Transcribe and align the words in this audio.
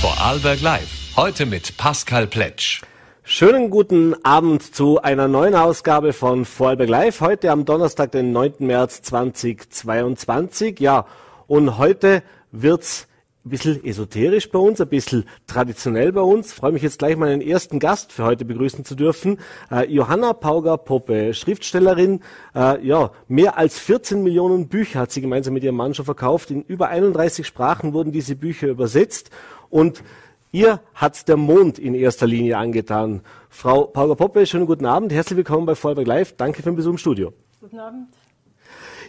Vorarlberg 0.00 0.62
Live. 0.62 1.14
Heute 1.14 1.44
mit 1.44 1.76
Pascal 1.76 2.26
Pletsch. 2.26 2.80
Schönen 3.22 3.68
guten 3.68 4.14
Abend 4.24 4.74
zu 4.74 5.02
einer 5.02 5.28
neuen 5.28 5.54
Ausgabe 5.54 6.14
von 6.14 6.46
Vorarlberg 6.46 6.88
Live. 6.88 7.20
Heute 7.20 7.50
am 7.50 7.66
Donnerstag, 7.66 8.10
den 8.12 8.32
9. 8.32 8.54
März 8.60 9.02
2022. 9.02 10.80
Ja, 10.80 11.04
und 11.48 11.76
heute 11.76 12.22
wird's 12.50 13.08
ein 13.50 13.58
bisschen 13.58 13.84
esoterisch 13.84 14.48
bei 14.50 14.60
uns, 14.60 14.80
ein 14.80 14.88
bisschen 14.88 15.24
traditionell 15.48 16.12
bei 16.12 16.20
uns. 16.20 16.48
Ich 16.48 16.54
freue 16.54 16.70
mich 16.70 16.82
jetzt 16.82 17.00
gleich 17.00 17.16
mal 17.16 17.28
einen 17.28 17.42
ersten 17.42 17.80
Gast 17.80 18.12
für 18.12 18.24
heute 18.24 18.44
begrüßen 18.44 18.84
zu 18.84 18.94
dürfen. 18.94 19.38
Äh, 19.72 19.92
Johanna 19.92 20.32
Pauger-Poppe, 20.34 21.34
Schriftstellerin. 21.34 22.20
Äh, 22.54 22.86
ja, 22.86 23.10
mehr 23.26 23.58
als 23.58 23.78
14 23.80 24.22
Millionen 24.22 24.68
Bücher 24.68 25.00
hat 25.00 25.10
sie 25.10 25.20
gemeinsam 25.20 25.54
mit 25.54 25.64
ihrem 25.64 25.74
Mann 25.74 25.94
schon 25.94 26.04
verkauft. 26.04 26.52
In 26.52 26.62
über 26.62 26.88
31 26.88 27.44
Sprachen 27.44 27.92
wurden 27.92 28.12
diese 28.12 28.36
Bücher 28.36 28.68
übersetzt. 28.68 29.30
Und 29.68 30.04
ihr 30.52 30.80
hat 30.94 31.26
der 31.28 31.36
Mond 31.36 31.80
in 31.80 31.94
erster 31.94 32.28
Linie 32.28 32.56
angetan. 32.56 33.22
Frau 33.48 33.84
Pauger-Poppe, 33.84 34.46
schönen 34.46 34.66
guten 34.66 34.86
Abend. 34.86 35.12
Herzlich 35.12 35.36
willkommen 35.36 35.66
bei 35.66 35.74
Vorarlberg 35.74 36.06
Live. 36.06 36.36
Danke 36.36 36.62
für 36.62 36.70
den 36.70 36.76
Besuch 36.76 36.92
im 36.92 36.98
Studio. 36.98 37.32
Guten 37.60 37.80
Abend. 37.80 38.19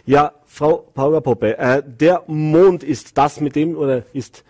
Ja, 0.04 0.32
Frau 0.46 0.88
Pauger-Poppe, 0.94 1.58
äh, 1.58 1.82
der 1.86 2.24
Mond 2.26 2.82
ist 2.82 3.16
das, 3.16 3.40
mit 3.40 3.54
dem, 3.54 3.76
oder 3.76 4.02
ist 4.12 4.42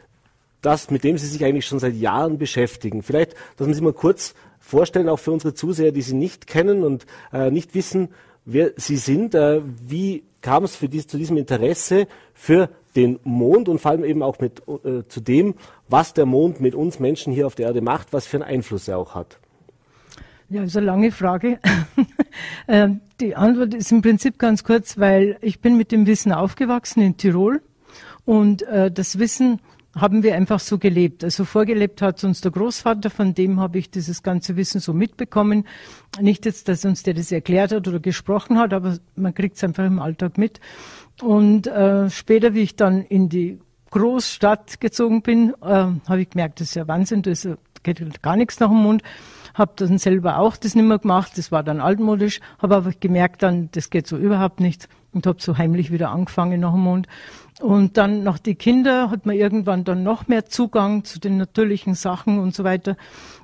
das, 0.63 0.91
mit 0.91 1.05
dem 1.05 1.19
Sie 1.19 1.27
sich 1.27 1.45
eigentlich 1.45 1.67
schon 1.67 1.79
seit 1.79 1.95
Jahren 1.95 2.39
beschäftigen. 2.39 3.03
Vielleicht, 3.03 3.35
dass 3.57 3.67
Sie 3.67 3.75
sich 3.75 3.83
mal 3.83 3.93
kurz 3.93 4.35
vorstellen, 4.61 5.11
auch 5.11 5.19
für 5.19 5.33
unsere 5.33 5.53
Zuseher, 5.53 5.93
die 5.93 6.01
Sie 6.01 6.15
nicht 6.15 6.47
kennen 6.47 6.83
und 6.83 7.05
äh, 7.33 7.51
nicht 7.51 7.75
wissen, 7.75 8.09
wer 8.47 8.73
Sie 8.77 8.97
sind. 8.97 9.35
Äh, 9.35 9.61
wie 9.87 10.25
kam 10.41 10.65
es 10.65 10.79
dies, 10.81 11.07
zu 11.07 11.19
diesem 11.19 11.37
Interesse 11.37 12.07
für 12.33 12.71
den 12.97 13.19
Mond 13.23 13.69
und 13.69 13.79
vor 13.79 13.91
allem 13.91 14.05
eben 14.05 14.23
auch 14.23 14.39
mit, 14.39 14.63
äh, 14.85 15.07
zu 15.07 15.21
dem, 15.21 15.55
was 15.89 16.15
der 16.15 16.25
Mond 16.27 16.61
mit 16.61 16.75
uns 16.75 16.99
Menschen 16.99 17.33
hier 17.33 17.47
auf 17.47 17.57
der 17.57 17.67
Erde 17.67 17.83
macht, 17.83 18.13
was 18.13 18.27
für 18.27 18.39
einen 18.39 18.45
Einfluss 18.45 18.89
er 18.89 18.99
auch 18.99 19.15
hat? 19.15 19.39
Ja, 20.53 20.65
ist 20.65 20.77
eine 20.77 20.87
lange 20.87 21.11
Frage. 21.11 21.59
Ähm, 22.67 23.03
die 23.21 23.37
Antwort 23.37 23.75
ist 23.75 23.93
im 23.93 24.01
Prinzip 24.01 24.39
ganz 24.39 24.65
kurz, 24.65 24.97
weil 24.97 25.37
ich 25.43 25.61
bin 25.61 25.77
mit 25.77 25.93
dem 25.93 26.07
Wissen 26.07 26.33
aufgewachsen 26.33 27.03
in 27.03 27.19
Tirol 27.19 27.61
und 28.25 28.63
äh, 28.63 28.91
das 28.91 29.19
Wissen 29.19 29.61
haben 29.95 30.23
wir 30.23 30.35
einfach 30.35 30.59
so 30.59 30.79
gelebt. 30.79 31.23
Also 31.23 31.45
vorgelebt 31.45 32.01
hat 32.01 32.25
uns 32.25 32.41
der 32.41 32.53
Großvater, 32.53 33.11
von 33.11 33.35
dem 33.35 33.61
habe 33.61 33.79
ich 33.79 33.91
dieses 33.91 34.23
ganze 34.23 34.57
Wissen 34.57 34.81
so 34.81 34.95
mitbekommen. 34.95 35.67
Nicht 36.21 36.47
jetzt, 36.47 36.69
dass 36.69 36.87
uns 36.87 37.03
der 37.03 37.13
das 37.13 37.33
erklärt 37.33 37.73
hat 37.73 37.87
oder 37.87 38.01
gesprochen 38.01 38.59
hat, 38.59 38.73
aber 38.73 38.97
man 39.15 39.35
kriegt 39.35 39.57
es 39.57 39.65
einfach 39.65 39.85
im 39.85 39.99
Alltag 39.99 40.39
mit. 40.39 40.61
Und 41.21 41.67
äh, 41.67 42.09
später, 42.09 42.55
wie 42.55 42.63
ich 42.63 42.77
dann 42.77 43.03
in 43.03 43.29
die 43.29 43.59
Großstadt 43.91 44.81
gezogen 44.81 45.21
bin, 45.21 45.53
äh, 45.61 45.67
habe 45.67 46.23
ich 46.23 46.31
gemerkt, 46.31 46.61
das 46.61 46.69
ist 46.69 46.77
ja 46.77 46.89
Wahnsinn, 46.89 47.21
da 47.21 47.33
geht 47.83 48.23
gar 48.23 48.37
nichts 48.37 48.59
nach 48.59 48.71
dem 48.71 48.79
Mund 48.79 49.03
habe 49.55 49.73
dann 49.77 49.99
selber 49.99 50.39
auch 50.39 50.57
das 50.57 50.75
nicht 50.75 50.85
mehr 50.85 50.99
gemacht, 50.99 51.33
das 51.37 51.53
war 51.53 51.63
dann 51.63 51.81
altmodisch, 51.81 52.41
habe 52.59 52.77
aber 52.77 52.93
gemerkt 52.99 53.43
dann, 53.43 53.69
das 53.73 53.91
geht 53.91 54.07
so 54.07 54.17
überhaupt 54.17 54.61
nicht 54.61 54.89
und 55.13 55.27
habe 55.27 55.41
so 55.41 55.59
heimlich 55.59 55.93
wieder 55.93 56.11
angefangen 56.11 56.61
nach 56.61 56.73
dem 56.73 56.81
Mond. 56.81 57.07
Und 57.61 57.97
dann 57.97 58.25
nach 58.25 58.39
die 58.39 58.57
Kinder 58.57 59.11
hat 59.11 59.25
man 59.25 59.37
irgendwann 59.37 59.85
dann 59.85 60.03
noch 60.03 60.27
mehr 60.27 60.47
Zugang 60.47 61.05
zu 61.05 61.21
den 61.21 61.37
natürlichen 61.37 61.95
Sachen 61.95 62.41
und 62.41 62.55
so 62.55 62.65
weiter. 62.65 62.97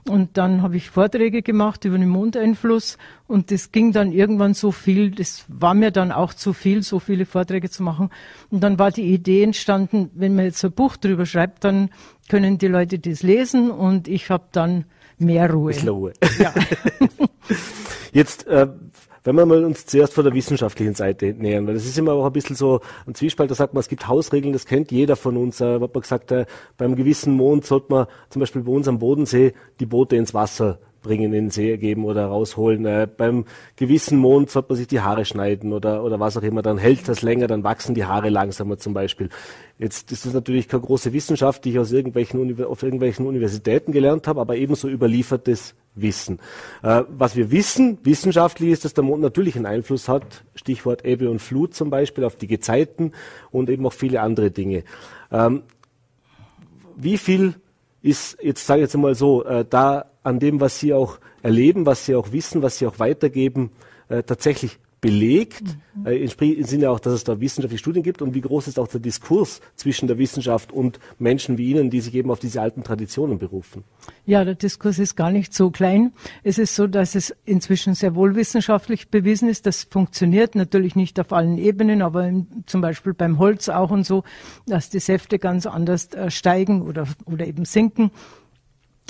Und 0.09 0.37
dann 0.37 0.63
habe 0.63 0.77
ich 0.77 0.91
Vorträge 0.91 1.43
gemacht 1.43 1.85
über 1.85 1.99
den 1.99 2.09
Mondeinfluss 2.09 2.99
und 3.29 3.53
das 3.53 3.71
ging 3.71 3.93
dann 3.93 4.11
irgendwann 4.11 4.55
so 4.55 4.73
viel, 4.73 5.11
das 5.13 5.45
war 5.47 5.75
mir 5.75 5.93
dann 5.93 6.11
auch 6.11 6.35
zu 6.35 6.53
viel, 6.53 6.83
so 6.83 6.99
viele 6.99 7.27
Vorträge 7.27 7.71
zu 7.71 7.83
machen. 7.83 8.11
Und 8.51 8.61
dann 8.65 8.79
war 8.79 8.91
die 8.91 9.13
Idee 9.13 9.45
entstanden, 9.45 10.11
wenn 10.15 10.35
man 10.35 10.47
jetzt 10.47 10.65
ein 10.65 10.73
Buch 10.73 10.97
drüber 10.97 11.27
schreibt, 11.27 11.63
dann 11.63 11.91
können 12.29 12.59
die 12.59 12.69
Leute 12.69 12.99
das 12.99 13.23
lesen 13.23 13.71
und 13.71 14.09
ich 14.09 14.31
habe 14.31 14.45
dann 14.51 14.85
mehr 15.19 15.53
Ruhe. 15.53 15.73
Bisschen 15.73 15.89
Ruhe. 15.89 16.13
Ja. 16.39 16.55
Jetzt, 18.13 18.47
äh, 18.47 18.69
wenn 19.25 19.37
wir 19.37 19.47
mal 19.47 19.65
uns 19.65 19.85
zuerst 19.87 20.15
von 20.15 20.25
der 20.25 20.33
wissenschaftlichen 20.33 20.95
Seite 20.95 21.35
nähern, 21.35 21.67
weil 21.67 21.75
das 21.75 21.85
ist 21.85 21.99
immer 21.99 22.13
auch 22.13 22.27
ein 22.27 22.33
bisschen 22.33 22.57
so 22.57 22.81
ein 23.07 23.15
Zwiespalt, 23.15 23.51
da 23.51 23.55
sagt 23.55 23.75
man, 23.75 23.81
es 23.81 23.89
gibt 23.89 24.09
Hausregeln, 24.09 24.53
das 24.53 24.65
kennt 24.65 24.91
jeder 24.91 25.17
von 25.17 25.37
uns. 25.37 25.61
Äh, 25.61 25.81
hat 25.81 25.95
man 25.95 26.01
gesagt, 26.01 26.33
äh, 26.33 26.47
beim 26.77 26.97
gewissen 26.97 27.35
Mond 27.35 27.67
sollte 27.67 27.87
man 27.91 28.07
zum 28.31 28.41
Beispiel 28.41 28.63
bei 28.63 28.73
uns 28.73 28.89
am 28.89 28.99
Bodensee 28.99 29.53
die 29.81 29.87
Boote 29.87 30.17
ins 30.17 30.35
Wasser 30.35 30.79
bringen, 31.09 31.25
in 31.25 31.33
den 31.33 31.51
See 31.51 31.77
geben 31.79 32.05
oder 32.05 32.27
rausholen. 32.27 32.85
Äh, 32.85 33.09
beim 33.15 33.47
gewissen 33.77 34.19
Mond 34.19 34.51
sollte 34.51 34.69
man 34.69 34.77
sich 34.77 34.87
die 34.87 35.01
Haare 35.01 35.25
schneiden 35.25 35.73
oder, 35.73 36.05
oder 36.05 36.21
was 36.21 36.37
auch 36.37 36.43
immer. 36.43 36.61
Dann 36.63 36.77
hält 36.77 37.09
das 37.09 37.23
länger, 37.23 37.47
dann 37.47 37.65
wachsen 37.65 37.95
die 37.95 38.05
Haare 38.05 38.29
langsamer 38.29 38.77
zum 38.77 38.93
Beispiel. 38.93 39.31
Jetzt 39.79 40.13
ist 40.13 40.27
das 40.27 40.35
natürlich 40.35 40.69
keine 40.69 40.83
große 40.83 41.13
Wissenschaft, 41.13 41.65
die 41.65 41.71
ich 41.71 41.79
aus 41.79 41.93
irgendwelchen, 41.93 42.63
auf 42.65 42.83
irgendwelchen 42.83 43.27
Universitäten 43.27 43.93
gelernt 43.93 44.29
habe, 44.29 44.41
aber 44.41 44.57
ebenso 44.57 44.89
überliefertes 44.89 45.75
Wissen. 45.95 46.41
Äh, 46.83 47.05
was 47.09 47.37
wir 47.37 47.51
wissen, 47.51 47.99
wissenschaftlich 48.03 48.71
ist, 48.71 48.85
dass 48.85 48.95
der 48.95 49.05
Mond 49.05 49.23
natürlich 49.23 49.57
einen 49.57 49.67
Einfluss 49.67 50.09
hat, 50.09 50.45
Stichwort 50.55 51.05
Ebbe 51.05 51.31
und 51.31 51.41
Flut 51.41 51.75
zum 51.75 51.89
Beispiel, 51.91 52.25
auf 52.25 52.37
die 52.37 52.47
Gezeiten 52.47 53.13
und 53.51 53.71
eben 53.71 53.87
auch 53.87 53.93
viele 53.95 54.21
andere 54.21 54.51
Dinge. 54.51 54.85
Ähm, 55.33 55.63
wie 56.97 57.17
viel 57.17 57.55
ist, 58.03 58.39
jetzt 58.43 58.67
sage 58.67 58.81
ich 58.81 58.85
jetzt 58.85 58.95
einmal 58.95 59.15
so, 59.15 59.45
äh, 59.45 59.65
da 59.69 60.07
an 60.23 60.39
dem, 60.39 60.61
was 60.61 60.79
Sie 60.79 60.93
auch 60.93 61.19
erleben, 61.43 61.87
was 61.87 62.07
Sie 62.07 62.15
auch 62.15 62.33
wissen, 62.33 62.63
was 62.63 62.79
Sie 62.79 62.87
auch 62.87 62.99
weitergeben, 62.99 63.71
äh, 64.09 64.23
tatsächlich 64.23 64.79
belegt, 65.01 65.63
mhm. 65.95 66.07
äh, 66.07 66.17
im 66.17 66.65
Sinne 66.65 66.91
auch, 66.91 67.01
dass 67.01 67.13
es 67.13 67.25
da 67.25 67.41
wissenschaftliche 67.41 67.79
Studien 67.79 68.03
gibt 68.03 68.21
und 68.23 68.35
wie 68.35 68.41
groß 68.41 68.69
ist 68.69 68.79
auch 68.79 68.89
der 68.89 69.01
Diskurs 69.01 69.61
zwischen 69.77 70.09
der 70.09 70.19
Wissenschaft 70.19 70.73
und 70.73 70.99
Menschen 71.19 71.59
wie 71.59 71.71
Ihnen, 71.71 71.91
die 71.91 72.01
sich 72.01 72.15
eben 72.15 72.31
auf 72.31 72.41
diese 72.41 72.61
alten 72.61 72.83
Traditionen 72.83 73.39
berufen? 73.39 73.85
Ja, 74.27 74.45
der 74.45 74.55
Diskurs 74.55 74.99
ist 74.99 75.15
gar 75.15 75.31
nicht 75.31 75.55
so 75.55 75.71
klein. 75.71 76.13
Es 76.43 76.59
ist 76.59 76.75
so, 76.75 76.87
dass 76.87 77.15
es 77.15 77.35
inzwischen 77.45 77.95
sehr 77.95 78.15
wohl 78.15 78.35
wissenschaftlich 78.35 79.09
bewiesen 79.09 79.49
ist. 79.49 79.67
Das 79.67 79.85
funktioniert 79.85 80.55
natürlich 80.55 80.97
nicht 80.97 81.21
auf 81.21 81.33
allen 81.33 81.59
Ebenen, 81.59 82.03
aber 82.03 82.27
in, 82.27 82.47
zum 82.67 82.81
Beispiel 82.81 83.15
beim 83.15 83.39
Holz 83.39 83.69
auch 83.69 83.91
und 83.91 84.05
so, 84.05 84.25
dass 84.67 84.91
die 84.91 85.01
Säfte 85.01 85.39
ganz 85.39 85.67
anders 85.67 86.13
äh, 86.15 86.31
steigen 86.31 86.83
oder, 86.83 87.07
oder 87.27 87.47
eben 87.47 87.65
sinken 87.65 88.11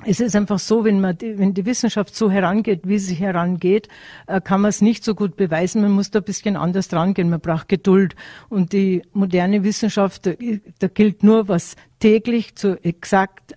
es 0.04 0.20
ist 0.20 0.36
einfach 0.36 0.60
so, 0.60 0.84
wenn 0.84 1.00
man, 1.00 1.18
die, 1.18 1.38
wenn 1.38 1.54
die 1.54 1.66
Wissenschaft 1.66 2.14
so 2.14 2.30
herangeht, 2.30 2.82
wie 2.84 2.98
sie 2.98 3.14
herangeht, 3.14 3.88
äh, 4.26 4.40
kann 4.40 4.60
man 4.60 4.68
es 4.68 4.80
nicht 4.80 5.04
so 5.04 5.14
gut 5.14 5.36
beweisen. 5.36 5.82
Man 5.82 5.90
muss 5.90 6.10
da 6.10 6.20
ein 6.20 6.24
bisschen 6.24 6.56
anders 6.56 6.88
drangehen. 6.88 7.30
Man 7.30 7.40
braucht 7.40 7.68
Geduld. 7.68 8.14
Und 8.48 8.72
die 8.72 9.02
moderne 9.12 9.64
Wissenschaft, 9.64 10.26
da, 10.26 10.32
da 10.78 10.88
gilt 10.88 11.24
nur, 11.24 11.48
was 11.48 11.74
täglich 11.98 12.54
zu 12.54 12.82
exakt 12.84 13.56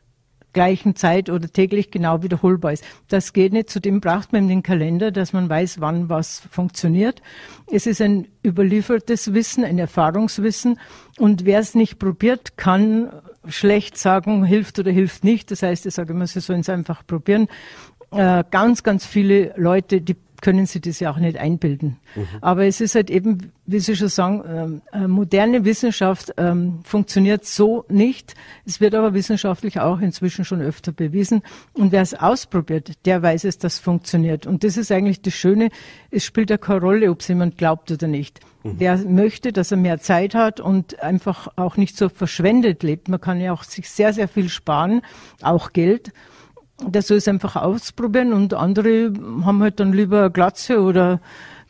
gleichen 0.54 0.96
Zeit 0.96 1.30
oder 1.30 1.48
täglich 1.48 1.92
genau 1.92 2.24
wiederholbar 2.24 2.74
ist. 2.74 2.84
Das 3.08 3.34
geht 3.34 3.54
nicht. 3.54 3.70
Zudem 3.70 4.02
braucht 4.02 4.34
man 4.34 4.48
den 4.48 4.64
Kalender, 4.64 5.12
dass 5.12 5.34
man 5.34 5.50
weiß, 5.50 5.80
wann 5.80 6.10
was 6.10 6.42
funktioniert. 6.52 7.22
Es 7.72 7.86
ist 7.86 8.02
ein 8.02 8.28
überliefertes 8.46 9.34
Wissen, 9.34 9.64
ein 9.64 9.80
Erfahrungswissen. 9.80 10.80
Und 11.18 11.46
wer 11.46 11.60
es 11.60 11.76
nicht 11.76 12.00
probiert, 12.00 12.58
kann 12.58 13.12
schlecht 13.48 13.98
sagen, 13.98 14.44
hilft 14.44 14.80
oder 14.80 14.92
hilft 14.92 15.24
nicht. 15.24 15.52
Das 15.52 15.64
heißt, 15.64 15.86
ich 15.86 15.94
sage 15.94 16.14
immer, 16.14 16.28
sie 16.28 16.40
sollen 16.40 16.62
es 16.62 16.70
einfach 16.70 17.06
probieren. 17.06 17.48
Äh, 18.12 18.44
ganz, 18.52 18.84
ganz 18.84 19.06
viele 19.06 19.54
Leute, 19.58 20.02
die 20.02 20.16
können 20.42 20.66
sie 20.66 20.82
das 20.82 21.00
ja 21.00 21.12
auch 21.12 21.18
nicht 21.18 21.38
einbilden. 21.38 21.98
Mhm. 22.16 22.28
Aber 22.42 22.66
es 22.66 22.82
ist 22.82 22.96
halt 22.96 23.10
eben, 23.10 23.52
wie 23.66 23.80
Sie 23.80 23.96
schon 23.96 24.10
sagen, 24.10 24.44
ähm, 24.48 24.82
äh, 24.92 25.08
moderne 25.08 25.64
Wissenschaft 25.64 26.34
ähm, 26.38 26.80
funktioniert 26.84 27.46
so 27.46 27.86
nicht. 27.88 28.34
Es 28.66 28.82
wird 28.82 28.96
aber 28.96 29.14
wissenschaftlich 29.14 29.80
auch 29.80 30.00
inzwischen 30.00 30.44
schon 30.44 30.62
öfter 30.62 30.92
bewiesen. 30.92 31.44
Und 31.74 31.92
wer 31.92 32.02
es 32.02 32.14
ausprobiert, 32.14 32.92
der 33.06 33.22
weiß 33.22 33.44
es, 33.46 33.60
dass 33.60 33.76
es 33.76 33.80
funktioniert. 33.80 34.48
Und 34.48 34.64
das 34.64 34.78
ist 34.78 34.92
eigentlich 34.92 35.22
das 35.22 35.34
Schöne. 35.34 35.70
Es 36.10 36.26
spielt 36.26 36.50
ja 36.50 36.58
keine 36.58 36.82
Rolle, 36.82 37.12
ob 37.12 37.22
es 37.22 37.28
jemand 37.28 37.58
glaubt 37.58 37.92
oder 37.92 38.08
nicht. 38.08 38.40
Mhm. 38.64 38.76
Wer 38.78 38.98
möchte, 38.98 39.54
dass 39.54 39.72
er 39.72 39.78
mehr 39.78 40.00
Zeit 40.00 40.34
hat 40.34 40.60
und 40.60 41.02
einfach 41.02 41.48
auch 41.56 41.78
nicht 41.78 41.96
so 41.96 42.10
verschwendet 42.10 42.84
lebt. 42.84 43.08
Man 43.08 43.22
kann 43.22 43.40
ja 43.40 43.54
auch 43.54 43.64
sich 43.64 43.90
sehr, 43.90 44.12
sehr 44.12 44.28
viel 44.28 44.50
sparen, 44.50 45.02
auch 45.42 45.72
Geld 45.72 46.12
der 46.88 47.02
soll 47.02 47.18
es 47.18 47.28
einfach 47.28 47.56
ausprobieren 47.56 48.34
und 48.34 48.54
andere 48.54 49.14
haben 49.44 49.62
halt 49.62 49.80
dann 49.80 49.94
lieber 49.94 50.22
eine 50.22 50.32
Glatze 50.32 50.82
oder 50.82 51.20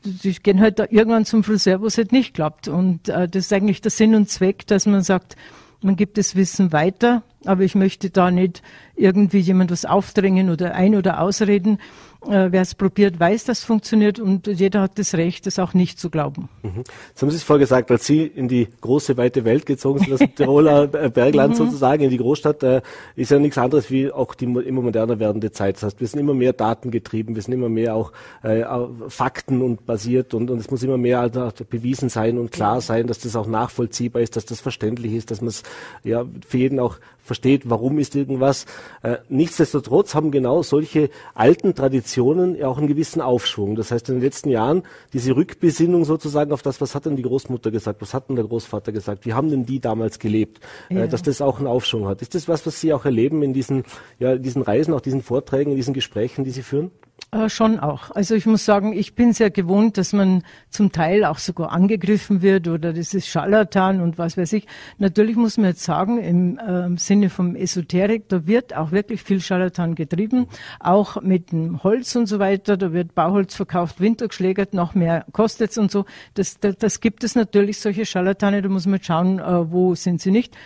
die 0.04 0.34
gehen 0.34 0.60
halt 0.60 0.80
irgendwann 0.80 1.25
zum 1.25 1.44
Friseur, 1.44 1.81
wo 1.81 1.86
es 1.86 1.98
halt 1.98 2.12
nicht 2.12 2.34
klappt. 2.34 2.68
Und 2.68 3.10
äh, 3.10 3.28
das 3.28 3.46
ist 3.46 3.54
eigentlich 3.54 3.81
der 3.81 3.92
Sinn 3.92 4.16
und 4.16 4.30
Zweck, 4.30 4.66
dass 4.68 4.86
man 4.86 5.04
sagt, 5.04 5.36
man 5.81 5.96
gibt 5.96 6.18
das 6.18 6.36
Wissen 6.36 6.72
weiter, 6.72 7.24
aber 7.46 7.63
ich 7.63 7.75
möchte 7.75 8.10
da 8.10 8.31
nicht 8.31 8.62
irgendwie 8.96 9.40
jemand 9.40 9.72
was 9.72 9.86
aufdrängen 9.86 10.50
oder 10.50 10.75
ein- 10.75 10.96
oder 10.96 11.22
ausreden. 11.22 11.80
Äh, 12.27 12.51
Wer 12.51 12.62
es 12.62 12.75
probiert, 12.75 13.19
weiß, 13.19 13.45
dass 13.45 13.59
es 13.59 13.63
funktioniert 13.63 14.19
und 14.19 14.45
jeder 14.45 14.81
hat 14.81 15.00
das 15.00 15.15
Recht, 15.15 15.47
das 15.47 15.57
auch 15.57 15.73
nicht 15.73 16.00
zu 16.00 16.12
glauben. 16.12 16.50
Mhm. 16.62 16.83
Jetzt 17.09 17.21
haben 17.21 17.31
Sie 17.31 17.38
es 17.38 17.44
vorher 17.44 17.62
gesagt, 17.62 17.89
als 17.89 18.06
Sie 18.06 18.23
in 18.23 18.47
die 18.47 18.68
große, 18.79 19.18
weite 19.18 19.44
Welt 19.44 19.65
gezogen 19.65 20.00
sind, 20.00 20.12
das 20.12 20.21
Tiroler 20.35 20.83
äh, 20.94 21.09
Bergland 21.09 21.53
mhm. 21.53 21.57
sozusagen, 21.57 22.03
in 22.03 22.12
die 22.12 22.18
Großstadt, 22.18 22.62
äh, 22.62 22.81
ist 23.15 23.31
ja 23.31 23.39
nichts 23.39 23.57
anderes 23.57 23.89
wie 23.89 24.12
auch 24.12 24.35
die 24.35 24.45
immer 24.45 24.81
moderner 24.81 25.19
werdende 25.19 25.51
Zeit. 25.51 25.77
Das 25.77 25.83
heißt, 25.83 26.00
wir 26.00 26.07
sind 26.07 26.19
immer 26.19 26.35
mehr 26.35 26.53
datengetrieben, 26.53 27.33
wir 27.33 27.41
sind 27.41 27.53
immer 27.53 27.69
mehr 27.69 27.95
auch 27.95 28.12
äh, 28.44 28.63
Fakten 29.07 29.62
und 29.63 29.88
basiert 29.88 30.35
und, 30.35 30.51
und 30.51 30.59
es 30.59 30.69
muss 30.69 30.83
immer 30.83 30.97
mehr 30.97 31.21
also 31.21 31.51
bewiesen 31.67 32.09
sein 32.09 32.38
und 32.38 32.51
klar 32.51 32.81
sein, 32.81 33.07
dass 33.07 33.19
das 33.19 33.35
auch 33.35 33.47
nachvollziehbar 33.47 34.21
ist, 34.21 34.35
dass 34.35 34.45
das 34.45 34.62
verständlich 34.62 35.13
ist, 35.13 35.31
dass 35.31 35.41
man 35.41 35.47
es 35.47 35.63
ja 36.03 36.25
für 36.47 36.57
jeden 36.57 36.79
auch 36.79 36.97
versteht, 37.23 37.69
warum 37.69 38.00
ist 38.00 38.15
irgendwas. 38.15 38.65
Äh, 39.03 39.18
nichtsdestotrotz 39.29 40.15
haben 40.15 40.31
genau 40.31 40.63
solche 40.63 41.09
alten 41.33 41.75
Traditionen 41.75 42.56
ja 42.56 42.68
auch 42.68 42.77
einen 42.77 42.88
gewissen 42.88 43.21
Aufschwung. 43.21 43.75
Das 43.75 43.91
heißt, 43.91 44.09
in 44.09 44.15
den 44.15 44.23
letzten 44.23 44.50
Jahren 44.50 44.83
diese 45.13 45.35
Rückbesinnung 45.35 46.06
sozusagen 46.06 46.51
auf 46.51 46.62
das, 46.62 46.81
was 46.81 46.95
hat 46.95 47.06
denn 47.06 47.15
die 47.15 47.23
Großmutter 47.23 47.71
gesagt, 47.71 48.01
was 48.01 48.13
hat 48.13 48.29
denn 48.29 48.35
der 48.35 48.45
Großvater 48.45 48.91
gesagt, 48.91 49.25
wie 49.25 49.33
haben 49.33 49.50
denn 49.50 49.65
die 49.65 49.79
damals 49.79 50.19
gelebt, 50.19 50.59
äh, 50.89 50.95
ja. 50.95 51.03
äh, 51.03 51.07
dass 51.07 51.21
das 51.21 51.41
auch 51.41 51.57
einen 51.57 51.68
Aufschwung 51.68 52.07
hat. 52.07 52.21
Ist 52.21 52.35
das 52.35 52.47
was, 52.47 52.65
was 52.65 52.79
Sie 52.79 52.94
auch 52.94 53.06
erleben 53.06 53.44
in 53.44 53.53
diesen, 53.53 53.83
ja, 54.19 54.35
diesen 54.38 54.62
Reisen, 54.62 54.94
auch 54.94 55.01
diesen 55.01 55.21
Vorträgen, 55.21 55.71
in 55.71 55.77
diesen 55.77 55.94
Gesprächen, 55.94 56.44
die 56.44 56.51
Sie 56.51 56.63
führen? 56.63 56.91
Äh, 57.33 57.48
schon 57.48 57.80
auch. 57.80 58.12
Also 58.12 58.36
ich 58.36 58.45
muss 58.45 58.66
sagen, 58.66 58.92
ich 58.92 59.16
bin 59.16 59.31
sehr 59.31 59.51
gewohnt, 59.51 59.98
dass 59.98 60.12
man 60.12 60.44
zum 60.69 60.92
Teil 60.92 61.24
auch 61.24 61.38
sogar 61.38 61.72
angegriffen 61.72 62.42
wird 62.42 62.68
oder 62.68 62.92
das 62.92 63.13
ist 63.13 63.28
Scharlatan 63.28 64.01
und 64.01 64.18
was 64.18 64.36
weiß 64.36 64.51
ich. 64.51 64.68
Natürlich 64.98 65.38
muss 65.38 65.56
man 65.56 65.68
jetzt 65.68 65.83
sagen, 65.83 66.18
im 66.18 66.60
äh, 66.60 66.98
Sinne 66.98 67.30
vom 67.30 67.56
Esoterik, 67.56 68.28
da 68.28 68.48
wird 68.48 68.75
auch 68.75 68.92
wirklich 68.92 69.24
viel 69.24 69.39
Scharlatan 69.39 69.95
getrieben, 69.95 70.48
auch 70.81 71.22
mit 71.22 71.54
dem 71.54 71.81
Holz 71.83 72.13
und 72.18 72.25
so 72.25 72.39
weiter. 72.39 72.75
Da 72.75 72.92
wird 72.92 73.16
Bauholz 73.16 73.56
verkauft, 73.56 74.01
Winter 74.01 74.27
geschlägert, 74.27 74.74
noch 74.74 74.94
mehr 74.94 75.25
kostet's 75.31 75.77
und 75.77 75.89
so. 75.89 76.04
Das, 76.34 76.60
das, 76.60 76.75
das 76.80 77.00
gibt 77.00 77.24
es 77.24 77.36
natürlich, 77.36 77.80
solche 77.80 78.06
Scharlatane, 78.06 78.62
da 78.62 78.68
muss 78.68 78.88
man 78.88 79.01
schauen, 79.01 79.39
äh, 79.39 79.72
wo 79.72 79.95
sind 79.95 80.19
sie 80.19 80.31
nicht. 80.31 80.57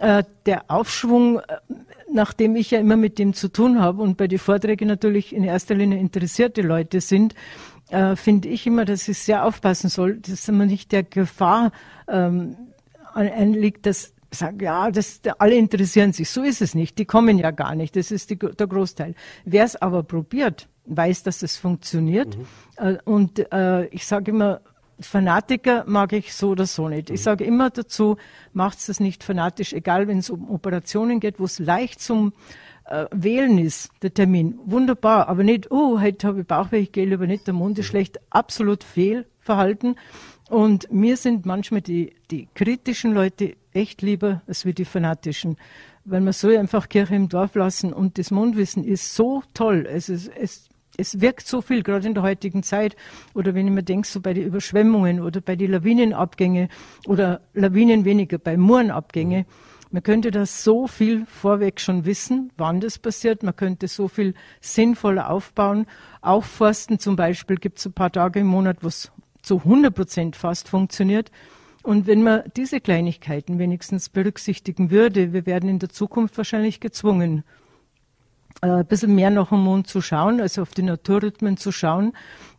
Äh, 0.00 0.24
der 0.46 0.70
Aufschwung, 0.70 1.40
äh, 1.40 1.42
nachdem 2.14 2.56
ich 2.56 2.70
ja 2.70 2.78
immer 2.78 2.96
mit 2.96 3.18
dem 3.18 3.34
zu 3.34 3.48
tun 3.48 3.80
habe 3.80 4.02
und 4.02 4.16
bei 4.16 4.28
den 4.28 4.38
Vorträgen 4.38 4.88
natürlich 4.88 5.34
in 5.34 5.44
erster 5.44 5.74
Linie 5.74 5.98
interessierte 5.98 6.62
Leute 6.62 7.00
sind, 7.00 7.34
äh, 7.90 8.16
finde 8.16 8.48
ich 8.48 8.66
immer, 8.66 8.84
dass 8.84 9.06
ich 9.08 9.18
sehr 9.18 9.44
aufpassen 9.44 9.90
soll, 9.90 10.18
dass 10.18 10.48
man 10.48 10.68
nicht 10.68 10.92
der 10.92 11.02
Gefahr 11.02 11.72
ähm, 12.08 12.56
einliegt, 13.14 13.86
dass 13.86 14.14
sagen, 14.34 14.60
ja, 14.60 14.90
das, 14.90 15.20
alle 15.38 15.54
interessieren 15.54 16.12
sich. 16.12 16.28
So 16.28 16.42
ist 16.42 16.60
es 16.60 16.74
nicht. 16.74 16.98
Die 16.98 17.04
kommen 17.04 17.38
ja 17.38 17.50
gar 17.50 17.74
nicht. 17.74 17.96
Das 17.96 18.10
ist 18.10 18.30
die, 18.30 18.36
der 18.36 18.66
Großteil. 18.66 19.14
Wer 19.44 19.64
es 19.64 19.76
aber 19.76 20.02
probiert, 20.02 20.68
weiß, 20.86 21.22
dass 21.22 21.42
es 21.42 21.56
funktioniert. 21.56 22.36
Mhm. 22.36 22.46
Äh, 22.76 22.98
und 23.04 23.52
äh, 23.52 23.86
ich 23.86 24.06
sage 24.06 24.32
immer, 24.32 24.60
Fanatiker 25.00 25.84
mag 25.86 26.12
ich 26.12 26.34
so 26.34 26.50
oder 26.50 26.66
so 26.66 26.88
nicht. 26.88 27.10
Ich 27.10 27.20
mhm. 27.20 27.24
sage 27.24 27.44
immer 27.44 27.70
dazu, 27.70 28.16
macht 28.52 28.78
es 28.88 29.00
nicht 29.00 29.24
fanatisch, 29.24 29.72
egal 29.72 30.08
wenn 30.08 30.18
es 30.18 30.30
um 30.30 30.50
Operationen 30.50 31.20
geht, 31.20 31.40
wo 31.40 31.44
es 31.44 31.58
leicht 31.58 32.00
zum 32.00 32.32
äh, 32.86 33.06
Wählen 33.10 33.58
ist, 33.58 33.90
der 34.02 34.14
Termin. 34.14 34.58
Wunderbar, 34.64 35.28
aber 35.28 35.42
nicht, 35.42 35.70
oh, 35.70 36.00
heute 36.00 36.26
habe 36.26 36.40
ich 36.40 36.46
Bauchweh, 36.46 36.78
ich 36.78 36.92
gehe 36.92 37.06
lieber 37.06 37.26
nicht, 37.26 37.46
der 37.46 37.54
Mund 37.54 37.78
ist 37.78 37.86
mhm. 37.86 37.90
schlecht. 37.90 38.20
Absolut 38.30 38.84
Fehlverhalten. 38.84 39.96
Und 40.50 40.92
mir 40.92 41.16
sind 41.16 41.46
manchmal 41.46 41.80
die, 41.80 42.14
die 42.30 42.48
kritischen 42.54 43.14
Leute 43.14 43.56
echt 43.72 44.02
lieber 44.02 44.42
als 44.46 44.64
wie 44.64 44.74
die 44.74 44.84
fanatischen. 44.84 45.56
Weil 46.04 46.20
man 46.20 46.34
so 46.34 46.48
einfach 46.48 46.90
Kirche 46.90 47.14
im 47.14 47.30
Dorf 47.30 47.54
lassen 47.54 47.92
und 47.92 48.18
das 48.18 48.30
Mundwissen 48.30 48.84
ist 48.84 49.14
so 49.14 49.42
toll. 49.54 49.86
Es, 49.88 50.10
ist, 50.10 50.30
es 50.36 50.68
es 50.96 51.20
wirkt 51.20 51.46
so 51.46 51.60
viel, 51.60 51.82
gerade 51.82 52.06
in 52.06 52.14
der 52.14 52.22
heutigen 52.22 52.62
Zeit. 52.62 52.96
Oder 53.34 53.54
wenn 53.54 53.66
ich 53.66 53.72
mir 53.72 53.82
denke, 53.82 54.06
so 54.06 54.20
bei 54.20 54.34
den 54.34 54.46
Überschwemmungen 54.46 55.20
oder 55.20 55.40
bei 55.40 55.56
den 55.56 55.70
Lawinenabgänge 55.70 56.68
oder 57.06 57.40
Lawinen 57.54 58.04
weniger, 58.04 58.38
bei 58.38 58.56
Murenabgänge. 58.56 59.46
Man 59.90 60.02
könnte 60.02 60.30
das 60.32 60.64
so 60.64 60.88
viel 60.88 61.24
vorweg 61.26 61.80
schon 61.80 62.04
wissen, 62.04 62.50
wann 62.56 62.80
das 62.80 62.98
passiert. 62.98 63.42
Man 63.44 63.54
könnte 63.54 63.86
so 63.86 64.08
viel 64.08 64.34
sinnvoller 64.60 65.30
aufbauen. 65.30 65.86
Auch 66.20 66.44
Forsten 66.44 66.98
zum 66.98 67.14
Beispiel 67.14 67.56
gibt 67.56 67.78
es 67.78 67.86
ein 67.86 67.92
paar 67.92 68.10
Tage 68.10 68.40
im 68.40 68.48
Monat, 68.48 68.78
wo 68.82 68.88
es 68.88 69.12
zu 69.42 69.58
100 69.58 69.94
Prozent 69.94 70.36
fast 70.36 70.68
funktioniert. 70.68 71.30
Und 71.84 72.06
wenn 72.06 72.22
man 72.22 72.42
diese 72.56 72.80
Kleinigkeiten 72.80 73.58
wenigstens 73.58 74.08
berücksichtigen 74.08 74.90
würde, 74.90 75.32
wir 75.32 75.44
werden 75.44 75.68
in 75.68 75.78
der 75.78 75.90
Zukunft 75.90 76.36
wahrscheinlich 76.38 76.80
gezwungen, 76.80 77.44
ein 78.72 78.86
bisschen 78.86 79.14
mehr 79.14 79.30
nach 79.30 79.50
dem 79.50 79.60
Mond 79.60 79.86
zu 79.86 80.00
schauen, 80.00 80.40
also 80.40 80.62
auf 80.62 80.72
die 80.72 80.82
Naturrhythmen 80.82 81.56
zu 81.56 81.72
schauen. 81.72 82.12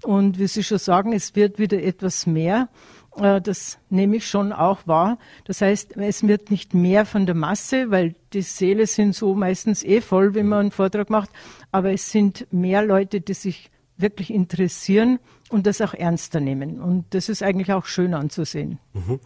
Und 0.03 0.39
wie 0.39 0.47
Sie 0.47 0.63
schon 0.63 0.77
sagen, 0.77 1.13
es 1.13 1.35
wird 1.35 1.59
wieder 1.59 1.81
etwas 1.81 2.27
mehr. 2.27 2.69
Äh, 3.17 3.41
das 3.41 3.79
nehme 3.89 4.17
ich 4.17 4.27
schon 4.27 4.53
auch 4.53 4.85
wahr. 4.85 5.17
Das 5.45 5.61
heißt, 5.61 5.97
es 5.97 6.27
wird 6.27 6.51
nicht 6.51 6.73
mehr 6.73 7.05
von 7.05 7.25
der 7.25 7.35
Masse, 7.35 7.91
weil 7.91 8.15
die 8.33 8.41
Seele 8.41 8.87
sind 8.87 9.15
so 9.15 9.33
meistens 9.35 9.83
eh 9.83 10.01
voll, 10.01 10.33
wenn 10.33 10.47
man 10.47 10.59
einen 10.59 10.71
Vortrag 10.71 11.09
macht. 11.09 11.29
Aber 11.71 11.91
es 11.91 12.11
sind 12.11 12.47
mehr 12.51 12.83
Leute, 12.83 13.21
die 13.21 13.33
sich 13.33 13.71
wirklich 13.97 14.33
interessieren 14.33 15.19
und 15.49 15.67
das 15.67 15.79
auch 15.79 15.93
ernster 15.93 16.39
nehmen. 16.39 16.79
Und 16.79 17.05
das 17.11 17.29
ist 17.29 17.43
eigentlich 17.43 17.71
auch 17.71 17.85
schön 17.85 18.13
anzusehen. 18.13 18.79
Mhm. 18.93 19.19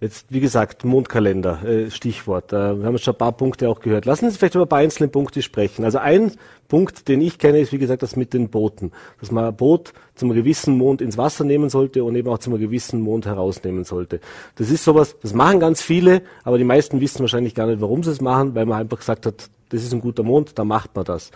Jetzt, 0.00 0.26
wie 0.30 0.40
gesagt, 0.40 0.84
Mondkalender, 0.84 1.62
äh, 1.64 1.90
Stichwort. 1.90 2.52
Äh, 2.52 2.78
wir 2.78 2.86
haben 2.86 2.98
schon 2.98 3.14
ein 3.14 3.18
paar 3.18 3.32
Punkte 3.32 3.68
auch 3.68 3.80
gehört. 3.80 4.04
Lassen 4.04 4.30
Sie 4.30 4.36
vielleicht 4.36 4.54
über 4.54 4.66
ein 4.66 4.68
paar 4.68 4.80
einzelne 4.80 5.08
Punkte 5.08 5.40
sprechen. 5.40 5.84
Also 5.84 5.98
ein 5.98 6.32
Punkt, 6.68 7.08
den 7.08 7.20
ich 7.22 7.38
kenne, 7.38 7.58
ist, 7.58 7.72
wie 7.72 7.78
gesagt, 7.78 8.02
das 8.02 8.16
mit 8.16 8.34
den 8.34 8.50
Booten. 8.50 8.92
Dass 9.18 9.30
man 9.30 9.44
ein 9.44 9.56
Boot 9.56 9.92
zum 10.14 10.30
gewissen 10.32 10.76
Mond 10.76 11.00
ins 11.00 11.16
Wasser 11.16 11.44
nehmen 11.44 11.70
sollte 11.70 12.04
und 12.04 12.14
eben 12.16 12.28
auch 12.28 12.38
zum 12.38 12.58
gewissen 12.58 13.00
Mond 13.00 13.24
herausnehmen 13.24 13.84
sollte. 13.84 14.20
Das 14.56 14.70
ist 14.70 14.84
sowas, 14.84 15.16
das 15.22 15.32
machen 15.32 15.58
ganz 15.58 15.80
viele, 15.80 16.22
aber 16.44 16.58
die 16.58 16.64
meisten 16.64 17.00
wissen 17.00 17.20
wahrscheinlich 17.20 17.54
gar 17.54 17.66
nicht, 17.66 17.80
warum 17.80 18.02
sie 18.02 18.10
es 18.10 18.20
machen, 18.20 18.54
weil 18.54 18.66
man 18.66 18.80
einfach 18.80 18.98
gesagt 18.98 19.24
hat, 19.26 19.48
das 19.70 19.82
ist 19.82 19.92
ein 19.94 20.00
guter 20.00 20.22
Mond, 20.22 20.58
da 20.58 20.64
macht 20.64 20.94
man 20.94 21.04
das. 21.04 21.30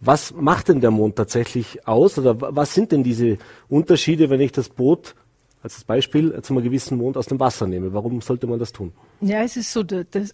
Was 0.00 0.34
macht 0.34 0.68
denn 0.68 0.80
der 0.80 0.90
Mond 0.90 1.16
tatsächlich 1.16 1.86
aus 1.86 2.18
oder 2.18 2.36
was 2.54 2.74
sind 2.74 2.92
denn 2.92 3.02
diese 3.02 3.38
Unterschiede, 3.68 4.28
wenn 4.28 4.40
ich 4.40 4.52
das 4.52 4.68
Boot 4.68 5.14
als 5.62 5.82
Beispiel 5.82 6.40
zu 6.42 6.54
einem 6.54 6.62
gewissen 6.62 6.98
Mond 6.98 7.16
aus 7.16 7.26
dem 7.26 7.40
Wasser 7.40 7.66
nehme? 7.66 7.92
Warum 7.92 8.20
sollte 8.20 8.46
man 8.46 8.58
das 8.58 8.72
tun? 8.72 8.92
Ja, 9.20 9.42
es 9.42 9.56
ist 9.56 9.72
so, 9.72 9.82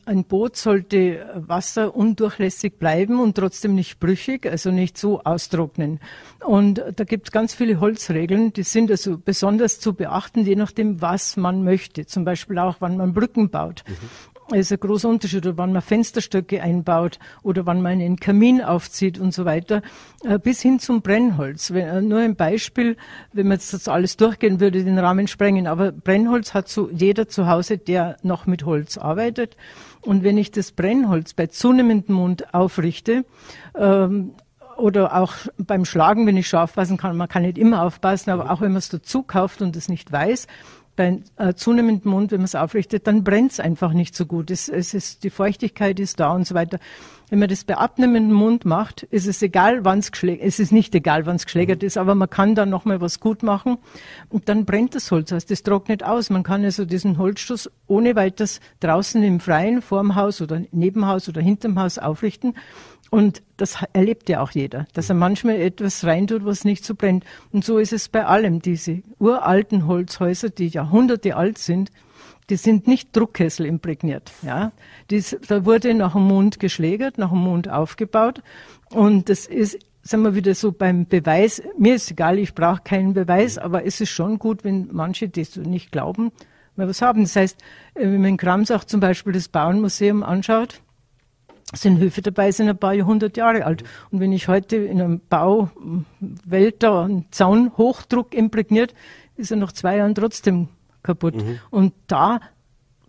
ein 0.04 0.24
Boot 0.24 0.56
sollte 0.56 1.24
wasserundurchlässig 1.36 2.74
bleiben 2.78 3.20
und 3.20 3.36
trotzdem 3.36 3.74
nicht 3.74 3.98
brüchig, 3.98 4.46
also 4.46 4.70
nicht 4.70 4.98
so 4.98 5.22
austrocknen. 5.22 6.00
Und 6.44 6.84
da 6.96 7.04
gibt 7.04 7.28
es 7.28 7.32
ganz 7.32 7.54
viele 7.54 7.80
Holzregeln, 7.80 8.52
die 8.52 8.64
sind 8.64 8.90
also 8.90 9.16
besonders 9.16 9.78
zu 9.80 9.94
beachten, 9.94 10.44
je 10.44 10.56
nachdem, 10.56 11.00
was 11.00 11.36
man 11.36 11.64
möchte. 11.64 12.04
Zum 12.04 12.24
Beispiel 12.24 12.58
auch, 12.58 12.76
wann 12.80 12.96
man 12.96 13.14
Brücken 13.14 13.48
baut. 13.48 13.84
Mhm 13.86 14.31
ist 14.60 14.72
ein 14.72 14.80
großer 14.80 15.08
Unterschied, 15.08 15.44
wann 15.56 15.72
man 15.72 15.82
Fensterstöcke 15.82 16.62
einbaut 16.62 17.18
oder 17.42 17.66
wann 17.66 17.82
man 17.82 17.92
einen 17.92 18.16
Kamin 18.16 18.62
aufzieht 18.62 19.18
und 19.18 19.34
so 19.34 19.44
weiter, 19.44 19.82
äh, 20.24 20.38
bis 20.38 20.60
hin 20.60 20.78
zum 20.78 21.02
Brennholz. 21.02 21.72
Wenn, 21.72 21.88
äh, 21.88 22.02
nur 22.02 22.20
ein 22.20 22.36
Beispiel, 22.36 22.96
wenn 23.32 23.48
man 23.48 23.58
jetzt 23.58 23.72
das 23.72 23.88
alles 23.88 24.16
durchgehen 24.16 24.60
würde, 24.60 24.84
den 24.84 24.98
Rahmen 24.98 25.28
sprengen, 25.28 25.66
aber 25.66 25.92
Brennholz 25.92 26.54
hat 26.54 26.68
so 26.68 26.90
jeder 26.90 27.28
zu 27.28 27.46
Hause, 27.46 27.78
der 27.78 28.16
noch 28.22 28.46
mit 28.46 28.64
Holz 28.64 28.98
arbeitet. 28.98 29.56
Und 30.00 30.24
wenn 30.24 30.38
ich 30.38 30.50
das 30.50 30.72
Brennholz 30.72 31.34
bei 31.34 31.46
zunehmendem 31.46 32.16
Mund 32.16 32.54
aufrichte, 32.54 33.24
ähm, 33.76 34.32
oder 34.76 35.16
auch 35.16 35.34
beim 35.58 35.84
Schlagen, 35.84 36.26
wenn 36.26 36.36
ich 36.36 36.48
schon 36.48 36.60
aufpassen 36.60 36.96
kann, 36.96 37.16
man 37.16 37.28
kann 37.28 37.42
nicht 37.42 37.58
immer 37.58 37.82
aufpassen, 37.82 38.30
aber 38.30 38.50
auch 38.50 38.60
wenn 38.60 38.72
man 38.72 38.78
es 38.78 38.88
dazu 38.88 39.22
kauft 39.22 39.62
und 39.62 39.76
es 39.76 39.88
nicht 39.88 40.10
weiß, 40.10 40.46
bei 40.94 41.22
äh, 41.36 41.54
zunehmendem 41.54 42.10
Mund, 42.10 42.32
wenn 42.32 42.40
man 42.40 42.44
es 42.44 42.54
aufrichtet, 42.54 43.06
dann 43.06 43.24
brennt 43.24 43.52
es 43.52 43.60
einfach 43.60 43.92
nicht 43.92 44.14
so 44.14 44.26
gut. 44.26 44.50
Es, 44.50 44.68
es 44.68 44.94
ist, 44.94 45.24
die 45.24 45.30
Feuchtigkeit 45.30 45.98
ist 45.98 46.20
da 46.20 46.32
und 46.32 46.46
so 46.46 46.54
weiter. 46.54 46.78
Wenn 47.30 47.38
man 47.38 47.48
das 47.48 47.64
bei 47.64 47.78
abnehmendem 47.78 48.36
Mund 48.36 48.66
macht, 48.66 49.04
ist 49.04 49.26
es 49.26 49.40
egal, 49.40 49.86
wann 49.86 50.00
es 50.00 50.12
geschlägert 50.12 50.46
Es 50.46 50.58
ist 50.58 50.70
nicht 50.70 50.94
egal, 50.94 51.24
wann 51.24 51.36
es 51.36 51.46
geschlägert 51.46 51.80
mhm. 51.80 51.86
ist, 51.86 51.96
aber 51.96 52.14
man 52.14 52.28
kann 52.28 52.54
dann 52.54 52.68
nochmal 52.68 53.00
was 53.00 53.20
gut 53.20 53.42
machen 53.42 53.78
und 54.28 54.50
dann 54.50 54.66
brennt 54.66 54.94
das 54.94 55.10
Holz. 55.10 55.32
Also 55.32 55.46
das 55.48 55.62
trocknet 55.62 56.04
aus. 56.04 56.28
Man 56.28 56.42
kann 56.42 56.62
also 56.62 56.84
diesen 56.84 57.16
Holzstoß 57.16 57.70
ohne 57.86 58.14
weiteres 58.16 58.60
draußen 58.80 59.22
im 59.22 59.40
Freien, 59.40 59.80
vorm 59.80 60.14
Haus 60.14 60.42
oder 60.42 60.60
Nebenhaus 60.72 61.26
oder 61.26 61.40
hinterm 61.40 61.80
Haus 61.80 61.98
aufrichten 61.98 62.54
und 63.12 63.42
das 63.58 63.76
erlebt 63.92 64.30
ja 64.30 64.40
auch 64.40 64.52
jeder, 64.52 64.86
dass 64.94 65.10
er 65.10 65.14
manchmal 65.14 65.56
etwas 65.56 66.02
reintut, 66.02 66.46
was 66.46 66.64
nicht 66.64 66.82
so 66.82 66.94
brennt. 66.94 67.26
Und 67.52 67.62
so 67.62 67.76
ist 67.76 67.92
es 67.92 68.08
bei 68.08 68.24
allem. 68.24 68.62
Diese 68.62 69.02
uralten 69.18 69.86
Holzhäuser, 69.86 70.48
die 70.48 70.68
Jahrhunderte 70.68 71.36
alt 71.36 71.58
sind, 71.58 71.90
die 72.48 72.56
sind 72.56 72.86
nicht 72.86 73.14
Druckkessel 73.14 73.66
imprägniert. 73.66 74.32
Ja, 74.40 74.72
Dies, 75.10 75.36
da 75.46 75.66
wurde 75.66 75.92
nach 75.92 76.14
dem 76.14 76.22
Mond 76.22 76.58
geschlägert, 76.58 77.18
nach 77.18 77.28
dem 77.28 77.40
Mond 77.40 77.68
aufgebaut. 77.68 78.42
Und 78.88 79.28
das 79.28 79.44
ist, 79.44 79.78
sagen 80.02 80.22
wir 80.22 80.34
wieder 80.34 80.54
so 80.54 80.72
beim 80.72 81.04
Beweis. 81.04 81.62
Mir 81.76 81.96
ist 81.96 82.10
egal, 82.10 82.38
ich 82.38 82.54
brauche 82.54 82.80
keinen 82.82 83.12
Beweis, 83.12 83.58
aber 83.58 83.84
es 83.84 84.00
ist 84.00 84.08
schon 84.08 84.38
gut, 84.38 84.64
wenn 84.64 84.88
manche 84.90 85.28
das 85.28 85.56
nicht 85.56 85.92
glauben, 85.92 86.32
mal 86.76 86.88
was 86.88 87.02
haben. 87.02 87.24
Das 87.24 87.36
heißt, 87.36 87.58
wenn 87.92 88.22
man 88.22 88.24
in 88.24 88.36
Kramsach 88.38 88.84
zum 88.84 89.00
Beispiel 89.00 89.34
das 89.34 89.48
Bauernmuseum 89.48 90.22
anschaut, 90.22 90.80
sind 91.72 91.98
Höfe 91.98 92.22
dabei, 92.22 92.50
sind 92.50 92.68
ein 92.68 92.78
paar 92.78 92.94
Jahrhundert 92.94 93.36
Jahre 93.36 93.64
alt. 93.64 93.84
Und 94.10 94.20
wenn 94.20 94.32
ich 94.32 94.48
heute 94.48 94.76
in 94.76 95.00
einem 95.00 95.20
Bau 95.28 95.70
Wälder 96.20 97.02
einen 97.02 97.26
Zaun 97.30 97.72
Hochdruck 97.76 98.34
imprägniert, 98.34 98.94
ist 99.36 99.50
er 99.50 99.56
nach 99.56 99.72
zwei 99.72 99.96
Jahren 99.96 100.14
trotzdem 100.14 100.68
kaputt. 101.02 101.36
Mhm. 101.36 101.58
Und 101.70 101.94
da 102.06 102.40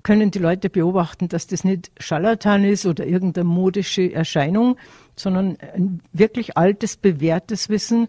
können 0.03 0.31
die 0.31 0.39
Leute 0.39 0.69
beobachten, 0.69 1.29
dass 1.29 1.47
das 1.47 1.63
nicht 1.63 1.91
Scharlatan 1.97 2.65
ist 2.65 2.85
oder 2.85 3.05
irgendeine 3.05 3.45
modische 3.45 4.13
Erscheinung, 4.13 4.77
sondern 5.15 5.57
ein 5.73 6.01
wirklich 6.11 6.57
altes, 6.57 6.97
bewährtes 6.97 7.69
Wissen, 7.69 8.07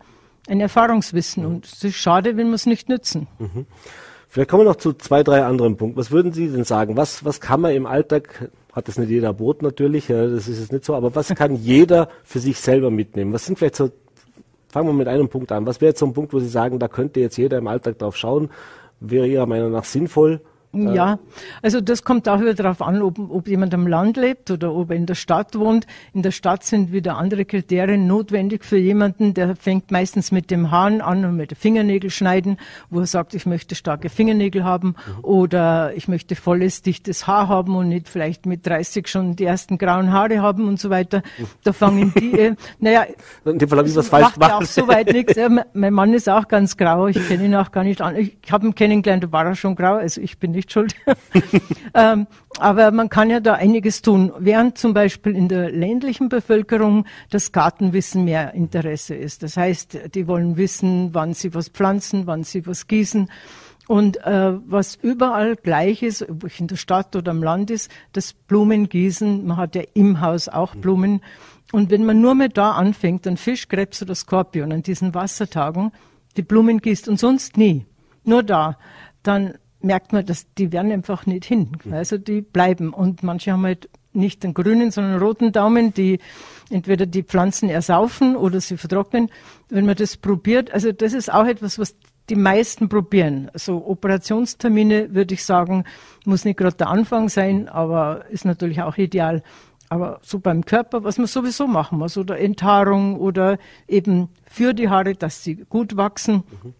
ein 0.49 0.61
Erfahrungswissen. 0.61 1.45
Mhm. 1.45 1.49
Und 1.49 1.67
es 1.67 1.85
ist 1.85 1.97
schade, 1.97 2.37
wenn 2.37 2.49
wir 2.49 2.55
es 2.55 2.67
nicht 2.67 2.89
nützen. 2.89 3.29
Mhm. 3.39 3.67
Vielleicht 4.29 4.51
kommen 4.51 4.65
wir 4.65 4.71
noch 4.71 4.77
zu 4.77 4.93
zwei, 4.95 5.23
drei 5.23 5.45
anderen 5.45 5.77
Punkten. 5.77 5.97
Was 5.97 6.11
würden 6.11 6.33
Sie 6.33 6.49
denn 6.49 6.65
sagen? 6.65 6.97
Was, 6.97 7.25
was 7.25 7.41
kann 7.41 7.61
man 7.61 7.73
im 7.73 7.87
Alltag 7.87 8.51
hat 8.75 8.89
das 8.89 8.99
nicht 8.99 9.11
jeder 9.11 9.33
Boot 9.33 9.63
natürlich, 9.63 10.09
das 10.09 10.49
ist 10.49 10.59
jetzt 10.59 10.73
nicht 10.73 10.85
so, 10.85 10.95
aber 10.95 11.15
was 11.15 11.29
kann 11.29 11.55
jeder 11.63 12.09
für 12.25 12.41
sich 12.41 12.59
selber 12.59 12.91
mitnehmen? 12.91 13.33
Was 13.33 13.47
sind 13.47 13.59
vielleicht 13.59 13.77
so, 13.77 13.91
fangen 14.69 14.89
wir 14.89 14.93
mit 14.93 15.09
einem 15.09 15.29
Punkt 15.29 15.53
an, 15.53 15.67
was 15.67 15.81
wäre 15.81 15.91
jetzt 15.91 16.01
so 16.01 16.07
ein 16.07 16.13
Punkt, 16.13 16.33
wo 16.33 16.41
Sie 16.41 16.49
sagen, 16.49 16.79
da 16.79 16.89
könnte 16.89 17.21
jetzt 17.21 17.37
jeder 17.37 17.59
im 17.59 17.69
Alltag 17.69 17.99
drauf 17.99 18.17
schauen, 18.17 18.51
wäre 19.01 19.27
Ihrer 19.27 19.47
Meinung 19.47 19.71
nach 19.71 19.85
sinnvoll? 19.85 20.41
Ja, 20.75 21.19
also 21.63 21.81
das 21.81 22.05
kommt 22.05 22.29
auch 22.29 22.41
wieder 22.41 22.55
darauf 22.55 22.83
an, 22.83 23.03
ob, 23.03 23.19
ob 23.19 23.49
jemand 23.49 23.75
am 23.75 23.87
Land 23.87 24.17
lebt 24.17 24.51
oder 24.51 24.75
ob 24.75 24.91
er 24.91 24.97
in 24.97 25.07
der 25.07 25.15
Stadt 25.15 25.59
wohnt. 25.59 25.87
In 26.13 26.23
der 26.23 26.31
Stadt 26.31 26.65
sind 26.65 26.93
wieder 26.93 27.17
andere 27.17 27.45
Kriterien 27.45 28.07
notwendig 28.07 28.65
für 28.65 28.77
jemanden, 28.77 29.35
der 29.35 29.57
fängt 29.57 29.91
meistens 29.91 30.33
mit 30.33 30.51
dem 30.51 30.71
Haaren 30.71 31.01
an 31.01 31.25
und 31.25 31.37
mit 31.37 31.53
den 31.53 31.57
Fingernägel 31.57 32.11
schneiden, 32.11 32.59
wo 32.91 33.01
er 33.01 33.07
sagt, 33.07 33.35
ich 33.35 33.47
möchte 33.47 33.75
starke 33.75 34.09
Fingernägel 34.09 34.65
haben 34.65 34.89
mhm. 34.89 35.25
oder 35.25 35.93
ich 35.95 36.09
möchte 36.09 36.35
volles, 36.35 36.83
dichtes 36.83 37.27
Haar 37.27 37.49
haben 37.49 37.77
und 37.77 37.89
nicht 37.89 38.09
vielleicht 38.09 38.47
mit 38.47 38.67
30 38.67 39.09
schon 39.09 39.37
die 39.37 39.45
ersten 39.45 39.79
grauen 39.79 40.13
Haare 40.13 40.41
haben 40.41 40.69
und 40.69 40.81
so 40.81 40.91
weiter. 40.91 41.23
Da 41.63 41.73
fangen 41.73 42.13
die, 42.19 42.33
äh, 42.33 42.55
naja, 42.79 43.07
in 43.45 43.59
dem 43.59 43.69
Fall 43.69 43.79
habe 43.79 43.89
ich 43.89 43.97
was 43.97 44.09
falsch 44.09 44.35
gemacht. 44.35 44.53
auch 44.53 44.63
soweit 44.63 45.13
nichts. 45.13 45.37
Ja, 45.37 45.49
mein 45.49 45.93
Mann 45.93 46.13
ist 46.15 46.29
auch 46.29 46.49
ganz 46.49 46.77
grau, 46.77 47.07
ich 47.07 47.29
kenne 47.29 47.45
ihn 47.45 47.55
auch 47.55 47.71
gar 47.71 47.85
nicht 47.85 48.01
an. 48.01 48.17
Ich 48.17 48.37
habe 48.51 48.67
ihn 48.67 48.75
kennengelernt, 48.75 49.25
da 49.25 49.33
war 49.33 49.47
er 49.47 49.55
schon 49.55 49.77
grau, 49.77 49.95
also 49.95 50.21
ich 50.21 50.39
bin 50.39 50.53
nicht 50.53 50.64
nicht 50.65 50.73
schuld. 50.73 50.95
ähm, 51.95 52.27
aber 52.59 52.91
man 52.91 53.09
kann 53.09 53.31
ja 53.31 53.41
da 53.41 53.55
einiges 53.55 54.03
tun. 54.03 54.33
Während 54.39 54.79
zum 54.79 54.95
Beispiel 54.95 55.37
in 55.37 55.49
der 55.49 55.71
ländlichen 55.71 56.29
Bevölkerung 56.29 57.05
das 57.31 57.53
Gartenwissen 57.53 58.25
mehr 58.25 58.55
Interesse 58.55 59.15
ist. 59.15 59.43
Das 59.43 59.57
heißt, 59.57 60.15
die 60.15 60.27
wollen 60.27 60.57
wissen, 60.57 61.11
wann 61.13 61.35
sie 61.35 61.55
was 61.55 61.69
pflanzen, 61.69 62.27
wann 62.27 62.45
sie 62.45 62.67
was 62.67 62.87
gießen. 62.87 63.31
Und 63.87 64.17
äh, 64.25 64.55
was 64.65 64.95
überall 64.95 65.57
gleich 65.57 66.03
ist, 66.03 66.27
ob 66.29 66.45
ich 66.45 66.59
in 66.59 66.69
der 66.69 66.77
Stadt 66.77 67.15
oder 67.17 67.33
am 67.33 67.43
Land 67.43 67.71
ist, 67.71 67.91
das 68.13 68.33
Blumengießen. 68.33 69.47
Man 69.47 69.59
hat 69.59 69.75
ja 69.75 69.83
im 69.93 70.23
Haus 70.23 70.49
auch 70.49 70.75
Blumen. 70.75 71.21
Und 71.73 71.91
wenn 71.91 72.07
man 72.07 72.21
nur 72.21 72.35
mit 72.35 72.57
da 72.57 72.73
anfängt, 72.73 73.27
dann 73.27 73.37
Fisch, 73.37 73.69
Krebs 73.69 74.01
oder 74.01 74.15
Skorpion 74.15 74.73
an 74.73 74.83
diesen 74.83 75.13
Wassertagen, 75.13 75.93
die 76.37 76.43
Blumen 76.43 76.81
gießt 76.81 77.09
und 77.09 77.19
sonst 77.19 77.57
nie, 77.57 77.85
nur 78.25 78.43
da, 78.43 78.79
dann 79.23 79.55
merkt 79.85 80.13
man, 80.13 80.25
dass 80.27 80.53
die 80.55 80.73
werden 80.73 80.91
einfach 80.91 81.27
nicht 81.27 81.45
hin. 81.45 81.73
Also 81.91 82.19
die 82.19 82.41
bleiben. 82.41 82.93
Und 82.93 83.23
manche 83.23 83.53
haben 83.53 83.65
halt 83.65 83.89
nicht 84.13 84.43
den 84.43 84.55
grünen, 84.55 84.91
sondern 84.91 85.15
einen 85.15 85.23
roten 85.23 85.53
Daumen, 85.53 85.93
die 85.93 86.19
entweder 86.71 87.07
die 87.07 87.23
Pflanzen 87.23 87.69
ersaufen 87.69 88.37
oder 88.37 88.61
sie 88.61 88.77
vertrocknen. 88.77 89.31
Wenn 89.69 89.87
man 89.87 89.97
das 89.97 90.17
probiert, 90.17 90.73
also 90.73 90.93
das 90.93 91.13
ist 91.13 91.33
auch 91.33 91.47
etwas, 91.47 91.79
was 91.79 91.97
die 92.31 92.37
meisten 92.37 92.89
probieren. 92.89 93.51
So 93.55 93.85
Operationstermine 93.87 95.15
würde 95.15 95.35
ich 95.35 95.45
sagen, 95.45 95.85
muss 96.25 96.45
nicht 96.45 96.57
gerade 96.57 96.77
der 96.77 96.89
Anfang 96.89 97.29
sein, 97.29 97.69
aber 97.69 98.25
ist 98.31 98.45
natürlich 98.45 98.81
auch 98.83 98.97
ideal. 98.97 99.43
Aber 99.91 100.21
so 100.23 100.39
beim 100.39 100.65
Körper, 100.65 101.05
was 101.05 101.19
man 101.19 101.27
sowieso 101.27 101.67
machen 101.67 101.99
muss, 101.99 102.17
oder 102.17 102.39
Enthaarung 102.39 103.21
oder 103.21 103.59
eben 103.87 104.31
für 104.47 104.73
die 104.73 104.89
Haare, 104.89 105.15
dass 105.15 105.45
sie 105.45 105.57
gut 105.57 105.97
wachsen. 105.97 106.45
Mhm 106.63 106.75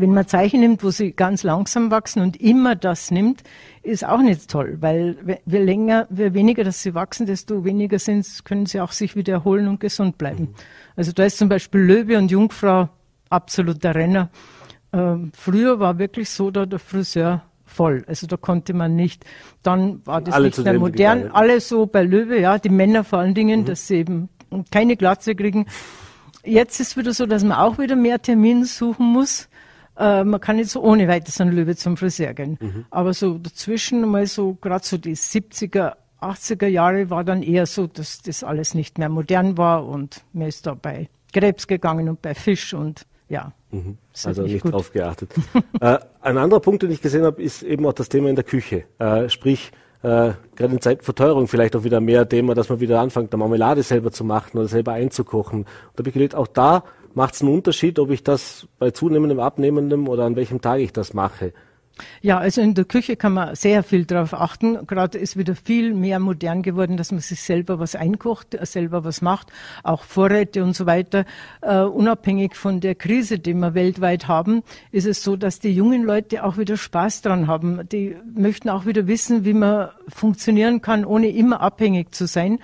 wenn 0.00 0.12
man 0.12 0.26
Zeichen 0.26 0.60
nimmt, 0.60 0.82
wo 0.82 0.90
sie 0.90 1.12
ganz 1.12 1.42
langsam 1.42 1.90
wachsen 1.90 2.22
und 2.22 2.40
immer 2.40 2.74
das 2.74 3.10
nimmt, 3.10 3.42
ist 3.82 4.04
auch 4.04 4.20
nicht 4.20 4.50
toll, 4.50 4.78
weil 4.80 5.16
je 5.44 5.58
länger, 5.58 6.06
je 6.10 6.34
weniger 6.34 6.64
dass 6.64 6.82
sie 6.82 6.94
wachsen, 6.94 7.26
desto 7.26 7.64
weniger 7.64 7.98
sind, 7.98 8.44
können 8.44 8.66
sie 8.66 8.80
auch 8.80 8.92
sich 8.92 9.16
wieder 9.16 9.34
erholen 9.34 9.68
und 9.68 9.80
gesund 9.80 10.18
bleiben. 10.18 10.44
Mhm. 10.44 10.54
Also 10.96 11.12
da 11.12 11.24
ist 11.24 11.38
zum 11.38 11.48
Beispiel 11.48 11.80
Löwe 11.80 12.18
und 12.18 12.30
Jungfrau 12.30 12.88
absoluter 13.28 13.94
Renner. 13.94 14.30
Ähm, 14.92 15.32
früher 15.34 15.78
war 15.78 15.98
wirklich 15.98 16.30
so 16.30 16.50
da 16.50 16.66
der 16.66 16.78
Friseur 16.78 17.42
voll. 17.64 18.04
Also 18.06 18.26
da 18.26 18.36
konnte 18.36 18.72
man 18.72 18.96
nicht. 18.96 19.24
Dann 19.62 20.00
war 20.06 20.20
das 20.20 20.34
alle 20.34 20.46
nicht 20.46 20.64
mehr 20.64 20.78
modern. 20.78 21.30
Alle 21.32 21.60
so 21.60 21.86
bei 21.86 22.02
Löwe, 22.02 22.40
ja, 22.40 22.58
die 22.58 22.68
Männer 22.70 23.04
vor 23.04 23.18
allen 23.18 23.34
Dingen, 23.34 23.60
mhm. 23.60 23.64
dass 23.66 23.86
sie 23.86 23.96
eben 23.96 24.28
keine 24.70 24.96
Glatze 24.96 25.34
kriegen. 25.34 25.66
Jetzt 26.44 26.80
ist 26.80 26.96
wieder 26.96 27.12
so, 27.12 27.26
dass 27.26 27.42
man 27.42 27.58
auch 27.58 27.78
wieder 27.78 27.96
mehr 27.96 28.22
Termine 28.22 28.64
suchen 28.64 29.06
muss. 29.06 29.48
Äh, 29.98 30.24
man 30.24 30.40
kann 30.40 30.56
nicht 30.56 30.70
so 30.70 30.82
ohne 30.82 31.08
weiteres 31.08 31.40
an 31.40 31.50
Löwe 31.50 31.76
zum 31.76 31.96
Friseur 31.96 32.34
gehen. 32.34 32.58
Mhm. 32.60 32.84
Aber 32.90 33.14
so 33.14 33.38
dazwischen 33.38 34.08
mal 34.08 34.26
so, 34.26 34.54
gerade 34.54 34.84
so 34.84 34.98
die 34.98 35.16
70er, 35.16 35.94
80er 36.20 36.66
Jahre 36.66 37.10
war 37.10 37.24
dann 37.24 37.42
eher 37.42 37.66
so, 37.66 37.86
dass 37.86 38.22
das 38.22 38.44
alles 38.44 38.74
nicht 38.74 38.98
mehr 38.98 39.08
modern 39.08 39.58
war 39.58 39.86
und 39.86 40.24
mir 40.32 40.48
ist 40.48 40.66
da 40.66 40.74
bei 40.74 41.08
Krebs 41.32 41.66
gegangen 41.66 42.08
und 42.08 42.22
bei 42.22 42.34
Fisch 42.34 42.74
und 42.74 43.06
ja. 43.28 43.52
Mhm. 43.70 43.98
Also 44.24 44.42
nicht, 44.42 44.64
nicht 44.64 44.72
drauf 44.72 44.92
geachtet. 44.92 45.34
äh, 45.80 45.98
ein 46.20 46.38
anderer 46.38 46.60
Punkt, 46.60 46.82
den 46.82 46.90
ich 46.90 47.02
gesehen 47.02 47.24
habe, 47.24 47.42
ist 47.42 47.62
eben 47.62 47.84
auch 47.86 47.92
das 47.92 48.08
Thema 48.08 48.28
in 48.30 48.36
der 48.36 48.44
Küche. 48.44 48.84
Äh, 48.98 49.28
sprich, 49.28 49.72
äh, 50.02 50.32
gerade 50.54 50.72
in 50.72 50.80
Zeiten 50.80 51.02
Verteuerung 51.02 51.48
vielleicht 51.48 51.74
auch 51.74 51.84
wieder 51.84 52.00
mehr 52.00 52.28
Thema, 52.28 52.54
dass 52.54 52.68
man 52.68 52.80
wieder 52.80 53.00
anfängt, 53.00 53.32
eine 53.32 53.38
Marmelade 53.38 53.82
selber 53.82 54.12
zu 54.12 54.24
machen 54.24 54.58
oder 54.58 54.68
selber 54.68 54.92
einzukochen. 54.92 55.60
Und 55.60 55.68
da 55.94 56.02
habe 56.02 56.08
ich 56.10 56.14
gedacht, 56.14 56.34
auch 56.34 56.46
da 56.46 56.84
macht 57.16 57.34
es 57.34 57.42
einen 57.42 57.52
Unterschied, 57.52 57.98
ob 57.98 58.10
ich 58.10 58.22
das 58.22 58.68
bei 58.78 58.90
zunehmendem, 58.90 59.40
abnehmendem 59.40 60.06
oder 60.08 60.24
an 60.24 60.36
welchem 60.36 60.60
Tag 60.60 60.80
ich 60.80 60.92
das 60.92 61.14
mache? 61.14 61.52
Ja, 62.20 62.36
also 62.36 62.60
in 62.60 62.74
der 62.74 62.84
Küche 62.84 63.16
kann 63.16 63.32
man 63.32 63.54
sehr 63.54 63.82
viel 63.82 64.04
darauf 64.04 64.34
achten. 64.34 64.86
Gerade 64.86 65.16
ist 65.16 65.38
wieder 65.38 65.54
viel 65.54 65.94
mehr 65.94 66.18
modern 66.18 66.62
geworden, 66.62 66.98
dass 66.98 67.10
man 67.10 67.22
sich 67.22 67.40
selber 67.40 67.78
was 67.78 67.94
einkocht, 67.94 68.54
selber 68.66 69.02
was 69.04 69.22
macht, 69.22 69.50
auch 69.82 70.02
Vorräte 70.02 70.62
und 70.62 70.76
so 70.76 70.84
weiter. 70.84 71.24
Uh, 71.64 71.86
unabhängig 71.86 72.54
von 72.54 72.80
der 72.80 72.94
Krise, 72.96 73.38
die 73.38 73.54
wir 73.54 73.72
weltweit 73.72 74.28
haben, 74.28 74.62
ist 74.92 75.06
es 75.06 75.22
so, 75.22 75.36
dass 75.36 75.58
die 75.58 75.72
jungen 75.72 76.04
Leute 76.04 76.44
auch 76.44 76.58
wieder 76.58 76.76
Spaß 76.76 77.22
dran 77.22 77.46
haben. 77.46 77.88
Die 77.88 78.14
möchten 78.34 78.68
auch 78.68 78.84
wieder 78.84 79.06
wissen, 79.06 79.46
wie 79.46 79.54
man 79.54 79.88
funktionieren 80.08 80.82
kann, 80.82 81.06
ohne 81.06 81.28
immer 81.28 81.62
abhängig 81.62 82.14
zu 82.14 82.26
sein. 82.26 82.58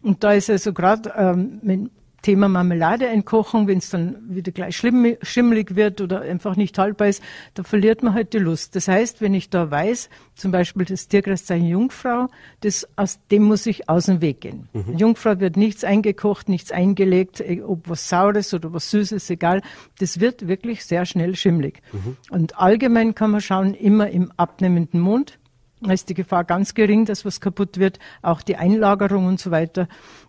Und 0.00 0.22
da 0.22 0.32
ist 0.32 0.48
also 0.48 0.72
gerade 0.72 1.12
ähm, 1.16 1.90
Thema 2.26 2.48
Marmelade 2.48 3.08
einkochen, 3.08 3.68
wenn 3.68 3.78
es 3.78 3.90
dann 3.90 4.16
wieder 4.28 4.50
gleich 4.50 4.76
schlimm, 4.76 5.16
schimmelig 5.22 5.76
wird 5.76 6.00
oder 6.00 6.22
einfach 6.22 6.56
nicht 6.56 6.76
haltbar 6.76 7.06
ist, 7.06 7.22
da 7.54 7.62
verliert 7.62 8.02
man 8.02 8.14
halt 8.14 8.32
die 8.32 8.38
Lust. 8.38 8.74
Das 8.74 8.88
heißt, 8.88 9.20
wenn 9.20 9.32
ich 9.32 9.48
da 9.48 9.70
weiß, 9.70 10.10
zum 10.34 10.50
Beispiel 10.50 10.84
das 10.84 11.06
Tierkreiszeichen 11.06 11.68
Jungfrau, 11.68 12.26
das, 12.62 12.88
aus 12.96 13.20
dem 13.30 13.44
muss 13.44 13.64
ich 13.66 13.88
aus 13.88 14.06
dem 14.06 14.20
Weg 14.22 14.40
gehen. 14.40 14.68
Mhm. 14.72 14.98
Jungfrau 14.98 15.38
wird 15.38 15.56
nichts 15.56 15.84
eingekocht, 15.84 16.48
nichts 16.48 16.72
eingelegt, 16.72 17.40
eh, 17.40 17.62
ob 17.62 17.88
was 17.88 18.08
Saures 18.08 18.52
oder 18.52 18.72
was 18.72 18.90
Süßes, 18.90 19.30
egal. 19.30 19.62
Das 20.00 20.18
wird 20.18 20.48
wirklich 20.48 20.84
sehr 20.84 21.06
schnell 21.06 21.36
schimmlig. 21.36 21.80
Mhm. 21.92 22.16
Und 22.30 22.58
allgemein 22.58 23.14
kann 23.14 23.30
man 23.30 23.40
schauen, 23.40 23.72
immer 23.72 24.10
im 24.10 24.32
abnehmenden 24.36 24.98
Mond. 24.98 25.38
Da 25.80 25.92
ist 25.92 26.08
die 26.08 26.14
Gefahr 26.14 26.44
ganz 26.44 26.74
gering, 26.74 27.04
dass 27.04 27.24
was 27.24 27.40
kaputt 27.40 27.78
wird, 27.78 27.98
auch 28.22 28.40
die 28.40 28.56
Einlagerung 28.56 29.26
und 29.26 29.38
so 29.38 29.50
weiter. 29.50 29.88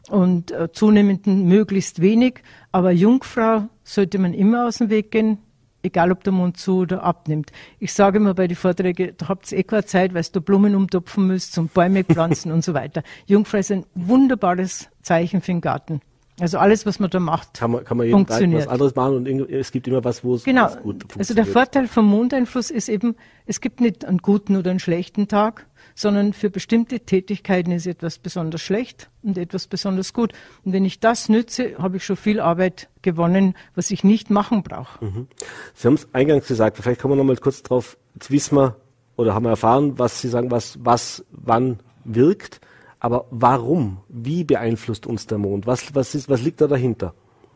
Und 0.10 0.52
äh, 0.52 0.72
zunehmend 0.72 1.26
möglichst 1.26 2.02
wenig. 2.02 2.44
Aber 2.72 2.92
Jungfrau 2.92 3.68
sollte 3.84 4.20
man 4.20 4.34
immer 4.34 4.68
aus 4.68 4.80
dem 4.80 4.90
Weg 4.90 5.12
gehen, 5.12 5.38
egal 5.84 6.12
ob 6.12 6.24
der 6.24 6.34
Mond 6.34 6.58
zu 6.58 6.80
oder 6.80 7.04
abnimmt. 7.04 7.52
Ich 7.80 7.94
sage 7.94 8.18
immer 8.18 8.34
bei 8.34 8.48
den 8.48 8.58
Vorträgen, 8.58 9.14
da 9.18 9.30
habt 9.30 9.52
ihr 9.52 9.60
eh 9.60 9.64
keine 9.64 9.86
Zeit, 9.86 10.14
weil 10.14 10.24
du 10.32 10.42
Blumen 10.42 10.76
umtopfen 10.76 11.28
müsst 11.28 11.58
und 11.58 11.74
Bäume 11.74 12.04
pflanzen 12.04 12.52
und 12.52 12.64
so 12.64 12.74
weiter. 12.74 13.04
Jungfrau 13.26 13.58
ist 13.58 13.72
ein 13.72 13.86
wunderbares 13.96 14.90
Zeichen 15.02 15.42
für 15.42 15.52
den 15.52 15.62
Garten. 15.62 16.02
Also 16.40 16.60
alles, 16.60 16.86
was 16.86 17.00
man 17.00 17.10
da 17.10 17.20
macht, 17.20 17.56
kann 17.56 17.72
man, 17.72 17.84
kann 17.84 17.98
man 17.98 18.06
jeden. 18.06 18.26
Tag 18.28 18.54
was 18.54 18.68
anderes 18.68 18.96
machen 18.96 19.16
und 19.16 19.50
es 19.50 19.72
gibt 19.72 19.88
immer 19.88 20.04
was, 20.04 20.24
wo 20.24 20.36
es 20.36 20.44
genau. 20.44 20.68
gut 20.68 21.02
funktioniert. 21.02 21.20
Also 21.20 21.34
der 21.34 21.46
Vorteil 21.46 21.88
vom 21.88 22.06
Mondeinfluss 22.06 22.70
ist 22.70 22.90
eben, 22.90 23.16
es 23.48 23.60
gibt 23.60 23.82
nicht 23.82 24.06
einen 24.06 24.20
guten 24.20 24.56
oder 24.56 24.70
einen 24.70 24.80
schlechten 24.80 25.28
Tag, 25.28 25.66
sondern 25.96 26.34
für 26.34 26.52
bestimmte 26.52 27.00
Tätigkeiten 27.00 27.72
ist 27.72 27.88
etwas 27.88 28.20
besonders 28.20 28.62
schlecht 28.62 29.10
und 29.24 29.36
etwas 29.40 29.66
besonders 29.66 30.14
gut. 30.14 30.34
Und 30.64 30.74
wenn 30.74 30.86
ich 30.86 31.00
das 31.00 31.28
nütze, 31.28 31.76
habe 31.80 31.98
ich 31.98 32.06
schon 32.06 32.18
viel 32.18 32.40
Arbeit 32.40 32.88
gewonnen, 33.02 33.56
was 33.74 33.90
ich 33.90 34.04
nicht 34.04 34.30
machen 34.30 34.62
brauche. 34.62 35.04
Mhm. 35.04 35.28
Sie 35.74 35.88
haben 35.88 35.96
es 35.96 36.08
eingangs 36.14 36.48
gesagt, 36.48 36.78
vielleicht 36.78 37.02
kommen 37.02 37.14
wir 37.14 37.18
noch 37.18 37.24
mal 37.24 37.38
kurz 37.38 37.64
drauf. 37.64 37.98
Jetzt 38.14 38.30
wissen 38.30 38.56
wir 38.58 38.76
oder 39.16 39.34
haben 39.34 39.44
wir 39.44 39.50
erfahren, 39.50 39.98
was 39.98 40.22
Sie 40.22 40.28
sagen, 40.28 40.52
was, 40.52 40.78
was 40.84 41.26
wann 41.32 41.80
wirkt. 42.04 42.62
Aber 43.00 43.26
warum? 43.30 43.98
Wie 44.10 44.44
beeinflusst 44.44 45.06
uns 45.06 45.28
der 45.28 45.38
Mond? 45.38 45.68
Was, 45.68 45.94
was, 45.94 46.16
ist, 46.16 46.30
was 46.30 46.42
liegt 46.42 46.62
da 46.62 46.68
dahinter? 46.68 47.14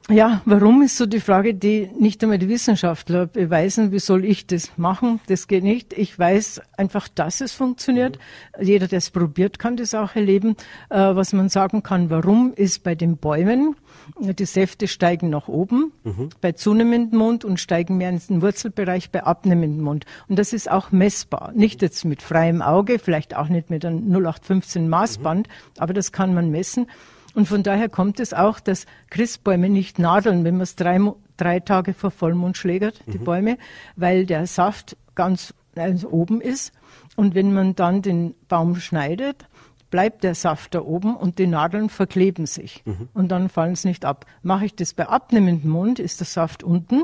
Ja, 0.10 0.42
warum 0.46 0.82
ist 0.82 0.98
so 0.98 1.06
die 1.06 1.20
Frage, 1.20 1.54
die 1.54 1.90
nicht 1.98 2.24
einmal 2.24 2.40
die 2.40 2.50
Wissenschaftler 2.50 3.28
beweisen. 3.28 3.92
Wie 3.92 4.00
soll 4.00 4.26
ich 4.26 4.48
das 4.48 4.78
machen? 4.78 5.20
Das 5.28 5.48
geht 5.48 5.64
nicht. 5.64 5.94
Ich 5.94 6.18
weiß 6.18 6.62
einfach, 6.76 7.08
dass 7.08 7.40
es 7.40 7.54
funktioniert. 7.54 8.18
Mhm. 8.58 8.66
Jeder, 8.66 8.88
der 8.88 8.98
es 8.98 9.12
probiert, 9.12 9.60
kann 9.60 9.78
das 9.78 9.94
auch 9.94 10.16
erleben. 10.16 10.56
Äh, 10.90 10.98
was 10.98 11.34
man 11.34 11.50
sagen 11.50 11.84
kann, 11.84 12.10
warum 12.10 12.54
ist 12.54 12.84
bei 12.84 12.96
den 12.96 13.18
Bäumen, 13.18 13.76
die 14.20 14.46
Säfte 14.46 14.88
steigen 14.88 15.30
nach 15.30 15.48
oben 15.48 15.92
mhm. 16.04 16.30
bei 16.42 16.54
zunehmendem 16.54 17.20
Mond 17.20 17.46
und 17.46 17.60
steigen 17.60 17.98
mehr 17.98 18.10
in 18.10 18.20
den 18.20 18.42
Wurzelbereich 18.42 19.12
bei 19.12 19.24
abnehmendem 19.24 19.84
Mond. 19.84 20.06
Und 20.28 20.40
das 20.40 20.52
ist 20.52 20.70
auch 20.70 20.92
messbar. 20.92 21.52
Nicht 21.54 21.82
jetzt 21.82 22.06
mit 22.06 22.22
freiem 22.22 22.62
Auge, 22.62 23.00
vielleicht 23.00 23.36
auch 23.36 23.50
nicht 23.50 23.70
mit 23.70 23.86
einem 23.86 24.12
0815 24.12 24.90
Maßband, 24.90 25.48
mhm. 25.48 25.52
aber 25.78 25.94
das 25.94 26.12
kann 26.12 26.34
man 26.34 26.50
messen. 26.50 26.88
Und 27.34 27.48
von 27.48 27.64
daher 27.64 27.90
kommt 27.90 28.20
es 28.20 28.34
auch, 28.34 28.60
dass 28.60 28.86
Christbäume 29.10 29.70
nicht 29.70 30.00
nadeln, 30.00 30.44
wenn 30.44 30.56
man 30.56 30.64
es 30.64 30.76
drei, 30.76 31.00
drei 31.38 31.60
Tage 31.60 31.94
vor 31.94 32.12
Vollmond 32.12 32.58
schlägert, 32.58 33.02
die 33.08 33.20
mhm. 33.20 33.24
Bäume, 33.24 33.58
weil 33.96 34.26
der 34.26 34.48
Saft 34.48 34.98
ganz 35.16 35.54
also 35.76 36.10
oben 36.10 36.42
ist. 36.42 36.74
Und 37.16 37.36
wenn 37.36 37.54
man 37.54 37.76
dann 37.76 38.02
den 38.02 38.36
Baum 38.48 38.76
schneidet, 38.76 39.46
bleibt 39.90 40.24
der 40.24 40.36
Saft 40.36 40.74
da 40.74 40.82
oben 40.82 41.16
und 41.16 41.38
die 41.38 41.48
Nadeln 41.48 41.90
verkleben 41.90 42.46
sich 42.46 42.82
mhm. 42.86 43.10
und 43.14 43.30
dann 43.30 43.50
fallen 43.50 43.74
es 43.74 43.84
nicht 43.84 44.06
ab. 44.06 44.26
Mache 44.42 44.66
ich 44.66 44.76
das 44.76 44.94
bei 44.94 45.08
abnehmendem 45.08 45.70
Mund, 45.70 46.00
ist 46.00 46.20
der 46.20 46.28
Saft 46.28 46.64
unten. 46.64 47.04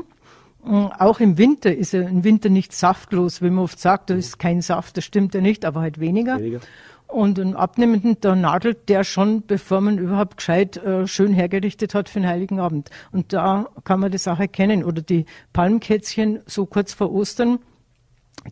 Mm, 0.64 0.86
auch 0.98 1.20
im 1.20 1.38
Winter 1.38 1.74
ist 1.74 1.94
er 1.94 2.08
im 2.08 2.24
Winter 2.24 2.48
nicht 2.48 2.72
saftlos, 2.72 3.42
wie 3.42 3.50
man 3.50 3.64
oft 3.64 3.78
sagt, 3.78 4.10
da 4.10 4.14
ist 4.14 4.38
kein 4.38 4.62
Saft, 4.62 4.96
das 4.96 5.04
stimmt 5.04 5.34
ja 5.34 5.40
nicht, 5.40 5.64
aber 5.64 5.82
halt 5.82 6.00
weniger. 6.00 6.38
weniger. 6.38 6.60
Und 7.08 7.38
im 7.38 7.56
Abnehmenden, 7.56 8.18
da 8.20 8.36
nadelt 8.36 8.90
der 8.90 9.02
schon, 9.02 9.42
bevor 9.46 9.80
man 9.80 9.96
überhaupt 9.96 10.36
gescheit 10.36 10.76
äh, 10.76 11.06
schön 11.06 11.32
hergerichtet 11.32 11.94
hat 11.94 12.10
für 12.10 12.20
den 12.20 12.28
Heiligen 12.28 12.60
Abend. 12.60 12.90
Und 13.12 13.32
da 13.32 13.66
kann 13.84 14.00
man 14.00 14.12
das 14.12 14.28
auch 14.28 14.38
erkennen. 14.38 14.84
Oder 14.84 15.00
die 15.00 15.24
Palmkätzchen 15.54 16.40
so 16.44 16.66
kurz 16.66 16.92
vor 16.92 17.10
Ostern, 17.10 17.60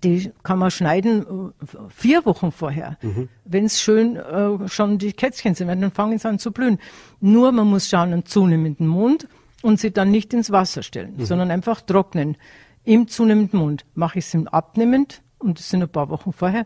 die 0.02 0.32
kann 0.42 0.58
man 0.58 0.70
schneiden 0.70 1.22
äh, 1.22 1.76
vier 1.90 2.25
Wochen 2.25 2.50
vorher. 2.50 2.96
Mhm. 3.02 3.28
Wenn 3.44 3.66
es 3.66 3.78
schön 3.78 4.16
äh, 4.16 4.66
schon 4.68 4.96
die 4.96 5.12
Kätzchen 5.12 5.54
sind, 5.54 5.68
dann 5.68 5.90
fangen 5.90 6.18
sie 6.18 6.26
an 6.26 6.38
zu 6.38 6.50
blühen. 6.50 6.78
Nur 7.20 7.52
man 7.52 7.66
muss 7.66 7.88
schauen, 7.88 8.14
einen 8.14 8.25
zunehmenden 8.25 8.86
Mond 8.86 9.28
und 9.60 9.80
sie 9.80 9.90
dann 9.90 10.10
nicht 10.10 10.32
ins 10.32 10.50
Wasser 10.50 10.82
stellen, 10.82 11.14
mhm. 11.18 11.26
sondern 11.26 11.50
einfach 11.50 11.82
trocknen. 11.82 12.38
Im 12.84 13.06
zunehmenden 13.06 13.58
Mond 13.58 13.84
mache 13.94 14.18
ich 14.18 14.32
es 14.32 14.46
abnehmend 14.46 15.22
und 15.38 15.58
das 15.58 15.68
sind 15.68 15.82
ein 15.82 15.90
paar 15.90 16.08
Wochen 16.08 16.32
vorher 16.32 16.64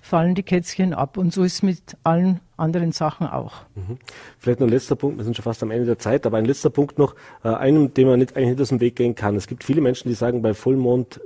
fallen 0.00 0.34
die 0.34 0.42
Kätzchen 0.42 0.94
ab. 0.94 1.16
Und 1.16 1.32
so 1.32 1.42
ist 1.42 1.54
es 1.54 1.62
mit 1.62 1.96
allen 2.02 2.40
anderen 2.56 2.92
Sachen 2.92 3.26
auch. 3.26 3.62
Mhm. 3.74 3.98
Vielleicht 4.38 4.60
noch 4.60 4.66
ein 4.66 4.72
letzter 4.72 4.96
Punkt, 4.96 5.18
wir 5.18 5.24
sind 5.24 5.36
schon 5.36 5.42
fast 5.42 5.62
am 5.62 5.70
Ende 5.70 5.86
der 5.86 5.98
Zeit, 5.98 6.26
aber 6.26 6.38
ein 6.38 6.44
letzter 6.44 6.70
Punkt 6.70 6.98
noch, 6.98 7.14
äh, 7.44 7.48
einem, 7.48 7.94
dem 7.94 8.08
man 8.08 8.18
nicht, 8.18 8.36
eigentlich 8.36 8.60
aus 8.60 8.68
dem 8.68 8.80
Weg 8.80 8.96
gehen 8.96 9.14
kann. 9.14 9.36
Es 9.36 9.46
gibt 9.46 9.64
viele 9.64 9.80
Menschen, 9.80 10.08
die 10.08 10.14
sagen, 10.14 10.42
bei 10.42 10.54
Vollmond 10.54 11.20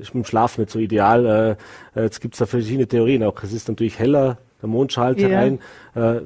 ist 0.00 0.14
mit 0.14 0.24
dem 0.24 0.28
Schlaf 0.28 0.58
nicht 0.58 0.70
so 0.70 0.78
ideal. 0.78 1.58
Äh, 1.94 2.00
äh 2.00 2.04
jetzt 2.04 2.20
gibt 2.20 2.34
es 2.34 2.38
da 2.38 2.46
verschiedene 2.46 2.86
Theorien 2.86 3.22
auch. 3.22 3.42
Es 3.42 3.52
ist 3.52 3.68
natürlich 3.68 3.98
heller, 3.98 4.38
der 4.60 4.68
Mond 4.68 4.92
schallt 4.92 5.20
ja. 5.20 5.28
herein. 5.28 5.58
Äh, 5.94 6.22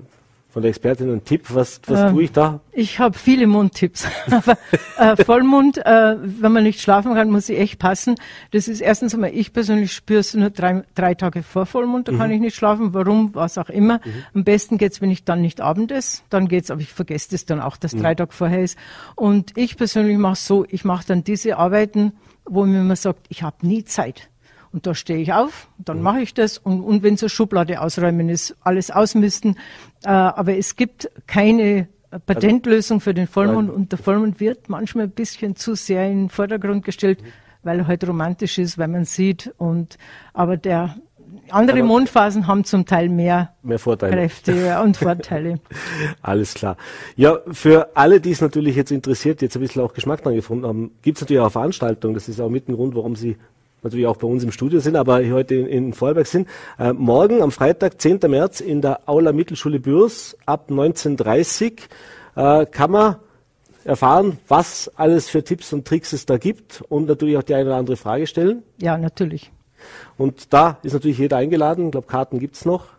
von 0.56 0.62
der 0.62 0.70
Expertin 0.70 1.10
einen 1.10 1.22
Tipp? 1.22 1.54
Was, 1.54 1.82
was 1.86 2.00
ähm, 2.00 2.14
tue 2.14 2.22
ich 2.22 2.32
da? 2.32 2.60
Ich 2.72 2.98
habe 2.98 3.18
viele 3.18 3.46
Mundtipps. 3.46 4.06
Aber 4.30 4.56
äh, 4.96 5.22
Vollmond, 5.22 5.76
äh, 5.76 6.16
wenn 6.18 6.50
man 6.50 6.62
nicht 6.62 6.80
schlafen 6.80 7.12
kann, 7.12 7.28
muss 7.28 7.50
ich 7.50 7.58
echt 7.58 7.78
passen. 7.78 8.14
Das 8.52 8.66
ist 8.66 8.80
erstens 8.80 9.12
einmal, 9.12 9.34
ich 9.34 9.52
persönlich 9.52 9.92
spüre 9.92 10.20
es 10.20 10.32
nur 10.32 10.48
drei, 10.48 10.82
drei 10.94 11.12
Tage 11.12 11.42
vor 11.42 11.66
Vollmond, 11.66 12.08
da 12.08 12.12
mhm. 12.12 12.18
kann 12.18 12.30
ich 12.30 12.40
nicht 12.40 12.56
schlafen. 12.56 12.94
Warum? 12.94 13.34
Was 13.34 13.58
auch 13.58 13.68
immer. 13.68 14.00
Mhm. 14.02 14.24
Am 14.32 14.44
besten 14.44 14.78
geht's, 14.78 15.02
wenn 15.02 15.10
ich 15.10 15.24
dann 15.24 15.42
nicht 15.42 15.60
Abend 15.60 15.92
esse. 15.92 16.22
Dann 16.30 16.48
geht's, 16.48 16.70
aber 16.70 16.80
ich 16.80 16.94
vergesse 16.94 17.32
das 17.32 17.44
dann 17.44 17.60
auch, 17.60 17.76
dass 17.76 17.92
mhm. 17.92 18.00
drei 18.00 18.14
Tage 18.14 18.32
vorher 18.32 18.62
ist. 18.62 18.78
Und 19.14 19.58
ich 19.58 19.76
persönlich 19.76 20.16
mache 20.16 20.36
so, 20.36 20.64
ich 20.70 20.86
mache 20.86 21.04
dann 21.06 21.22
diese 21.22 21.58
Arbeiten, 21.58 22.12
wo 22.46 22.64
mir 22.64 22.80
immer 22.80 22.96
sagt, 22.96 23.26
ich 23.28 23.42
habe 23.42 23.66
nie 23.66 23.84
Zeit. 23.84 24.30
Und 24.76 24.86
da 24.86 24.94
stehe 24.94 25.20
ich 25.20 25.32
auf, 25.32 25.68
dann 25.78 25.96
mhm. 25.96 26.02
mache 26.02 26.20
ich 26.20 26.34
das. 26.34 26.58
Und, 26.58 26.82
und 26.82 27.02
wenn 27.02 27.16
so 27.16 27.30
Schublade 27.30 27.80
ausräumen 27.80 28.28
ist, 28.28 28.54
alles 28.60 28.90
ausmisten. 28.90 29.56
Äh, 30.04 30.10
aber 30.10 30.58
es 30.58 30.76
gibt 30.76 31.10
keine 31.26 31.88
Patentlösung 32.26 33.00
für 33.00 33.14
den 33.14 33.26
Vollmond. 33.26 33.70
Und 33.70 33.92
der 33.92 33.98
Vollmond 33.98 34.38
wird 34.38 34.68
manchmal 34.68 35.04
ein 35.04 35.12
bisschen 35.12 35.56
zu 35.56 35.76
sehr 35.76 36.06
in 36.10 36.24
den 36.24 36.28
Vordergrund 36.28 36.84
gestellt, 36.84 37.22
mhm. 37.22 37.28
weil 37.62 37.78
er 37.78 37.86
halt 37.86 38.06
romantisch 38.06 38.58
ist, 38.58 38.76
weil 38.76 38.88
man 38.88 39.06
sieht. 39.06 39.54
Und, 39.56 39.96
aber 40.34 40.58
der, 40.58 40.96
andere 41.48 41.78
Aber 41.78 41.86
Mondphasen 41.86 42.46
haben 42.46 42.64
zum 42.64 42.84
Teil 42.84 43.08
mehr, 43.08 43.54
mehr 43.62 43.78
Vorteile. 43.78 44.12
Kräfte 44.12 44.78
und 44.84 44.98
Vorteile. 44.98 45.58
Alles 46.20 46.52
klar. 46.52 46.76
Ja, 47.16 47.38
für 47.50 47.96
alle, 47.96 48.20
die 48.20 48.32
es 48.32 48.42
natürlich 48.42 48.76
jetzt 48.76 48.90
interessiert, 48.90 49.40
jetzt 49.40 49.56
ein 49.56 49.60
bisschen 49.60 49.80
auch 49.80 49.94
Geschmack 49.94 50.22
dran 50.22 50.34
gefunden 50.34 50.66
haben, 50.66 50.90
gibt 51.00 51.16
es 51.16 51.22
natürlich 51.22 51.40
auch 51.40 51.50
Veranstaltungen. 51.50 52.12
Das 52.12 52.28
ist 52.28 52.40
auch 52.40 52.50
mit 52.50 52.68
ein 52.68 52.74
Grund, 52.74 52.94
warum 52.94 53.16
Sie 53.16 53.38
natürlich 53.82 54.06
auch 54.06 54.16
bei 54.16 54.26
uns 54.26 54.42
im 54.42 54.52
Studio 54.52 54.80
sind, 54.80 54.96
aber 54.96 55.28
heute 55.30 55.54
in, 55.54 55.66
in 55.66 55.92
Vorarlberg 55.92 56.26
sind. 56.26 56.48
Äh, 56.78 56.92
morgen 56.92 57.42
am 57.42 57.52
Freitag, 57.52 58.00
10. 58.00 58.20
März 58.28 58.60
in 58.60 58.80
der 58.80 59.08
Aula 59.08 59.32
Mittelschule 59.32 59.80
Bürs 59.80 60.36
ab 60.46 60.70
19.30 60.70 61.78
äh, 62.36 62.66
kann 62.66 62.90
man 62.90 63.16
erfahren, 63.84 64.38
was 64.48 64.90
alles 64.96 65.28
für 65.28 65.44
Tipps 65.44 65.72
und 65.72 65.86
Tricks 65.86 66.12
es 66.12 66.26
da 66.26 66.38
gibt 66.38 66.82
und 66.88 67.06
natürlich 67.06 67.36
auch 67.36 67.42
die 67.42 67.54
eine 67.54 67.66
oder 67.66 67.76
andere 67.76 67.96
Frage 67.96 68.26
stellen. 68.26 68.62
Ja, 68.80 68.98
natürlich. 68.98 69.52
Und 70.16 70.52
da 70.52 70.78
ist 70.82 70.92
natürlich 70.92 71.18
jeder 71.18 71.36
eingeladen. 71.36 71.86
Ich 71.86 71.92
glaube, 71.92 72.06
Karten 72.06 72.38
gibt 72.38 72.56
es 72.56 72.64
noch. 72.64 72.95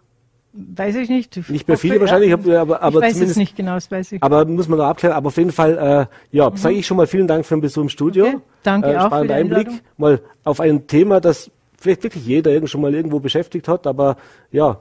Weiß 0.59 0.95
ich 0.95 1.07
nicht. 1.07 1.37
Nicht 1.49 1.67
mehr 1.67 1.77
viele 1.77 1.99
wahrscheinlich, 1.99 2.33
aber, 2.33 2.81
aber 2.81 2.99
ich 2.99 3.15
weiß 3.15 3.21
es 3.21 3.35
nicht 3.37 3.55
genau, 3.55 3.75
das 3.75 3.91
weiß 3.91 4.13
ich. 4.13 4.23
Aber 4.23 4.43
muss 4.45 4.67
man 4.67 4.79
noch 4.79 4.85
abklären. 4.85 5.15
Aber 5.15 5.27
auf 5.27 5.37
jeden 5.37 5.51
Fall, 5.51 6.09
äh, 6.31 6.35
ja, 6.35 6.49
mhm. 6.49 6.57
sage 6.57 6.75
ich 6.75 6.87
schon 6.87 6.97
mal 6.97 7.05
vielen 7.05 7.27
Dank 7.27 7.45
für 7.45 7.55
den 7.55 7.61
Besuch 7.61 7.83
im 7.83 7.89
Studio. 7.89 8.25
Okay, 8.25 8.37
danke 8.63 8.91
äh, 8.91 8.97
auch 8.97 9.21
den 9.21 9.31
Einblick 9.31 9.67
mal 9.97 10.19
auf 10.43 10.59
ein 10.59 10.87
Thema, 10.87 11.21
das 11.21 11.51
vielleicht 11.79 12.01
wirklich 12.01 12.25
jeder 12.25 12.65
schon 12.65 12.81
mal 12.81 12.93
irgendwo 12.93 13.19
beschäftigt 13.19 13.67
hat, 13.67 13.85
aber 13.85 14.17
ja, 14.51 14.79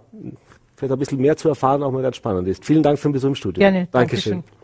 vielleicht 0.76 0.92
ein 0.92 0.98
bisschen 0.98 1.20
mehr 1.20 1.36
zu 1.36 1.48
erfahren 1.48 1.82
auch 1.82 1.92
mal 1.92 2.02
ganz 2.02 2.16
spannend 2.16 2.48
ist. 2.48 2.64
Vielen 2.64 2.82
Dank 2.82 2.98
für 2.98 3.08
den 3.08 3.12
Besuch 3.12 3.28
im 3.28 3.34
Studio. 3.34 3.60
Gerne. 3.60 3.88
Dankeschön. 3.92 4.32
Dankeschön. 4.32 4.56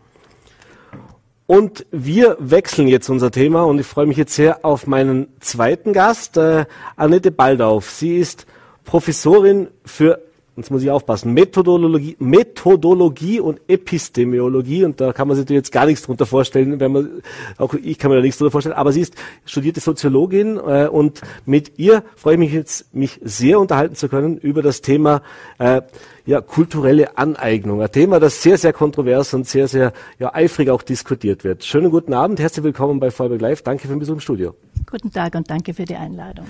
Und 1.46 1.84
wir 1.90 2.38
wechseln 2.40 2.88
jetzt 2.88 3.10
unser 3.10 3.30
Thema 3.30 3.64
und 3.64 3.78
ich 3.78 3.86
freue 3.86 4.06
mich 4.06 4.16
jetzt 4.16 4.34
sehr 4.34 4.64
auf 4.64 4.86
meinen 4.86 5.28
zweiten 5.40 5.92
Gast, 5.92 6.38
äh, 6.38 6.64
Annette 6.96 7.30
Baldauf. 7.30 7.90
Sie 7.90 8.16
ist 8.16 8.46
Professorin 8.84 9.68
für 9.84 10.18
jetzt 10.56 10.70
muss 10.70 10.82
ich 10.82 10.90
aufpassen, 10.90 11.32
Methodologie, 11.32 12.16
Methodologie 12.18 13.40
und 13.40 13.60
Epistemologie, 13.68 14.84
und 14.84 15.00
da 15.00 15.12
kann 15.12 15.28
man 15.28 15.36
sich 15.36 15.48
jetzt 15.48 15.72
gar 15.72 15.86
nichts 15.86 16.02
drunter 16.02 16.26
vorstellen, 16.26 16.78
wenn 16.78 16.92
man, 16.92 17.22
auch 17.56 17.74
ich 17.74 17.98
kann 17.98 18.10
mir 18.10 18.16
da 18.16 18.22
nichts 18.22 18.38
drunter 18.38 18.52
vorstellen, 18.52 18.76
aber 18.76 18.92
sie 18.92 19.00
ist 19.00 19.14
studierte 19.44 19.80
Soziologin 19.80 20.58
äh, 20.58 20.88
und 20.88 21.22
mit 21.46 21.78
ihr 21.78 22.04
freue 22.16 22.34
ich 22.34 22.40
mich 22.40 22.52
jetzt, 22.52 22.94
mich 22.94 23.18
sehr 23.22 23.58
unterhalten 23.58 23.94
zu 23.94 24.08
können 24.08 24.36
über 24.36 24.62
das 24.62 24.82
Thema 24.82 25.22
äh, 25.58 25.82
ja, 26.26 26.40
kulturelle 26.40 27.16
Aneignung. 27.16 27.80
Ein 27.80 27.90
Thema, 27.90 28.20
das 28.20 28.42
sehr, 28.42 28.58
sehr 28.58 28.72
kontrovers 28.72 29.34
und 29.34 29.48
sehr, 29.48 29.68
sehr 29.68 29.92
ja, 30.18 30.34
eifrig 30.34 30.70
auch 30.70 30.82
diskutiert 30.82 31.44
wird. 31.44 31.64
Schönen 31.64 31.90
guten 31.90 32.12
Abend, 32.12 32.38
herzlich 32.40 32.62
willkommen 32.62 33.00
bei 33.00 33.10
Vollberg 33.10 33.40
Live. 33.40 33.62
Danke 33.62 33.82
für 33.82 33.94
den 33.94 33.98
Besuch 33.98 34.14
im 34.14 34.20
Studio. 34.20 34.54
Guten 34.90 35.10
Tag 35.10 35.34
und 35.34 35.48
danke 35.50 35.72
für 35.72 35.84
die 35.84 35.96
Einladung. 35.96 36.46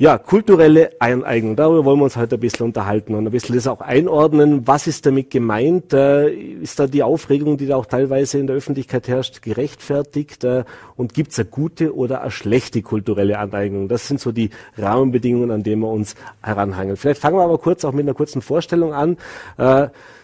Ja, 0.00 0.16
kulturelle 0.16 0.92
Eineignung, 1.00 1.56
darüber 1.56 1.84
wollen 1.84 1.98
wir 1.98 2.04
uns 2.04 2.16
heute 2.16 2.36
ein 2.36 2.40
bisschen 2.40 2.66
unterhalten 2.66 3.16
und 3.16 3.26
ein 3.26 3.32
bisschen 3.32 3.56
das 3.56 3.66
auch 3.66 3.80
einordnen. 3.80 4.64
Was 4.64 4.86
ist 4.86 5.06
damit 5.06 5.28
gemeint? 5.28 5.92
Äh, 5.92 6.30
ist 6.30 6.78
da 6.78 6.86
die 6.86 7.02
Aufregung, 7.02 7.56
die 7.56 7.66
da 7.66 7.74
auch 7.74 7.86
teilweise 7.86 8.38
in 8.38 8.46
der 8.46 8.54
Öffentlichkeit 8.54 9.08
herrscht, 9.08 9.42
gerechtfertigt? 9.42 10.44
Äh, 10.44 10.62
und 10.94 11.14
gibt 11.14 11.32
es 11.32 11.40
eine 11.40 11.48
gute 11.48 11.96
oder 11.96 12.22
eine 12.22 12.30
schlechte 12.30 12.80
kulturelle 12.80 13.40
Aneignung? 13.40 13.88
Das 13.88 14.06
sind 14.06 14.20
so 14.20 14.30
die 14.30 14.50
Rahmenbedingungen, 14.76 15.50
an 15.50 15.64
denen 15.64 15.82
wir 15.82 15.90
uns 15.90 16.14
heranhangeln. 16.44 16.96
Vielleicht 16.96 17.20
fangen 17.20 17.36
wir 17.36 17.42
aber 17.42 17.58
kurz 17.58 17.84
auch 17.84 17.90
mit 17.90 18.04
einer 18.04 18.14
kurzen 18.14 18.40
Vorstellung 18.40 18.94
an. 18.94 19.16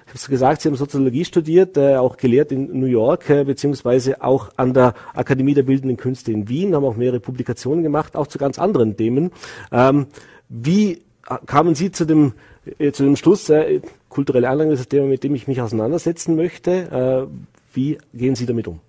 Äh, 0.07 0.15
ich 0.15 0.23
habe 0.23 0.31
gesagt, 0.31 0.63
Sie 0.63 0.69
haben 0.69 0.77
Soziologie 0.77 1.25
studiert, 1.25 1.77
äh, 1.77 1.97
auch 1.97 2.17
gelehrt 2.17 2.53
in 2.53 2.79
New 2.79 2.87
York, 2.87 3.29
äh, 3.31 3.45
beziehungsweise 3.45 4.23
auch 4.23 4.51
an 4.57 4.75
der 4.75 4.95
Akademie 5.15 5.55
der 5.55 5.63
Bildenden 5.63 5.97
Künste 5.97 6.33
in 6.33 6.49
Wien, 6.49 6.75
haben 6.75 6.85
auch 6.85 6.97
mehrere 6.97 7.21
Publikationen 7.21 7.83
gemacht, 7.83 8.17
auch 8.17 8.27
zu 8.27 8.39
ganz 8.39 8.59
anderen 8.59 8.97
Themen. 8.97 9.31
Ähm, 9.73 10.07
wie 10.49 11.03
kamen 11.47 11.75
Sie 11.75 11.91
zu 11.91 12.05
dem, 12.05 12.35
äh, 12.79 12.93
zu 12.93 13.05
dem 13.05 13.17
Schluss, 13.17 13.49
äh, 13.49 13.81
kulturelle 14.09 14.49
Anlagen 14.49 14.71
ist 14.71 14.81
das 14.81 14.89
Thema, 14.89 15.07
mit 15.07 15.25
dem 15.25 15.35
ich 15.35 15.49
mich 15.49 15.61
auseinandersetzen 15.61 16.37
möchte. 16.37 17.29
Äh, 17.31 17.75
wie 17.75 17.99
gehen 18.13 18.35
Sie 18.35 18.47
damit 18.47 18.69
um? 18.69 18.81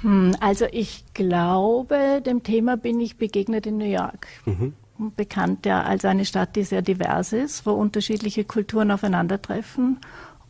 Hm, 0.00 0.34
also 0.40 0.66
ich 0.70 1.04
glaube, 1.14 2.22
dem 2.24 2.42
Thema 2.42 2.76
bin 2.76 2.98
ich 3.00 3.16
begegnet 3.16 3.66
in 3.66 3.78
New 3.78 3.84
York. 3.84 4.26
Mhm 4.44 4.74
bekannt 5.10 5.66
ja 5.66 5.82
als 5.82 6.04
eine 6.04 6.24
Stadt, 6.24 6.56
die 6.56 6.64
sehr 6.64 6.82
divers 6.82 7.32
ist, 7.32 7.66
wo 7.66 7.72
unterschiedliche 7.72 8.44
Kulturen 8.44 8.90
aufeinandertreffen. 8.90 9.98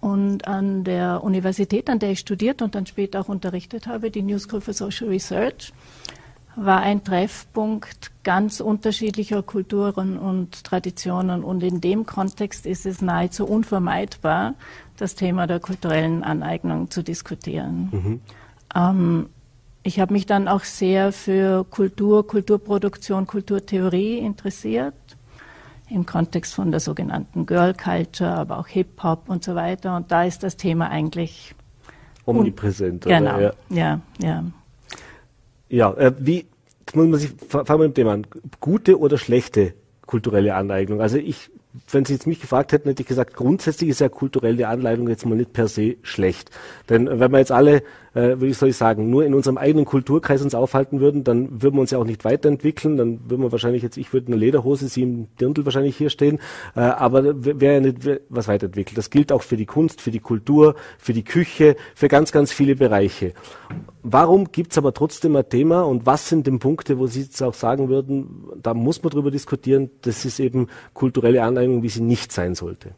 Und 0.00 0.48
an 0.48 0.82
der 0.84 1.22
Universität, 1.22 1.88
an 1.88 2.00
der 2.00 2.10
ich 2.10 2.18
studiert 2.18 2.60
und 2.60 2.74
dann 2.74 2.86
später 2.86 3.20
auch 3.20 3.28
unterrichtet 3.28 3.86
habe, 3.86 4.10
die 4.10 4.22
New 4.22 4.38
School 4.38 4.60
for 4.60 4.74
Social 4.74 5.08
Research, 5.08 5.72
war 6.56 6.80
ein 6.80 7.02
Treffpunkt 7.04 8.10
ganz 8.24 8.60
unterschiedlicher 8.60 9.42
Kulturen 9.42 10.18
und 10.18 10.64
Traditionen. 10.64 11.44
Und 11.44 11.62
in 11.62 11.80
dem 11.80 12.04
Kontext 12.04 12.66
ist 12.66 12.84
es 12.84 13.00
nahezu 13.00 13.46
unvermeidbar, 13.46 14.54
das 14.96 15.14
Thema 15.14 15.46
der 15.46 15.60
kulturellen 15.60 16.22
Aneignung 16.22 16.90
zu 16.90 17.02
diskutieren. 17.02 17.88
Mhm. 17.92 18.20
Ähm, 18.74 19.28
ich 19.82 19.98
habe 20.00 20.12
mich 20.12 20.26
dann 20.26 20.48
auch 20.48 20.64
sehr 20.64 21.12
für 21.12 21.64
Kultur, 21.64 22.26
Kulturproduktion, 22.26 23.26
Kulturtheorie 23.26 24.18
interessiert, 24.18 24.94
im 25.90 26.06
Kontext 26.06 26.54
von 26.54 26.70
der 26.70 26.80
sogenannten 26.80 27.46
Girl 27.46 27.74
Culture, 27.74 28.30
aber 28.30 28.58
auch 28.58 28.68
Hip-Hop 28.68 29.28
und 29.28 29.44
so 29.44 29.54
weiter. 29.54 29.96
Und 29.96 30.10
da 30.12 30.24
ist 30.24 30.42
das 30.42 30.56
Thema 30.56 30.88
eigentlich 30.88 31.54
omnipräsent. 32.24 33.04
Genau, 33.04 33.40
ja, 33.40 33.52
ja. 33.68 34.00
Ja, 34.18 34.44
ja 35.68 35.94
äh, 35.94 36.12
wie, 36.18 36.46
jetzt 36.80 36.96
muss 36.96 37.08
man 37.08 37.18
sich, 37.18 37.32
fangen 37.48 37.66
wir 37.68 37.88
mit 37.88 37.96
dem 37.96 38.08
an, 38.08 38.26
gute 38.60 38.98
oder 38.98 39.18
schlechte 39.18 39.74
kulturelle 40.06 40.54
Aneignung? 40.54 41.00
Also 41.00 41.18
ich 41.18 41.50
wenn 41.90 42.04
Sie 42.04 42.12
jetzt 42.12 42.26
mich 42.26 42.40
gefragt 42.40 42.72
hätten, 42.72 42.88
hätte 42.88 43.02
ich 43.02 43.08
gesagt, 43.08 43.34
grundsätzlich 43.34 43.90
ist 43.90 44.00
ja 44.00 44.08
kulturelle 44.08 44.68
Anleitung 44.68 45.08
jetzt 45.08 45.24
mal 45.24 45.34
nicht 45.34 45.52
per 45.52 45.68
se 45.68 45.96
schlecht. 46.02 46.50
Denn 46.88 47.08
wenn 47.08 47.32
wir 47.32 47.38
jetzt 47.38 47.52
alle 47.52 47.82
äh, 48.14 48.36
wie 48.40 48.52
soll 48.52 48.70
ich 48.70 48.76
sagen, 48.76 49.10
nur 49.10 49.24
in 49.24 49.34
unserem 49.34 49.58
eigenen 49.58 49.84
Kulturkreis 49.84 50.42
uns 50.42 50.54
aufhalten 50.54 51.00
würden, 51.00 51.24
dann 51.24 51.62
würden 51.62 51.76
wir 51.76 51.80
uns 51.80 51.90
ja 51.90 51.98
auch 51.98 52.04
nicht 52.04 52.24
weiterentwickeln. 52.24 52.96
Dann 52.96 53.20
würden 53.28 53.42
wir 53.42 53.52
wahrscheinlich 53.52 53.82
jetzt, 53.82 53.96
ich 53.96 54.12
würde 54.12 54.28
in 54.28 54.34
einer 54.34 54.40
Lederhose, 54.40 54.88
Sie 54.88 55.02
im 55.02 55.28
Dirndl 55.40 55.64
wahrscheinlich 55.64 55.96
hier 55.96 56.10
stehen, 56.10 56.38
äh, 56.76 56.80
aber 56.80 57.44
wäre 57.44 57.74
ja 57.74 57.80
nicht 57.80 58.20
was 58.28 58.48
weiterentwickelt. 58.48 58.98
Das 58.98 59.10
gilt 59.10 59.32
auch 59.32 59.42
für 59.42 59.56
die 59.56 59.66
Kunst, 59.66 60.00
für 60.00 60.10
die 60.10 60.20
Kultur, 60.20 60.74
für 60.98 61.12
die 61.12 61.24
Küche, 61.24 61.76
für 61.94 62.08
ganz, 62.08 62.32
ganz 62.32 62.52
viele 62.52 62.76
Bereiche. 62.76 63.32
Warum 64.02 64.50
gibt's 64.50 64.78
aber 64.78 64.92
trotzdem 64.94 65.36
ein 65.36 65.48
Thema 65.48 65.82
und 65.82 66.06
was 66.06 66.28
sind 66.28 66.46
denn 66.46 66.58
Punkte, 66.58 66.98
wo 66.98 67.06
Sie 67.06 67.22
jetzt 67.22 67.42
auch 67.42 67.54
sagen 67.54 67.88
würden, 67.88 68.44
da 68.60 68.74
muss 68.74 69.02
man 69.02 69.10
drüber 69.10 69.30
diskutieren, 69.30 69.90
das 70.02 70.24
ist 70.24 70.40
eben 70.40 70.66
kulturelle 70.92 71.42
Aneignung, 71.42 71.82
wie 71.82 71.88
sie 71.88 72.02
nicht 72.02 72.32
sein 72.32 72.54
sollte? 72.54 72.94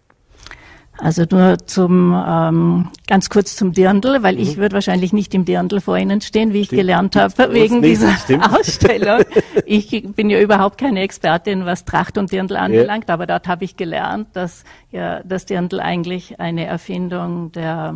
Also 0.98 1.24
nur 1.28 1.58
zum 1.66 2.14
ähm, 2.26 2.90
ganz 3.08 3.28
kurz 3.28 3.56
zum 3.56 3.72
Dirndl, 3.72 4.22
weil 4.22 4.36
mhm. 4.36 4.42
ich 4.42 4.56
würde 4.56 4.74
wahrscheinlich 4.74 5.12
nicht 5.12 5.34
im 5.34 5.44
Dirndl 5.44 5.80
vor 5.80 5.98
Ihnen 5.98 6.20
stehen, 6.20 6.52
wie 6.52 6.60
ich 6.60 6.66
stimmt. 6.66 6.80
gelernt 6.80 7.16
habe 7.16 7.52
wegen 7.52 7.82
dieser 7.82 8.12
stimmt. 8.16 8.44
Ausstellung. 8.52 9.22
Ich 9.66 10.04
bin 10.14 10.30
ja 10.30 10.40
überhaupt 10.40 10.78
keine 10.78 11.00
Expertin, 11.00 11.64
was 11.64 11.84
Tracht 11.84 12.18
und 12.18 12.30
Dirndl 12.30 12.56
anbelangt, 12.56 13.08
ja. 13.08 13.14
aber 13.14 13.26
dort 13.26 13.48
habe 13.48 13.64
ich 13.64 13.76
gelernt, 13.76 14.28
dass 14.34 14.64
ja 14.90 15.22
das 15.24 15.46
Dirndl 15.46 15.80
eigentlich 15.80 16.38
eine 16.38 16.66
Erfindung 16.66 17.50
der 17.52 17.94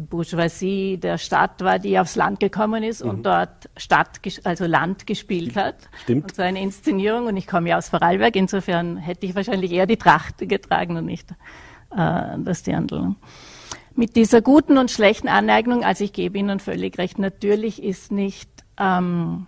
Bourgeoisie 0.00 0.98
der 0.98 1.18
Stadt 1.18 1.62
war, 1.62 1.78
die 1.78 1.98
aufs 1.98 2.16
Land 2.16 2.40
gekommen 2.40 2.82
ist 2.82 3.04
mhm. 3.04 3.10
und 3.10 3.26
dort 3.26 3.68
Stadt, 3.76 4.20
also 4.44 4.66
Land 4.66 5.06
gespielt 5.06 5.56
hat. 5.56 5.76
Stimmt. 6.02 6.24
Und 6.24 6.34
so 6.34 6.42
eine 6.42 6.60
Inszenierung. 6.60 7.26
Und 7.26 7.36
ich 7.36 7.46
komme 7.46 7.68
ja 7.70 7.78
aus 7.78 7.88
Vorarlberg, 7.88 8.36
insofern 8.36 8.96
hätte 8.96 9.26
ich 9.26 9.34
wahrscheinlich 9.34 9.72
eher 9.72 9.86
die 9.86 9.96
Tracht 9.96 10.38
getragen 10.38 10.96
und 10.96 11.06
nicht 11.06 11.28
äh, 11.90 12.38
das 12.38 12.62
Dirndl. 12.62 13.14
Mit 13.94 14.16
dieser 14.16 14.42
guten 14.42 14.76
und 14.78 14.90
schlechten 14.90 15.28
Aneignung, 15.28 15.82
also 15.84 16.04
ich 16.04 16.12
gebe 16.12 16.38
Ihnen 16.38 16.60
völlig 16.60 16.98
recht, 16.98 17.18
natürlich 17.18 17.82
ist 17.82 18.12
nicht 18.12 18.50
ähm, 18.78 19.46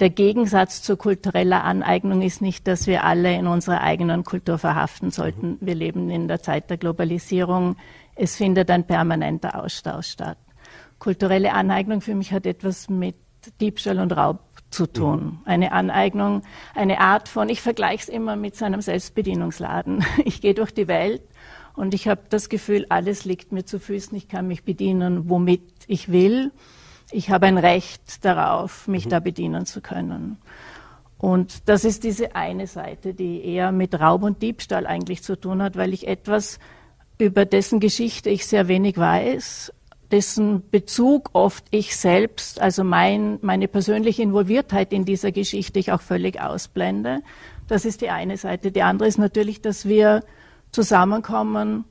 der 0.00 0.10
Gegensatz 0.10 0.82
zur 0.82 0.96
kulturellen 0.96 1.52
Aneignung 1.52 2.22
ist 2.22 2.40
nicht, 2.40 2.68
dass 2.68 2.86
wir 2.86 3.04
alle 3.04 3.34
in 3.34 3.48
unserer 3.48 3.80
eigenen 3.80 4.22
Kultur 4.22 4.56
verhaften 4.56 5.10
sollten. 5.10 5.58
Wir 5.60 5.74
leben 5.74 6.08
in 6.08 6.28
der 6.28 6.40
Zeit 6.40 6.70
der 6.70 6.76
Globalisierung. 6.76 7.76
Es 8.14 8.36
findet 8.36 8.70
ein 8.70 8.86
permanenter 8.86 9.60
Austausch 9.60 10.06
statt. 10.06 10.38
Kulturelle 11.00 11.52
Aneignung 11.52 12.00
für 12.00 12.14
mich 12.14 12.32
hat 12.32 12.46
etwas 12.46 12.88
mit 12.88 13.16
Diebstahl 13.60 13.98
und 13.98 14.12
Raub 14.12 14.40
zu 14.70 14.86
tun. 14.86 15.40
Eine 15.44 15.72
Aneignung, 15.72 16.42
eine 16.74 17.00
Art 17.00 17.28
von, 17.28 17.48
ich 17.48 17.62
vergleiche 17.62 18.02
es 18.02 18.08
immer 18.08 18.36
mit 18.36 18.56
so 18.56 18.64
einem 18.64 18.80
Selbstbedienungsladen. 18.80 20.04
Ich 20.24 20.40
gehe 20.40 20.54
durch 20.54 20.72
die 20.72 20.88
Welt 20.88 21.22
und 21.78 21.94
ich 21.94 22.08
habe 22.08 22.22
das 22.28 22.48
Gefühl, 22.48 22.86
alles 22.88 23.24
liegt 23.24 23.52
mir 23.52 23.64
zu 23.64 23.78
Füßen. 23.78 24.16
Ich 24.18 24.26
kann 24.28 24.48
mich 24.48 24.64
bedienen, 24.64 25.30
womit 25.30 25.62
ich 25.86 26.10
will. 26.10 26.50
Ich 27.12 27.30
habe 27.30 27.46
ein 27.46 27.56
Recht 27.56 28.24
darauf, 28.24 28.88
mich 28.88 29.06
mhm. 29.06 29.10
da 29.10 29.20
bedienen 29.20 29.64
zu 29.64 29.80
können. 29.80 30.38
Und 31.18 31.68
das 31.68 31.84
ist 31.84 32.02
diese 32.02 32.34
eine 32.34 32.66
Seite, 32.66 33.14
die 33.14 33.44
eher 33.44 33.70
mit 33.70 33.98
Raub 33.98 34.24
und 34.24 34.42
Diebstahl 34.42 34.88
eigentlich 34.88 35.22
zu 35.22 35.36
tun 35.36 35.62
hat, 35.62 35.76
weil 35.76 35.92
ich 35.92 36.08
etwas 36.08 36.58
über 37.16 37.44
dessen 37.44 37.78
Geschichte 37.78 38.28
ich 38.28 38.46
sehr 38.46 38.66
wenig 38.66 38.96
weiß, 38.98 39.72
dessen 40.10 40.68
Bezug 40.70 41.30
oft 41.32 41.64
ich 41.70 41.96
selbst, 41.96 42.60
also 42.60 42.82
mein, 42.82 43.38
meine 43.42 43.68
persönliche 43.68 44.22
Involviertheit 44.22 44.92
in 44.92 45.04
dieser 45.04 45.30
Geschichte 45.30 45.78
ich 45.78 45.92
auch 45.92 46.00
völlig 46.00 46.40
ausblende. 46.40 47.20
Das 47.68 47.84
ist 47.84 48.00
die 48.00 48.10
eine 48.10 48.36
Seite. 48.36 48.72
Die 48.72 48.82
andere 48.82 49.08
ist 49.08 49.18
natürlich, 49.18 49.60
dass 49.60 49.86
wir 49.86 50.24
zusammenkommen, 50.72 51.84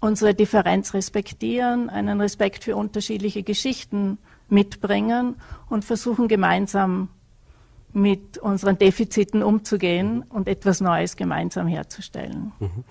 unsere 0.00 0.34
Differenz 0.34 0.94
respektieren, 0.94 1.88
einen 1.88 2.20
Respekt 2.20 2.64
für 2.64 2.76
unterschiedliche 2.76 3.42
Geschichten 3.42 4.18
mitbringen 4.48 5.36
und 5.68 5.84
versuchen 5.84 6.28
gemeinsam 6.28 7.08
mit 7.92 8.38
unseren 8.38 8.78
Defiziten 8.78 9.42
umzugehen 9.42 10.24
und 10.28 10.48
etwas 10.48 10.80
Neues 10.80 11.16
gemeinsam 11.16 11.66
herzustellen. 11.66 12.52
Mhm. 12.58 12.84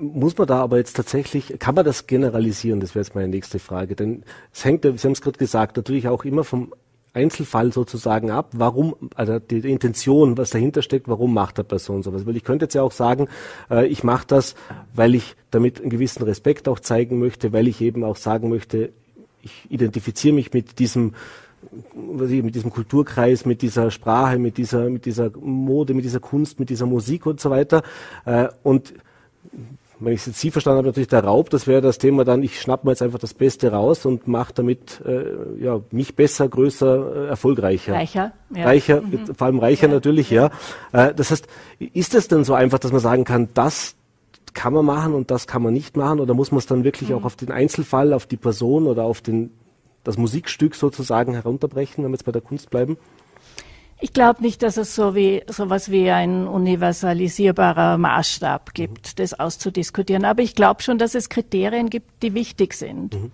Muss 0.00 0.38
man 0.38 0.46
da 0.46 0.60
aber 0.60 0.76
jetzt 0.76 0.94
tatsächlich, 0.94 1.58
kann 1.58 1.74
man 1.74 1.84
das 1.84 2.06
generalisieren? 2.06 2.78
Das 2.78 2.94
wäre 2.94 3.04
jetzt 3.04 3.16
meine 3.16 3.28
nächste 3.28 3.58
Frage. 3.58 3.96
Denn 3.96 4.22
es 4.52 4.64
hängt, 4.64 4.82
Sie 4.82 4.88
haben 4.90 5.12
es 5.12 5.20
gerade 5.20 5.38
gesagt, 5.38 5.76
natürlich 5.76 6.06
auch 6.06 6.24
immer 6.24 6.44
vom 6.44 6.72
Einzelfall 7.18 7.72
sozusagen 7.72 8.30
ab, 8.30 8.50
warum, 8.52 8.94
also 9.14 9.38
die, 9.38 9.58
Intention, 9.58 10.38
was 10.38 10.50
dahinter 10.50 10.82
steckt, 10.82 11.08
warum 11.08 11.34
macht 11.34 11.58
der 11.58 11.64
Person 11.64 12.02
sowas? 12.02 12.26
Weil 12.26 12.36
ich 12.36 12.44
könnte 12.44 12.66
jetzt 12.66 12.74
ja 12.74 12.82
auch 12.82 12.92
sagen, 12.92 13.28
äh, 13.70 13.86
ich 13.86 14.04
mache 14.04 14.26
das, 14.26 14.54
weil 14.94 15.14
ich 15.14 15.36
damit 15.50 15.80
einen 15.80 15.90
gewissen 15.90 16.22
Respekt 16.22 16.68
auch 16.68 16.80
zeigen 16.80 17.18
möchte, 17.18 17.52
weil 17.52 17.68
ich 17.68 17.80
eben 17.80 18.04
auch 18.04 18.16
sagen 18.16 18.48
möchte, 18.48 18.90
ich 19.42 19.52
identifiziere 19.70 20.34
mich 20.34 20.52
mit 20.52 20.78
diesem 20.78 21.14
mit 21.92 22.54
diesem 22.54 22.70
Kulturkreis, 22.70 23.44
mit 23.44 23.62
dieser 23.62 23.90
Sprache, 23.90 24.38
mit 24.38 24.58
dieser, 24.58 24.88
mit 24.88 25.06
dieser 25.06 25.30
Mode, 25.36 25.92
mit 25.92 26.04
dieser 26.04 26.20
Kunst, 26.20 26.60
mit 26.60 26.70
dieser 26.70 26.86
Musik 26.86 27.26
und 27.26 27.40
so 27.40 27.50
weiter. 27.50 27.82
Äh, 28.24 28.48
und 28.62 28.94
wenn 30.00 30.12
ich 30.12 30.20
es 30.20 30.26
jetzt 30.26 30.40
Sie 30.40 30.50
verstanden 30.50 30.78
habe, 30.78 30.88
natürlich 30.88 31.08
der 31.08 31.24
Raub, 31.24 31.50
das 31.50 31.66
wäre 31.66 31.80
das 31.80 31.98
Thema 31.98 32.24
dann, 32.24 32.42
ich 32.42 32.60
schnapp 32.60 32.84
mir 32.84 32.90
jetzt 32.92 33.02
einfach 33.02 33.18
das 33.18 33.34
Beste 33.34 33.72
raus 33.72 34.06
und 34.06 34.28
mache 34.28 34.52
damit 34.54 35.02
äh, 35.04 35.62
ja, 35.62 35.80
mich 35.90 36.14
besser, 36.14 36.48
größer, 36.48 37.24
äh, 37.24 37.28
erfolgreicher. 37.28 37.94
Reicher. 37.94 38.32
Ja. 38.54 38.64
Reicher, 38.64 39.00
mhm. 39.00 39.34
vor 39.34 39.46
allem 39.46 39.58
reicher 39.58 39.88
ja, 39.88 39.94
natürlich, 39.94 40.30
ja. 40.30 40.50
ja. 40.92 41.08
Äh, 41.08 41.14
das 41.14 41.30
heißt, 41.30 41.46
ist 41.78 42.14
es 42.14 42.28
denn 42.28 42.44
so 42.44 42.54
einfach, 42.54 42.78
dass 42.78 42.92
man 42.92 43.00
sagen 43.00 43.24
kann, 43.24 43.48
das 43.54 43.96
kann 44.54 44.72
man 44.72 44.84
machen 44.84 45.14
und 45.14 45.30
das 45.30 45.46
kann 45.46 45.62
man 45.62 45.72
nicht 45.72 45.96
machen 45.96 46.20
oder 46.20 46.34
muss 46.34 46.52
man 46.52 46.58
es 46.58 46.66
dann 46.66 46.84
wirklich 46.84 47.10
mhm. 47.10 47.16
auch 47.16 47.24
auf 47.24 47.36
den 47.36 47.50
Einzelfall, 47.50 48.12
auf 48.12 48.26
die 48.26 48.36
Person 48.36 48.86
oder 48.86 49.04
auf 49.04 49.20
den, 49.20 49.50
das 50.04 50.16
Musikstück 50.16 50.74
sozusagen 50.74 51.34
herunterbrechen, 51.34 52.04
wenn 52.04 52.10
wir 52.10 52.16
jetzt 52.16 52.24
bei 52.24 52.32
der 52.32 52.42
Kunst 52.42 52.70
bleiben? 52.70 52.96
Ich 54.00 54.12
glaube 54.12 54.42
nicht, 54.42 54.62
dass 54.62 54.76
es 54.76 54.94
so 54.94 55.14
wie 55.14 55.42
sowas 55.48 55.90
wie 55.90 56.10
ein 56.10 56.46
universalisierbarer 56.46 57.98
Maßstab 57.98 58.72
gibt, 58.74 59.08
mhm. 59.08 59.12
das 59.16 59.38
auszudiskutieren. 59.38 60.24
Aber 60.24 60.42
ich 60.42 60.54
glaube 60.54 60.82
schon, 60.82 60.98
dass 60.98 61.14
es 61.14 61.28
Kriterien 61.28 61.90
gibt, 61.90 62.22
die 62.22 62.34
wichtig 62.34 62.74
sind. 62.74 63.14
Mhm. 63.14 63.32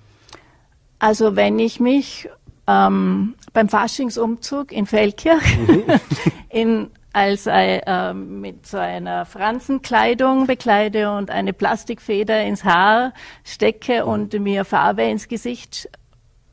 Also 0.98 1.36
wenn 1.36 1.58
ich 1.58 1.80
mich 1.80 2.30
ähm, 2.66 3.34
beim 3.52 3.68
Faschingsumzug 3.68 4.72
in 4.72 4.86
Feldkirch 4.86 5.58
mhm. 5.58 5.84
in, 6.48 6.90
als 7.12 7.46
äh, 7.46 8.14
mit 8.14 8.66
so 8.66 8.78
einer 8.78 9.26
Franzenkleidung 9.26 10.46
bekleide 10.46 11.14
und 11.14 11.30
eine 11.30 11.52
Plastikfeder 11.52 12.42
ins 12.42 12.64
Haar 12.64 13.12
stecke 13.44 14.04
mhm. 14.04 14.08
und 14.08 14.40
mir 14.40 14.64
Farbe 14.64 15.02
ins 15.02 15.28
Gesicht 15.28 15.90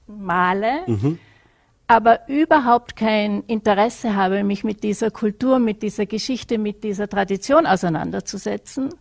male, 0.05 0.81
mhm 0.87 1.17
aber 1.91 2.29
überhaupt 2.29 2.95
kein 2.95 3.43
Interesse 3.47 4.15
habe, 4.15 4.45
mich 4.45 4.63
mit 4.63 4.81
dieser 4.81 5.11
Kultur, 5.11 5.59
mit 5.59 5.83
dieser 5.83 6.05
Geschichte, 6.05 6.57
mit 6.57 6.85
dieser 6.85 7.09
Tradition 7.09 7.65
auseinanderzusetzen 7.65 8.93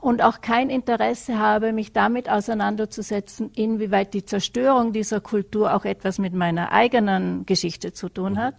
und 0.00 0.22
auch 0.22 0.40
kein 0.40 0.68
Interesse 0.68 1.38
habe, 1.38 1.72
mich 1.72 1.92
damit 1.92 2.28
auseinanderzusetzen, 2.28 3.52
inwieweit 3.54 4.12
die 4.12 4.24
Zerstörung 4.24 4.92
dieser 4.92 5.20
Kultur 5.20 5.72
auch 5.72 5.84
etwas 5.84 6.18
mit 6.18 6.34
meiner 6.34 6.72
eigenen 6.72 7.46
Geschichte 7.46 7.92
zu 7.92 8.08
tun 8.08 8.40
hat, 8.40 8.56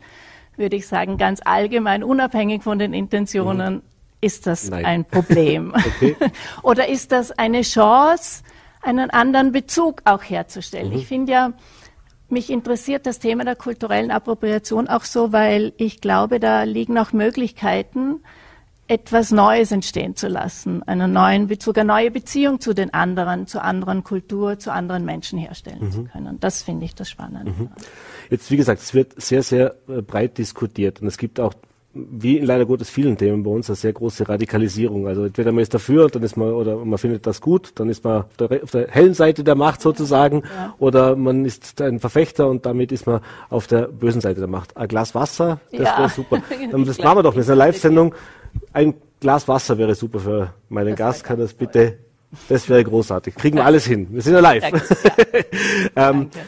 würde 0.55 0.77
ich 0.77 0.87
sagen, 0.87 1.17
ganz 1.17 1.41
allgemein, 1.43 2.05
unabhängig 2.05 2.63
von 2.63 2.79
den 2.79 2.93
Intentionen, 2.93 3.73
mhm. 3.73 3.81
ist 4.21 4.47
das 4.47 4.69
Nein. 4.69 4.85
ein 4.85 5.03
Problem. 5.03 5.73
Oder 6.63 6.87
ist 6.87 7.11
das 7.11 7.37
eine 7.37 7.63
Chance, 7.63 8.43
einen 8.81 9.09
anderen 9.09 9.51
Bezug 9.51 10.03
auch 10.05 10.23
herzustellen? 10.23 10.91
Mhm. 10.91 10.95
Ich 10.95 11.07
finde 11.07 11.33
ja, 11.33 11.53
mich 12.33 12.49
interessiert 12.49 13.05
das 13.05 13.19
Thema 13.19 13.45
der 13.45 13.55
kulturellen 13.55 14.11
Appropriation 14.11 14.87
auch 14.87 15.03
so, 15.05 15.31
weil 15.31 15.73
ich 15.77 16.01
glaube, 16.01 16.39
da 16.39 16.63
liegen 16.63 16.97
auch 16.97 17.13
Möglichkeiten, 17.13 18.19
etwas 18.87 19.31
Neues 19.31 19.71
entstehen 19.71 20.15
zu 20.15 20.27
lassen, 20.27 20.83
einen 20.83 21.13
neuen 21.13 21.47
Bezug, 21.47 21.77
eine 21.77 21.87
neue 21.87 22.11
Beziehung 22.11 22.59
zu 22.59 22.73
den 22.73 22.93
anderen, 22.93 23.47
zu 23.47 23.61
anderen 23.61 24.03
Kultur, 24.03 24.59
zu 24.59 24.73
anderen 24.73 25.05
Menschen 25.05 25.39
herstellen 25.39 25.85
mhm. 25.85 25.91
zu 25.91 26.03
können. 26.03 26.39
Das 26.39 26.63
finde 26.63 26.85
ich 26.85 26.93
das 26.93 27.09
Spannende. 27.09 27.51
Mhm. 27.51 27.69
Jetzt, 28.29 28.51
wie 28.51 28.57
gesagt, 28.57 28.81
es 28.81 28.93
wird 28.93 29.19
sehr, 29.21 29.41
sehr 29.41 29.75
äh, 29.87 30.01
breit 30.01 30.37
diskutiert 30.37 31.01
und 31.01 31.07
es 31.07 31.17
gibt 31.17 31.39
auch 31.39 31.53
wie 31.93 32.38
in 32.38 32.45
leider 32.45 32.65
Gottes 32.65 32.89
vielen 32.89 33.17
Themen 33.17 33.43
bei 33.43 33.51
uns 33.51 33.69
eine 33.69 33.75
sehr 33.75 33.93
große 33.93 34.27
Radikalisierung. 34.27 35.08
Also 35.08 35.25
entweder 35.25 35.51
man 35.51 35.62
ist 35.62 35.73
dafür, 35.73 36.10
dann 36.10 36.23
ist 36.23 36.36
man 36.36 36.51
oder 36.51 36.77
man 36.77 36.97
findet 36.97 37.27
das 37.27 37.39
gut, 37.39 37.71
dann 37.75 37.89
ist 37.89 38.03
man 38.03 38.23
auf 38.23 38.38
der, 38.38 38.63
auf 38.63 38.71
der 38.71 38.88
hellen 38.89 39.13
Seite 39.13 39.43
der 39.43 39.56
Macht 39.56 39.82
sozusagen, 39.82 40.43
ja. 40.43 40.73
oder 40.79 41.15
man 41.15 41.45
ist 41.45 41.79
ein 41.82 41.99
Verfechter 41.99 42.47
und 42.49 42.65
damit 42.65 42.91
ist 42.91 43.06
man 43.06 43.21
auf 43.49 43.67
der 43.67 43.88
bösen 43.88 44.21
Seite 44.21 44.39
der 44.39 44.49
Macht. 44.49 44.75
Ein 44.75 44.88
Glas 44.88 45.13
Wasser, 45.13 45.60
das 45.71 45.82
ja. 45.82 45.97
wäre 45.99 46.10
super. 46.10 46.41
das 46.86 46.97
machen 46.97 47.17
wir 47.19 47.23
doch, 47.23 47.36
das 47.36 47.45
ist 47.45 47.51
eine 47.51 47.60
Live-Sendung. 47.60 48.15
Ein 48.71 48.95
Glas 49.19 49.47
Wasser 49.47 49.77
wäre 49.77 49.93
super 49.93 50.19
für 50.19 50.53
meinen 50.69 50.89
das 50.89 50.97
Gast. 50.97 51.23
Kann 51.23 51.39
das 51.39 51.53
bitte? 51.53 51.99
Das 52.49 52.67
wäre 52.67 52.84
großartig. 52.84 53.36
Kriegen 53.36 53.58
wir 53.58 53.65
alles 53.65 53.86
hin. 53.86 54.08
Wir 54.10 54.21
sind 54.21 54.34
ja 54.34 54.39
live. 54.39 54.63
Ähm, 55.95 56.32
Danke. 56.32 56.39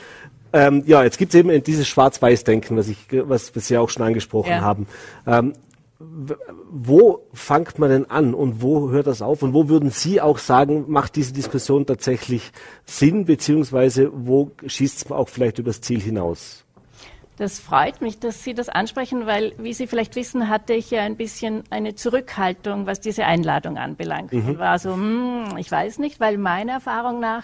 Ähm, 0.55 0.83
ja, 0.85 1.03
jetzt 1.03 1.17
gibt 1.17 1.33
es 1.33 1.39
eben 1.39 1.63
dieses 1.63 1.85
Schwarz-Weiß-Denken, 1.85 2.77
was, 2.77 2.87
ich, 2.87 2.97
was 3.11 3.53
wir 3.53 3.61
ja 3.67 3.81
auch 3.81 3.89
schon 3.89 4.03
angesprochen 4.03 4.51
ja. 4.51 4.61
haben. 4.61 4.87
Ähm, 5.27 5.53
wo 5.99 7.27
fängt 7.33 7.77
man 7.77 7.89
denn 7.89 8.09
an 8.09 8.33
und 8.33 8.61
wo 8.61 8.89
hört 8.89 9.07
das 9.07 9.21
auf 9.21 9.43
und 9.43 9.53
wo 9.53 9.67
würden 9.67 9.89
Sie 9.89 10.21
auch 10.21 10.37
sagen, 10.37 10.85
macht 10.87 11.17
diese 11.17 11.33
Diskussion 11.33 11.85
tatsächlich 11.85 12.53
Sinn, 12.85 13.25
beziehungsweise 13.25 14.09
wo 14.13 14.51
schießt 14.65 15.05
es 15.05 15.11
auch 15.11 15.27
vielleicht 15.27 15.59
übers 15.59 15.81
Ziel 15.81 15.99
hinaus? 15.99 16.63
Das 17.35 17.59
freut 17.59 18.01
mich, 18.01 18.19
dass 18.19 18.45
Sie 18.45 18.53
das 18.53 18.69
ansprechen, 18.69 19.25
weil, 19.25 19.51
wie 19.57 19.73
Sie 19.73 19.87
vielleicht 19.87 20.15
wissen, 20.15 20.47
hatte 20.47 20.71
ich 20.71 20.89
ja 20.89 21.01
ein 21.01 21.17
bisschen 21.17 21.63
eine 21.69 21.95
Zurückhaltung, 21.95 22.85
was 22.85 23.01
diese 23.01 23.25
Einladung 23.25 23.77
anbelangt. 23.77 24.31
Mhm. 24.31 24.57
War 24.57 24.79
so, 24.79 24.93
hm, 24.93 25.57
ich 25.57 25.69
weiß 25.69 25.99
nicht, 25.99 26.21
weil 26.21 26.37
meiner 26.37 26.73
Erfahrung 26.73 27.19
nach 27.19 27.43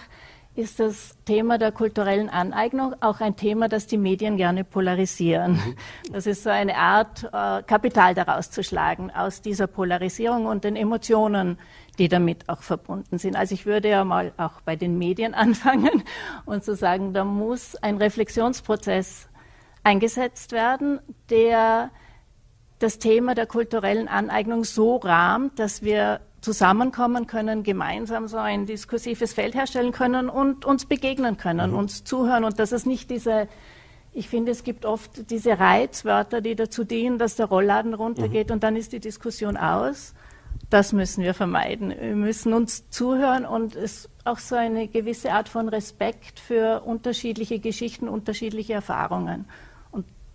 ist 0.54 0.80
das 0.80 1.16
Thema 1.24 1.56
der 1.56 1.72
kulturellen 1.72 2.28
Aneignung 2.28 2.94
auch 3.00 3.20
ein 3.20 3.36
Thema, 3.36 3.68
das 3.68 3.86
die 3.86 3.96
Medien 3.96 4.36
gerne 4.36 4.64
polarisieren. 4.64 5.52
Mhm. 5.52 5.76
Das 6.12 6.26
ist 6.26 6.42
so 6.42 6.50
eine 6.50 6.76
Art, 6.76 7.24
äh, 7.24 7.62
Kapital 7.62 8.14
daraus 8.14 8.50
zu 8.50 8.62
schlagen, 8.62 9.10
aus 9.10 9.40
dieser 9.40 9.66
Polarisierung 9.66 10.44
und 10.44 10.64
den 10.64 10.76
Emotionen, 10.76 11.58
die 11.98 12.08
damit 12.08 12.48
auch 12.50 12.62
verbunden 12.62 13.18
sind. 13.18 13.34
Also 13.34 13.54
ich 13.54 13.64
würde 13.64 13.88
ja 13.88 14.04
mal 14.04 14.32
auch 14.36 14.60
bei 14.60 14.76
den 14.76 14.98
Medien 14.98 15.32
anfangen 15.42 16.02
und 16.44 16.64
zu 16.64 16.74
sagen, 16.74 17.14
da 17.14 17.24
muss 17.24 17.74
ein 17.76 17.96
Reflexionsprozess 17.96 19.30
eingesetzt 19.84 20.52
werden, 20.52 21.00
der 21.30 21.90
das 22.78 22.98
Thema 22.98 23.34
der 23.34 23.46
kulturellen 23.46 24.08
Aneignung 24.08 24.64
so 24.64 24.96
rahmt, 24.96 25.58
dass 25.58 25.82
wir 25.82 26.20
zusammenkommen 26.42 27.26
können, 27.26 27.62
gemeinsam 27.62 28.28
so 28.28 28.36
ein 28.36 28.66
diskursives 28.66 29.32
Feld 29.32 29.54
herstellen 29.54 29.92
können 29.92 30.28
und 30.28 30.64
uns 30.64 30.84
begegnen 30.84 31.38
können, 31.38 31.70
mhm. 31.70 31.78
uns 31.78 32.04
zuhören 32.04 32.44
und 32.44 32.58
dass 32.58 32.72
es 32.72 32.84
nicht 32.84 33.10
diese 33.10 33.48
ich 34.14 34.28
finde, 34.28 34.52
es 34.52 34.62
gibt 34.62 34.84
oft 34.84 35.30
diese 35.30 35.58
Reizwörter, 35.58 36.42
die 36.42 36.54
dazu 36.54 36.84
dienen, 36.84 37.16
dass 37.16 37.36
der 37.36 37.46
Rollladen 37.46 37.94
runtergeht 37.94 38.48
mhm. 38.48 38.54
und 38.54 38.62
dann 38.62 38.76
ist 38.76 38.92
die 38.92 39.00
Diskussion 39.00 39.56
aus. 39.56 40.12
Das 40.68 40.92
müssen 40.92 41.24
wir 41.24 41.32
vermeiden. 41.32 41.94
Wir 41.98 42.14
müssen 42.14 42.52
uns 42.52 42.90
zuhören 42.90 43.46
und 43.46 43.74
es 43.74 44.10
auch 44.24 44.38
so 44.38 44.54
eine 44.54 44.86
gewisse 44.86 45.32
Art 45.32 45.48
von 45.48 45.68
Respekt 45.70 46.40
für 46.40 46.82
unterschiedliche 46.82 47.58
Geschichten, 47.58 48.06
unterschiedliche 48.06 48.74
Erfahrungen 48.74 49.46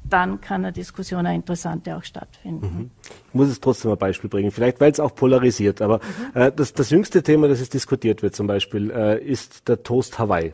dann 0.04 0.42
kann 0.42 0.64
eine 0.64 0.74
Diskussion, 0.74 1.26
eine 1.26 1.36
interessante 1.36 1.96
auch 1.98 2.04
stattfinden. 2.04 2.66
Mhm. 2.66 2.92
Ich 3.30 3.34
muss 3.34 3.50
es 3.50 3.60
trotzdem 3.60 3.92
ein 3.92 3.98
Beispiel 3.98 4.30
bringen, 4.30 4.52
vielleicht 4.52 4.80
weil 4.80 4.92
es 4.92 5.00
auch 5.00 5.14
polarisiert, 5.14 5.82
aber 5.82 6.00
mhm. 6.34 6.42
äh, 6.42 6.52
das, 6.56 6.74
das 6.74 6.90
jüngste 6.90 7.24
Thema, 7.24 7.48
das 7.48 7.60
es 7.60 7.70
diskutiert 7.70 8.24
wird 8.24 8.36
zum 8.36 8.48
Beispiel, 8.48 8.92
äh, 8.92 9.24
ist 9.24 9.68
der 9.68 9.84
Toast 9.84 10.18
Hawaii. 10.20 10.54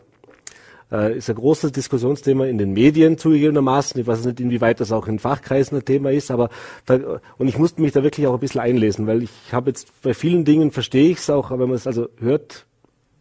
Äh, 0.92 1.18
ist 1.18 1.30
ein 1.30 1.36
großes 1.36 1.72
Diskussionsthema 1.72 2.46
in 2.46 2.60
den 2.60 2.72
Medien 2.74 3.18
zugegebenermaßen. 3.18 4.00
Ich 4.00 4.06
weiß 4.06 4.26
nicht, 4.26 4.40
inwieweit 4.40 4.80
das 4.80 4.92
auch 4.92 5.08
in 5.08 5.18
Fachkreisen 5.18 5.78
ein 5.78 5.86
Thema 5.86 6.12
ist, 6.12 6.30
aber 6.30 6.50
da, 6.86 7.20
und 7.38 7.48
ich 7.48 7.58
musste 7.58 7.82
mich 7.82 7.94
da 7.94 8.04
wirklich 8.04 8.28
auch 8.28 8.36
ein 8.36 8.40
bisschen 8.40 8.62
einlesen, 8.62 9.08
weil 9.08 9.24
ich 9.24 9.32
habe 9.52 9.72
jetzt 9.72 10.02
bei 10.04 10.14
vielen 10.14 10.46
Dingen 10.46 10.72
verstehe 10.72 11.10
ich 11.10 11.18
es 11.18 11.30
auch, 11.32 11.50
aber 11.50 11.62
wenn 11.62 11.70
man 11.70 11.78
es 11.78 11.88
also 11.88 12.10
hört, 12.20 12.68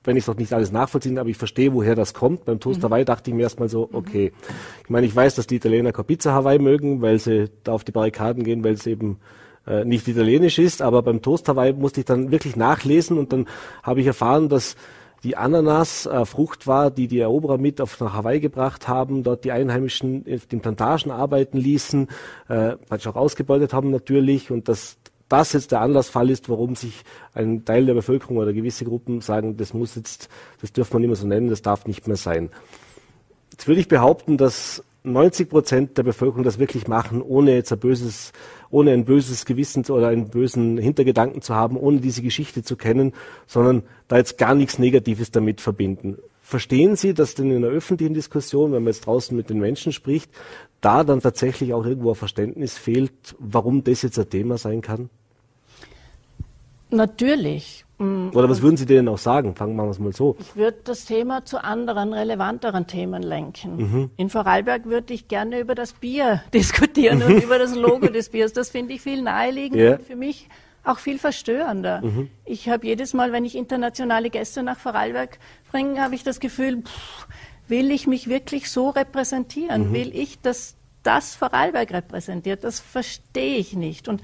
wenn 0.04 0.16
ich 0.16 0.24
es 0.24 0.28
noch 0.28 0.36
nicht 0.36 0.52
alles 0.52 0.72
nachvollziehen, 0.72 1.18
aber 1.18 1.28
ich 1.28 1.36
verstehe, 1.36 1.72
woher 1.72 1.94
das 1.94 2.14
kommt. 2.14 2.44
Beim 2.44 2.60
Toast 2.60 2.80
mhm. 2.80 2.86
Hawaii 2.86 3.04
dachte 3.04 3.30
ich 3.30 3.36
mir 3.36 3.42
erstmal 3.42 3.68
so, 3.68 3.88
mhm. 3.90 3.96
okay. 3.96 4.32
Ich 4.84 4.90
meine, 4.90 5.06
ich 5.06 5.14
weiß, 5.14 5.34
dass 5.34 5.46
die 5.46 5.56
Italiener 5.56 5.92
Pizza 5.92 6.32
Hawaii 6.32 6.58
mögen, 6.58 7.02
weil 7.02 7.18
sie 7.18 7.50
da 7.64 7.72
auf 7.72 7.84
die 7.84 7.92
Barrikaden 7.92 8.44
gehen, 8.44 8.64
weil 8.64 8.74
es 8.74 8.86
eben 8.86 9.18
äh, 9.66 9.84
nicht 9.84 10.08
italienisch 10.08 10.58
ist, 10.58 10.82
aber 10.82 11.02
beim 11.02 11.22
Toast 11.22 11.48
Hawaii 11.48 11.72
musste 11.72 12.00
ich 12.00 12.06
dann 12.06 12.30
wirklich 12.30 12.56
nachlesen 12.56 13.18
und 13.18 13.32
dann 13.32 13.46
habe 13.82 14.00
ich 14.00 14.06
erfahren, 14.06 14.48
dass 14.48 14.76
die 15.22 15.36
Ananas 15.36 16.06
äh, 16.06 16.24
Frucht 16.24 16.66
war, 16.66 16.90
die 16.90 17.06
die 17.06 17.20
Eroberer 17.20 17.58
mit 17.58 17.80
auf 17.80 18.00
nach 18.00 18.14
Hawaii 18.14 18.40
gebracht 18.40 18.88
haben, 18.88 19.22
dort 19.22 19.44
die 19.44 19.52
Einheimischen 19.52 20.24
auf 20.28 20.46
den 20.46 20.60
Plantagen 20.60 21.12
arbeiten 21.12 21.58
ließen, 21.58 22.08
äh, 22.48 22.74
auch 22.90 23.16
ausgebeutet 23.16 23.72
haben 23.72 23.90
natürlich 23.90 24.50
und 24.50 24.68
dass 24.68 24.96
das 25.32 25.52
jetzt 25.54 25.72
der 25.72 25.80
Anlassfall 25.80 26.30
ist, 26.30 26.48
warum 26.48 26.76
sich 26.76 27.02
ein 27.34 27.64
Teil 27.64 27.86
der 27.86 27.94
Bevölkerung 27.94 28.36
oder 28.36 28.52
gewisse 28.52 28.84
Gruppen 28.84 29.20
sagen, 29.20 29.56
das 29.56 29.72
muss 29.72 29.94
jetzt, 29.94 30.28
das 30.60 30.72
dürfen 30.72 30.94
wir 30.94 31.00
nicht 31.00 31.08
mehr 31.08 31.16
so 31.16 31.26
nennen, 31.26 31.48
das 31.48 31.62
darf 31.62 31.86
nicht 31.86 32.06
mehr 32.06 32.16
sein. 32.16 32.50
Jetzt 33.50 33.66
würde 33.66 33.80
ich 33.80 33.88
behaupten, 33.88 34.36
dass 34.36 34.84
90 35.04 35.48
Prozent 35.48 35.98
der 35.98 36.04
Bevölkerung 36.04 36.44
das 36.44 36.58
wirklich 36.58 36.86
machen, 36.86 37.22
ohne 37.22 37.54
jetzt 37.54 37.72
ein 37.72 37.78
böses, 37.78 38.32
ohne 38.70 38.92
ein 38.92 39.04
böses 39.04 39.44
Gewissen 39.44 39.84
oder 39.86 40.08
einen 40.08 40.28
bösen 40.28 40.78
Hintergedanken 40.78 41.42
zu 41.42 41.54
haben, 41.54 41.76
ohne 41.76 42.00
diese 42.00 42.22
Geschichte 42.22 42.62
zu 42.62 42.76
kennen, 42.76 43.12
sondern 43.46 43.82
da 44.08 44.18
jetzt 44.18 44.38
gar 44.38 44.54
nichts 44.54 44.78
Negatives 44.78 45.30
damit 45.30 45.60
verbinden. 45.60 46.18
Verstehen 46.42 46.96
Sie, 46.96 47.14
dass 47.14 47.34
denn 47.34 47.50
in 47.50 47.62
der 47.62 47.70
öffentlichen 47.70 48.14
Diskussion, 48.14 48.72
wenn 48.72 48.82
man 48.82 48.92
jetzt 48.92 49.06
draußen 49.06 49.36
mit 49.36 49.48
den 49.48 49.58
Menschen 49.58 49.92
spricht, 49.92 50.30
da 50.80 51.04
dann 51.04 51.20
tatsächlich 51.20 51.72
auch 51.72 51.86
irgendwo 51.86 52.10
ein 52.10 52.16
Verständnis 52.16 52.76
fehlt, 52.76 53.12
warum 53.38 53.84
das 53.84 54.02
jetzt 54.02 54.18
ein 54.18 54.28
Thema 54.28 54.58
sein 54.58 54.82
kann? 54.82 55.08
Natürlich. 56.92 57.84
Oder 57.98 58.48
was 58.48 58.62
würden 58.62 58.76
Sie 58.76 58.86
denen 58.86 59.08
auch 59.08 59.18
sagen? 59.18 59.54
Fangen 59.54 59.76
wir 59.76 59.84
mal 59.84 60.12
so. 60.12 60.36
Ich 60.40 60.56
würde 60.56 60.78
das 60.82 61.04
Thema 61.04 61.44
zu 61.44 61.62
anderen, 61.62 62.12
relevanteren 62.12 62.88
Themen 62.88 63.22
lenken. 63.22 63.76
Mhm. 63.76 64.10
In 64.16 64.28
Vorarlberg 64.28 64.86
würde 64.86 65.14
ich 65.14 65.28
gerne 65.28 65.60
über 65.60 65.76
das 65.76 65.92
Bier 65.92 66.42
diskutieren 66.54 67.22
und 67.22 67.42
über 67.44 67.58
das 67.58 67.76
Logo 67.76 68.08
des 68.08 68.30
Biers. 68.30 68.52
Das 68.52 68.70
finde 68.70 68.94
ich 68.94 69.02
viel 69.02 69.22
naheliegender 69.22 69.84
yeah. 69.84 69.96
und 69.96 70.02
für 70.02 70.16
mich 70.16 70.48
auch 70.82 70.98
viel 70.98 71.18
verstörender. 71.18 72.00
Mhm. 72.02 72.28
Ich 72.44 72.68
habe 72.68 72.86
jedes 72.86 73.14
Mal, 73.14 73.30
wenn 73.30 73.44
ich 73.44 73.54
internationale 73.54 74.30
Gäste 74.30 74.64
nach 74.64 74.80
Vorarlberg 74.80 75.38
bringe, 75.70 76.00
habe 76.00 76.16
ich 76.16 76.24
das 76.24 76.40
Gefühl, 76.40 76.82
pff, 76.82 77.28
will 77.68 77.92
ich 77.92 78.08
mich 78.08 78.28
wirklich 78.28 78.68
so 78.68 78.88
repräsentieren? 78.88 79.90
Mhm. 79.90 79.94
Will 79.94 80.10
ich, 80.16 80.40
dass 80.40 80.74
das 81.04 81.36
Vorarlberg 81.36 81.92
repräsentiert? 81.92 82.64
Das 82.64 82.80
verstehe 82.80 83.58
ich 83.58 83.74
nicht. 83.74 84.08
Und 84.08 84.22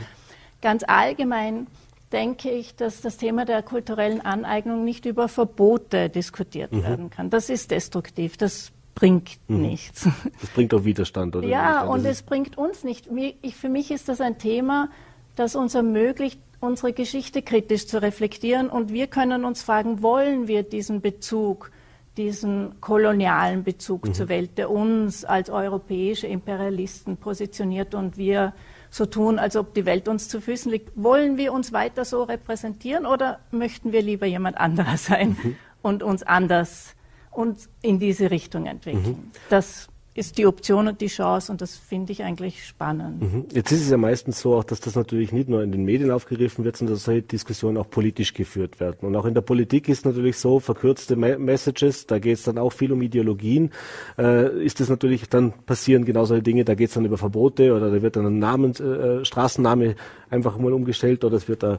ganz 0.62 0.82
allgemein 0.84 1.68
denke 2.12 2.50
ich, 2.50 2.74
dass 2.74 3.00
das 3.00 3.16
Thema 3.16 3.44
der 3.44 3.62
kulturellen 3.62 4.20
Aneignung 4.20 4.84
nicht 4.84 5.04
über 5.04 5.28
Verbote 5.28 6.08
diskutiert 6.08 6.72
mhm. 6.72 6.82
werden 6.82 7.10
kann. 7.10 7.30
Das 7.30 7.50
ist 7.50 7.70
destruktiv, 7.70 8.36
das 8.36 8.72
bringt 8.94 9.38
mhm. 9.48 9.62
nichts. 9.62 10.08
Das 10.40 10.50
bringt 10.50 10.74
auch 10.74 10.84
Widerstand, 10.84 11.36
oder? 11.36 11.46
Ja, 11.46 11.82
und 11.84 12.04
es 12.04 12.22
bringt 12.22 12.58
uns 12.58 12.84
nicht. 12.84 13.08
Ich, 13.42 13.54
für 13.54 13.68
mich 13.68 13.90
ist 13.90 14.08
das 14.08 14.20
ein 14.20 14.38
Thema, 14.38 14.90
das 15.36 15.54
uns 15.54 15.74
ermöglicht, 15.74 16.40
unsere 16.60 16.92
Geschichte 16.92 17.42
kritisch 17.42 17.86
zu 17.86 18.02
reflektieren. 18.02 18.68
Und 18.68 18.92
wir 18.92 19.06
können 19.06 19.44
uns 19.44 19.62
fragen, 19.62 20.02
wollen 20.02 20.48
wir 20.48 20.64
diesen 20.64 21.00
Bezug, 21.00 21.70
diesen 22.16 22.80
kolonialen 22.80 23.62
Bezug 23.62 24.08
mhm. 24.08 24.14
zur 24.14 24.28
Welt, 24.28 24.58
der 24.58 24.70
uns 24.70 25.24
als 25.24 25.50
europäische 25.50 26.26
Imperialisten 26.26 27.16
positioniert 27.16 27.94
und 27.94 28.16
wir 28.16 28.52
so 28.90 29.06
tun, 29.06 29.38
als 29.38 29.56
ob 29.56 29.74
die 29.74 29.84
Welt 29.84 30.08
uns 30.08 30.28
zu 30.28 30.40
Füßen 30.40 30.70
liegt. 30.70 30.90
Wollen 30.94 31.36
wir 31.36 31.52
uns 31.52 31.72
weiter 31.72 32.04
so 32.04 32.22
repräsentieren 32.22 33.06
oder 33.06 33.40
möchten 33.50 33.92
wir 33.92 34.02
lieber 34.02 34.26
jemand 34.26 34.58
anderer 34.58 34.96
sein 34.96 35.36
mhm. 35.42 35.56
und 35.82 36.02
uns 36.02 36.22
anders 36.22 36.94
und 37.30 37.68
in 37.82 37.98
diese 37.98 38.30
Richtung 38.30 38.66
entwickeln? 38.66 39.22
Mhm. 39.24 39.30
Das 39.50 39.88
ist 40.18 40.36
die 40.36 40.46
Option 40.46 40.88
und 40.88 41.00
die 41.00 41.06
Chance 41.06 41.52
und 41.52 41.60
das 41.60 41.76
finde 41.76 42.10
ich 42.12 42.24
eigentlich 42.24 42.66
spannend. 42.66 43.22
Mhm. 43.22 43.44
Jetzt 43.52 43.70
ist 43.70 43.82
es 43.82 43.90
ja 43.90 43.96
meistens 43.96 44.40
so, 44.40 44.56
auch, 44.56 44.64
dass 44.64 44.80
das 44.80 44.96
natürlich 44.96 45.32
nicht 45.32 45.48
nur 45.48 45.62
in 45.62 45.70
den 45.70 45.84
Medien 45.84 46.10
aufgegriffen 46.10 46.64
wird, 46.64 46.76
sondern 46.76 46.96
dass 46.96 47.04
solche 47.04 47.22
Diskussionen 47.22 47.76
auch 47.76 47.88
politisch 47.88 48.34
geführt 48.34 48.80
werden. 48.80 49.06
Und 49.06 49.14
auch 49.14 49.26
in 49.26 49.34
der 49.34 49.42
Politik 49.42 49.88
ist 49.88 50.04
natürlich 50.04 50.36
so, 50.36 50.58
verkürzte 50.58 51.14
Messages, 51.14 52.06
da 52.06 52.18
geht 52.18 52.38
es 52.38 52.42
dann 52.42 52.58
auch 52.58 52.72
viel 52.72 52.90
um 52.90 53.00
Ideologien, 53.00 53.70
äh, 54.18 54.64
ist 54.64 54.80
es 54.80 54.88
natürlich, 54.88 55.28
dann 55.28 55.52
passieren 55.52 56.04
genau 56.04 56.24
solche 56.24 56.42
Dinge, 56.42 56.64
da 56.64 56.74
geht 56.74 56.88
es 56.88 56.94
dann 56.94 57.04
über 57.04 57.16
Verbote 57.16 57.72
oder 57.72 57.90
da 57.90 58.02
wird 58.02 58.16
dann 58.16 58.26
ein 58.26 58.38
Namen, 58.40 58.74
äh, 58.74 59.24
Straßenname 59.24 59.94
einfach 60.30 60.58
mal 60.58 60.72
umgestellt 60.72 61.24
oder 61.24 61.36
es 61.36 61.48
wird 61.48 61.62
da 61.62 61.78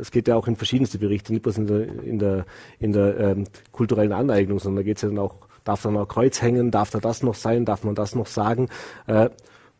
es 0.00 0.12
geht 0.12 0.28
ja 0.28 0.36
auch 0.36 0.46
in 0.46 0.54
verschiedenste 0.54 0.96
Berichte, 0.96 1.32
nicht 1.32 1.42
bloß 1.42 1.58
in 1.58 1.66
der, 1.66 1.88
in 2.04 2.18
der, 2.20 2.46
in 2.78 2.92
der 2.92 3.18
ähm, 3.18 3.44
kulturellen 3.72 4.12
Aneignung, 4.12 4.60
sondern 4.60 4.84
da 4.84 4.86
geht 4.86 4.98
es 4.98 5.02
ja 5.02 5.08
dann 5.08 5.18
auch 5.18 5.34
Darf 5.64 5.82
da 5.82 5.90
noch 5.90 6.06
Kreuz 6.06 6.42
hängen? 6.42 6.70
Darf 6.70 6.90
da 6.90 6.98
das 6.98 7.22
noch 7.22 7.34
sein? 7.34 7.64
Darf 7.64 7.84
man 7.84 7.94
das 7.94 8.14
noch 8.14 8.26
sagen? 8.26 8.68
Äh, 9.06 9.30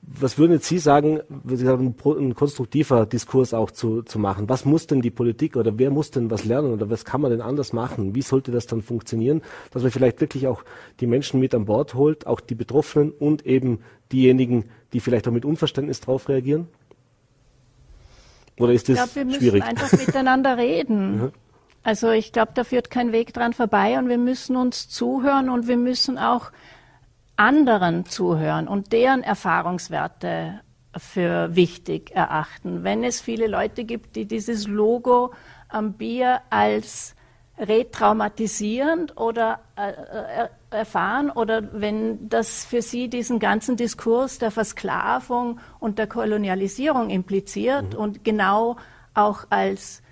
was 0.05 0.37
würden 0.37 0.53
jetzt 0.53 0.66
Sie 0.66 0.79
sagen, 0.79 1.21
sagen, 1.45 1.95
ein 2.05 2.35
konstruktiver 2.35 3.07
Diskurs 3.07 3.55
auch 3.55 3.71
zu, 3.71 4.03
zu 4.03 4.18
machen? 4.18 4.49
Was 4.49 4.64
muss 4.64 4.88
denn 4.88 5.01
die 5.01 5.12
Politik 5.12 5.57
oder 5.57 5.79
wer 5.79 5.90
muss 5.90 6.11
denn 6.11 6.29
was 6.29 6.45
lernen 6.45 6.73
oder 6.73 6.90
was 6.90 7.05
kann 7.05 7.21
man 7.21 7.31
denn 7.31 7.40
anders 7.40 7.73
machen? 7.73 8.12
Wie 8.14 8.23
sollte 8.23 8.51
das 8.51 8.66
dann 8.66 8.83
funktionieren, 8.83 9.42
dass 9.71 9.83
man 9.83 9.92
vielleicht 9.92 10.21
wirklich 10.21 10.49
auch 10.49 10.64
die 10.99 11.07
Menschen 11.07 11.38
mit 11.38 11.55
an 11.55 11.66
Bord 11.66 11.95
holt, 11.95 12.27
auch 12.27 12.40
die 12.40 12.57
Betroffenen 12.57 13.12
und 13.12 13.47
eben 13.47 13.79
diejenigen, 14.11 14.64
die 14.92 14.99
vielleicht 14.99 15.29
auch 15.29 15.33
mit 15.33 15.45
Unverständnis 15.45 16.01
darauf 16.01 16.29
reagieren? 16.29 16.66
Oder 18.59 18.73
ist 18.73 18.88
das 18.88 19.07
ich 19.07 19.14
glaub, 19.14 19.29
wir 19.29 19.35
schwierig? 19.38 19.62
müssen 19.62 19.62
einfach 19.62 19.92
miteinander 19.92 20.57
reden. 20.57 21.33
Also 21.83 22.11
ich 22.11 22.33
glaube, 22.33 22.53
da 22.55 22.64
führt 22.64 22.90
kein 22.90 23.12
Weg 23.12 23.33
dran 23.33 23.53
vorbei 23.53 23.99
und 23.99 24.09
wir 24.09 24.18
müssen 24.18 24.57
uns 24.57 24.88
zuhören 24.88 25.49
und 25.49 25.66
wir 25.66 25.77
müssen 25.77 26.18
auch 26.18 26.53
anderen 27.37 28.07
zuhören 28.07 28.68
und 28.68 28.92
deren 28.92 29.23
Erfahrungswerte 29.23 30.61
für 30.97 31.57
wichtig 31.57 32.12
erachten. 32.14 32.85
Wenn 32.85 33.03
es 33.03 33.21
viele 33.21 33.47
Leute 33.47 33.85
gibt, 33.85 34.14
die 34.16 34.27
dieses 34.27 34.66
Logo 34.68 35.33
am 35.68 35.95
Bier 35.95 36.40
als 36.51 37.16
retraumatisierend 37.59 39.16
oder 39.16 39.61
äh, 39.77 39.90
äh, 39.90 40.49
erfahren 40.71 41.31
oder 41.31 41.62
wenn 41.73 42.29
das 42.29 42.64
für 42.64 42.83
Sie 42.83 43.09
diesen 43.09 43.38
ganzen 43.38 43.77
Diskurs 43.77 44.38
der 44.38 44.51
Versklavung 44.51 45.61
und 45.79 45.99
der 45.99 46.07
Kolonialisierung 46.07 47.11
impliziert 47.11 47.95
mhm. 47.95 47.99
und 47.99 48.25
genau 48.25 48.77
auch 49.14 49.47
als 49.51 50.03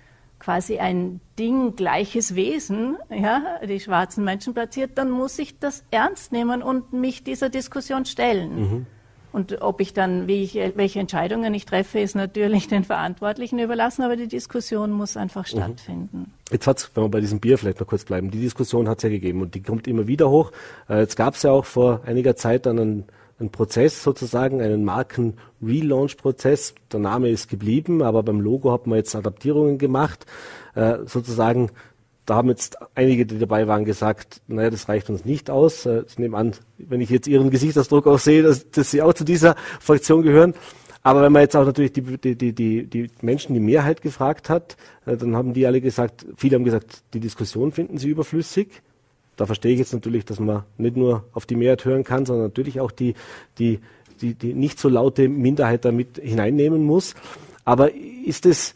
quasi 0.41 0.79
ein 0.79 1.21
Ding 1.37 1.75
gleiches 1.75 2.35
Wesen, 2.35 2.97
ja, 3.09 3.59
die 3.63 3.79
schwarzen 3.79 4.23
Menschen 4.23 4.53
platziert, 4.53 4.91
dann 4.95 5.11
muss 5.11 5.37
ich 5.39 5.59
das 5.59 5.83
ernst 5.91 6.31
nehmen 6.31 6.63
und 6.63 6.93
mich 6.93 7.23
dieser 7.23 7.49
Diskussion 7.49 8.05
stellen. 8.05 8.59
Mhm. 8.59 8.85
Und 9.33 9.61
ob 9.61 9.79
ich 9.79 9.93
dann, 9.93 10.27
wie 10.27 10.43
ich, 10.43 10.55
welche 10.55 10.99
Entscheidungen 10.99 11.53
ich 11.53 11.65
treffe, 11.65 11.99
ist 11.99 12.15
natürlich 12.15 12.67
den 12.67 12.83
Verantwortlichen 12.83 13.59
überlassen, 13.59 14.01
aber 14.01 14.17
die 14.17 14.27
Diskussion 14.27 14.91
muss 14.91 15.15
einfach 15.15 15.43
mhm. 15.43 15.57
stattfinden. 15.57 16.33
Jetzt 16.51 16.67
hat's, 16.67 16.91
wenn 16.95 17.03
wir 17.05 17.09
bei 17.09 17.21
diesem 17.21 17.39
Bier 17.39 17.57
vielleicht 17.57 17.79
noch 17.79 17.87
kurz 17.87 18.03
bleiben, 18.03 18.29
die 18.29 18.41
Diskussion 18.41 18.89
hat 18.89 18.97
es 18.97 19.03
ja 19.03 19.09
gegeben 19.09 19.41
und 19.41 19.55
die 19.55 19.61
kommt 19.61 19.87
immer 19.87 20.07
wieder 20.07 20.29
hoch. 20.29 20.51
Äh, 20.89 20.99
jetzt 20.99 21.15
gab 21.15 21.35
es 21.35 21.43
ja 21.43 21.51
auch 21.51 21.65
vor 21.65 22.01
einiger 22.05 22.35
Zeit 22.35 22.65
dann 22.65 22.79
einen, 22.79 23.03
einen 23.41 23.51
Prozess 23.51 24.01
sozusagen, 24.03 24.61
einen 24.61 24.85
Marken-Relaunch-Prozess. 24.85 26.75
Der 26.91 26.99
Name 26.99 27.29
ist 27.29 27.49
geblieben, 27.49 28.01
aber 28.01 28.23
beim 28.23 28.39
Logo 28.39 28.71
hat 28.71 28.87
man 28.87 28.97
jetzt 28.97 29.15
Adaptierungen 29.15 29.77
gemacht. 29.77 30.25
Äh, 30.75 30.99
sozusagen 31.05 31.71
da 32.25 32.35
haben 32.35 32.49
jetzt 32.49 32.77
einige, 32.95 33.25
die 33.25 33.39
dabei 33.39 33.67
waren, 33.67 33.83
gesagt, 33.83 34.41
naja, 34.47 34.69
das 34.69 34.87
reicht 34.87 35.09
uns 35.09 35.25
nicht 35.25 35.49
aus. 35.49 35.85
Äh, 35.85 36.03
ich 36.07 36.19
nehme 36.19 36.37
an, 36.37 36.53
wenn 36.77 37.01
ich 37.01 37.09
jetzt 37.09 37.27
Ihren 37.27 37.49
Gesichtsausdruck 37.49 38.07
auch 38.07 38.19
sehe, 38.19 38.43
dass, 38.43 38.69
dass 38.69 38.91
Sie 38.91 39.01
auch 39.01 39.13
zu 39.13 39.25
dieser 39.25 39.55
Fraktion 39.79 40.21
gehören. 40.21 40.53
Aber 41.03 41.23
wenn 41.23 41.31
man 41.31 41.41
jetzt 41.41 41.55
auch 41.55 41.65
natürlich 41.65 41.93
die, 41.93 42.01
die, 42.01 42.35
die, 42.35 42.53
die, 42.53 42.85
die 42.85 43.09
Menschen, 43.21 43.55
die 43.55 43.59
Mehrheit 43.59 44.01
gefragt 44.01 44.49
hat, 44.49 44.77
äh, 45.05 45.17
dann 45.17 45.35
haben 45.35 45.53
die 45.53 45.65
alle 45.65 45.81
gesagt, 45.81 46.25
viele 46.37 46.55
haben 46.55 46.63
gesagt, 46.63 47.03
die 47.13 47.19
Diskussion 47.19 47.71
finden 47.71 47.97
sie 47.97 48.09
überflüssig. 48.09 48.81
Da 49.41 49.47
verstehe 49.47 49.73
ich 49.73 49.79
jetzt 49.79 49.91
natürlich, 49.91 50.23
dass 50.23 50.39
man 50.39 50.65
nicht 50.77 50.95
nur 50.95 51.25
auf 51.33 51.47
die 51.47 51.55
Mehrheit 51.55 51.83
hören 51.83 52.03
kann, 52.03 52.27
sondern 52.27 52.45
natürlich 52.45 52.79
auch 52.79 52.91
die, 52.91 53.15
die, 53.57 53.79
die, 54.21 54.35
die 54.35 54.53
nicht 54.53 54.77
so 54.77 54.87
laute 54.87 55.27
Minderheit 55.29 55.83
damit 55.83 56.19
hineinnehmen 56.21 56.83
muss. 56.83 57.15
Aber 57.65 57.91
ist 57.91 58.45
es, 58.45 58.75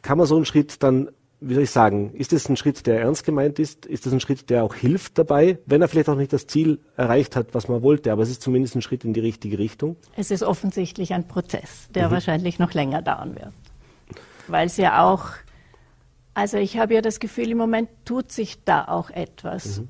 kann 0.00 0.16
man 0.16 0.28
so 0.28 0.36
einen 0.36 0.44
Schritt 0.44 0.80
dann 0.84 1.08
wie 1.40 1.54
soll 1.54 1.64
ich 1.64 1.72
sagen, 1.72 2.14
ist 2.14 2.32
es 2.32 2.48
ein 2.48 2.56
Schritt, 2.56 2.86
der 2.86 3.00
ernst 3.00 3.24
gemeint 3.24 3.58
ist? 3.58 3.84
Ist 3.84 4.06
es 4.06 4.12
ein 4.12 4.20
Schritt, 4.20 4.48
der 4.48 4.62
auch 4.62 4.76
hilft 4.76 5.18
dabei, 5.18 5.58
wenn 5.66 5.82
er 5.82 5.88
vielleicht 5.88 6.08
auch 6.08 6.16
nicht 6.16 6.32
das 6.32 6.46
Ziel 6.46 6.78
erreicht 6.96 7.34
hat, 7.34 7.48
was 7.52 7.66
man 7.66 7.82
wollte, 7.82 8.12
aber 8.12 8.22
es 8.22 8.30
ist 8.30 8.42
zumindest 8.42 8.76
ein 8.76 8.82
Schritt 8.82 9.04
in 9.04 9.12
die 9.12 9.20
richtige 9.20 9.58
Richtung? 9.58 9.96
Es 10.16 10.30
ist 10.30 10.44
offensichtlich 10.44 11.12
ein 11.12 11.26
Prozess, 11.26 11.88
der 11.94 12.06
mhm. 12.06 12.12
wahrscheinlich 12.12 12.60
noch 12.60 12.72
länger 12.72 13.02
dauern 13.02 13.34
wird. 13.34 13.52
Weil 14.46 14.68
es 14.68 14.76
ja 14.76 15.04
auch, 15.04 15.26
also 16.34 16.58
ich 16.58 16.78
habe 16.78 16.94
ja 16.94 17.00
das 17.00 17.20
Gefühl, 17.20 17.50
im 17.50 17.58
Moment 17.58 17.88
tut 18.04 18.32
sich 18.32 18.62
da 18.64 18.84
auch 18.84 19.10
etwas. 19.10 19.78
Mhm 19.78 19.88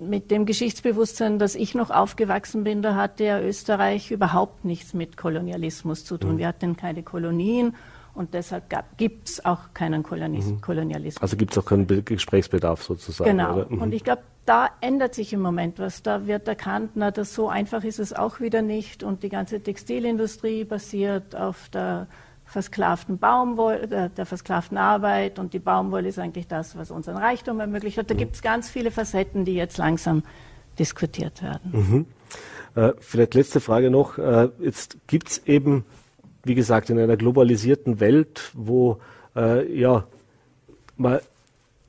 mit 0.00 0.30
dem 0.30 0.44
Geschichtsbewusstsein, 0.46 1.38
dass 1.38 1.54
ich 1.54 1.74
noch 1.74 1.90
aufgewachsen 1.90 2.64
bin, 2.64 2.82
da 2.82 2.94
hatte 2.94 3.24
ja 3.24 3.40
Österreich 3.40 4.10
überhaupt 4.10 4.64
nichts 4.64 4.94
mit 4.94 5.16
Kolonialismus 5.16 6.04
zu 6.04 6.18
tun. 6.18 6.34
Mhm. 6.34 6.38
Wir 6.38 6.48
hatten 6.48 6.76
keine 6.76 7.02
Kolonien 7.02 7.74
und 8.14 8.34
deshalb 8.34 8.64
gibt 8.96 9.28
es 9.28 9.44
auch 9.44 9.72
keinen 9.74 10.02
Kolonis 10.02 10.46
mhm. 10.46 10.60
Kolonialismus. 10.60 11.22
Also 11.22 11.36
gibt 11.36 11.52
es 11.52 11.58
auch 11.58 11.66
keinen 11.66 12.04
Gesprächsbedarf 12.04 12.82
sozusagen. 12.82 13.30
Genau. 13.30 13.66
Mhm. 13.68 13.82
Und 13.82 13.92
ich 13.92 14.02
glaube, 14.02 14.22
da 14.46 14.70
ändert 14.80 15.14
sich 15.14 15.32
im 15.32 15.42
Moment 15.42 15.78
was. 15.78 16.02
Da 16.02 16.26
wird 16.26 16.48
erkannt, 16.48 16.92
na, 16.94 17.10
das 17.10 17.34
so 17.34 17.48
einfach 17.48 17.84
ist 17.84 17.98
es 17.98 18.12
auch 18.12 18.40
wieder 18.40 18.62
nicht. 18.62 19.02
Und 19.02 19.22
die 19.22 19.28
ganze 19.28 19.60
Textilindustrie 19.60 20.64
basiert 20.64 21.36
auf 21.36 21.68
der 21.68 22.06
versklavten 22.46 23.18
Baumwolle, 23.18 23.88
der, 23.88 24.08
der, 24.08 24.24
versklavten 24.24 24.78
Arbeit 24.78 25.38
und 25.38 25.52
die 25.52 25.58
Baumwolle 25.58 26.08
ist 26.08 26.18
eigentlich 26.18 26.46
das, 26.46 26.76
was 26.76 26.90
unseren 26.90 27.16
Reichtum 27.16 27.60
ermöglicht 27.60 27.98
hat. 27.98 28.08
Da 28.08 28.14
mhm. 28.14 28.18
gibt 28.18 28.36
es 28.36 28.42
ganz 28.42 28.70
viele 28.70 28.90
Facetten, 28.90 29.44
die 29.44 29.54
jetzt 29.54 29.78
langsam 29.78 30.22
diskutiert 30.78 31.42
werden. 31.42 31.70
Mhm. 31.72 32.06
Äh, 32.80 32.92
vielleicht 32.98 33.34
letzte 33.34 33.60
Frage 33.60 33.90
noch. 33.90 34.18
Äh, 34.18 34.48
jetzt 34.60 34.96
gibt 35.06 35.28
es 35.28 35.46
eben 35.46 35.84
wie 36.46 36.54
gesagt, 36.54 36.90
in 36.90 36.98
einer 36.98 37.16
globalisierten 37.16 37.98
Welt, 37.98 38.52
wo 38.54 38.98
äh, 39.34 39.66
ja 39.76 40.04
man 40.96 41.18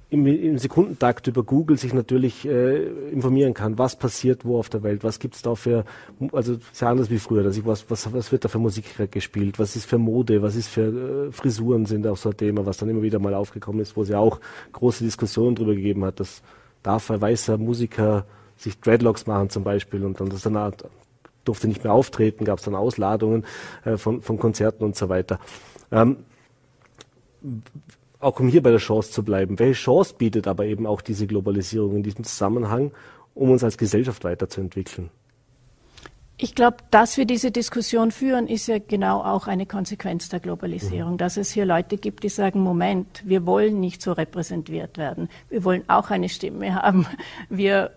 im, 0.10 0.26
im, 0.26 0.58
Sekundentakt 0.58 1.28
über 1.28 1.44
Google 1.44 1.78
sich 1.78 1.94
natürlich 1.94 2.48
äh, 2.48 2.86
informieren 3.12 3.54
kann, 3.54 3.78
was 3.78 3.98
passiert 3.98 4.46
wo 4.46 4.58
auf 4.58 4.70
der 4.70 4.84
Welt, 4.84 5.04
was 5.04 5.20
gibt 5.20 5.36
es 5.36 5.42
da 5.42 5.56
für, 5.56 5.84
also 6.32 6.58
sehr 6.72 6.88
anders 6.88 7.10
wie 7.10 7.20
früher, 7.20 7.44
dass 7.44 7.58
ich 7.58 7.66
was, 7.66 7.90
was, 7.90 8.14
was 8.14 8.32
wird 8.32 8.46
da 8.46 8.50
für 8.50 8.60
Musik 8.60 9.12
gespielt, 9.12 9.60
was 9.60 9.76
ist 9.76 9.86
für 9.86 9.98
Mode, 9.98 10.42
was 10.42 10.56
ist 10.56 10.70
für 10.70 11.28
äh, 11.28 11.32
Frisuren 11.32 11.86
sind 11.86 12.08
auch 12.08 12.16
so 12.16 12.30
ein 12.30 12.38
Thema, 12.38 12.66
was 12.66 12.78
dann 12.78 12.90
immer 12.90 13.02
wieder 13.02 13.20
mal 13.20 13.34
aufgekommen 13.34 13.82
ist, 13.82 13.98
wo 13.98 14.04
es 14.04 14.10
ja 14.10 14.20
auch 14.20 14.40
große 14.72 15.04
Diskussionen 15.04 15.56
darüber 15.56 15.76
gegeben 15.76 16.06
hat, 16.06 16.22
dass 16.22 16.42
darf 16.84 17.12
ein 17.12 17.20
weißer 17.20 17.58
Musiker 17.58 18.26
sich 18.56 18.80
Dreadlocks 18.80 19.28
machen 19.28 19.50
zum 19.50 19.64
Beispiel 19.64 20.06
und 20.06 20.20
dann 20.22 20.30
das 20.30 20.44
dann 20.44 20.74
durfte 21.44 21.68
nicht 21.68 21.84
mehr 21.84 21.94
auftreten, 21.94 22.46
gab 22.46 22.60
es 22.60 22.66
dann 22.66 22.76
Ausladungen 22.76 23.46
äh, 23.84 23.98
von, 23.98 24.22
von 24.22 24.40
Konzerten 24.40 24.84
und 24.84 24.96
so 24.96 25.10
weiter. 25.10 25.40
Ähm, 25.92 26.18
auch 28.20 28.40
um 28.40 28.48
hier 28.48 28.64
bei 28.64 28.72
der 28.72 28.80
Chance 28.80 29.12
zu 29.12 29.24
bleiben, 29.24 29.60
welche 29.60 29.82
Chance 29.82 30.16
bietet 30.18 30.48
aber 30.48 30.66
eben 30.66 30.86
auch 30.86 31.02
diese 31.02 31.28
Globalisierung 31.28 31.98
in 31.98 32.04
diesem 32.04 32.24
Zusammenhang, 32.24 32.92
um 33.34 33.52
uns 33.52 33.64
als 33.64 33.78
Gesellschaft 33.78 34.24
weiterzuentwickeln? 34.24 35.10
Ich 36.40 36.54
glaube, 36.54 36.78
dass 36.92 37.18
wir 37.18 37.26
diese 37.26 37.50
Diskussion 37.50 38.12
führen, 38.12 38.46
ist 38.46 38.68
ja 38.68 38.78
genau 38.78 39.24
auch 39.24 39.48
eine 39.48 39.66
Konsequenz 39.66 40.30
der 40.30 40.40
Globalisierung, 40.40 41.14
mhm. 41.14 41.18
dass 41.18 41.36
es 41.36 41.50
hier 41.50 41.66
Leute 41.66 41.98
gibt, 41.98 42.24
die 42.24 42.30
sagen, 42.30 42.60
Moment, 42.60 43.24
wir 43.26 43.48
wollen 43.48 43.80
nicht 43.80 44.04
so 44.04 44.12
repräsentiert 44.12 45.00
werden. 45.00 45.30
Wir 45.50 45.64
wollen 45.64 45.84
auch 45.88 46.12
eine 46.12 46.30
Stimme 46.30 46.76
haben. 46.76 47.08
Wir 47.50 47.90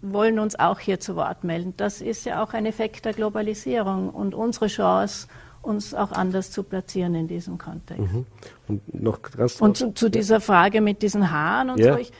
wollen 0.00 0.38
uns 0.38 0.56
auch 0.56 0.78
hier 0.78 1.00
zu 1.00 1.16
Wort 1.16 1.42
melden. 1.42 1.74
Das 1.76 2.00
ist 2.00 2.24
ja 2.24 2.40
auch 2.40 2.54
ein 2.54 2.66
Effekt 2.66 3.04
der 3.04 3.14
Globalisierung 3.14 4.10
und 4.10 4.32
unsere 4.32 4.68
Chance, 4.68 5.26
uns 5.62 5.94
auch 5.94 6.12
anders 6.12 6.50
zu 6.50 6.62
platzieren 6.62 7.14
in 7.14 7.28
diesem 7.28 7.58
Kontext. 7.58 8.12
Mhm. 8.12 8.26
Und, 8.68 9.02
noch 9.02 9.22
ganz 9.22 9.60
und 9.60 9.76
zu, 9.76 9.92
zu, 9.92 10.08
dieser 10.08 10.40
Frage 10.40 10.80
mit 10.80 11.02
diesen 11.02 11.30
Haaren 11.30 11.70
und 11.70 11.78
ja. 11.78 11.94
so. 11.94 11.98
Ich, 11.98 12.12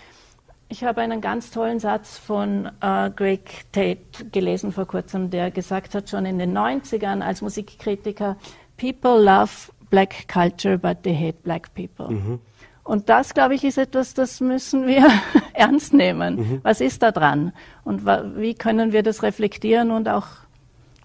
ich 0.68 0.84
habe 0.84 1.00
einen 1.00 1.20
ganz 1.20 1.50
tollen 1.50 1.78
Satz 1.78 2.18
von 2.18 2.70
äh, 2.80 3.10
Greg 3.10 3.64
Tate 3.72 4.26
gelesen 4.32 4.72
vor 4.72 4.86
kurzem, 4.86 5.30
der 5.30 5.50
gesagt 5.50 5.94
hat, 5.94 6.10
schon 6.10 6.26
in 6.26 6.38
den 6.38 6.56
90ern 6.56 7.22
als 7.22 7.40
Musikkritiker, 7.40 8.36
People 8.76 9.22
love 9.22 9.72
black 9.90 10.28
culture, 10.28 10.78
but 10.78 11.02
they 11.02 11.14
hate 11.14 11.38
black 11.42 11.74
people. 11.74 12.10
Mhm. 12.10 12.40
Und 12.84 13.10
das, 13.10 13.34
glaube 13.34 13.54
ich, 13.54 13.64
ist 13.64 13.76
etwas, 13.76 14.14
das 14.14 14.40
müssen 14.40 14.86
wir 14.86 15.06
ernst 15.52 15.92
nehmen. 15.92 16.36
Mhm. 16.36 16.60
Was 16.62 16.80
ist 16.80 17.02
da 17.02 17.12
dran? 17.12 17.52
Und 17.84 18.06
wie 18.06 18.54
können 18.54 18.92
wir 18.92 19.02
das 19.02 19.22
reflektieren 19.22 19.90
und 19.90 20.08
auch 20.08 20.26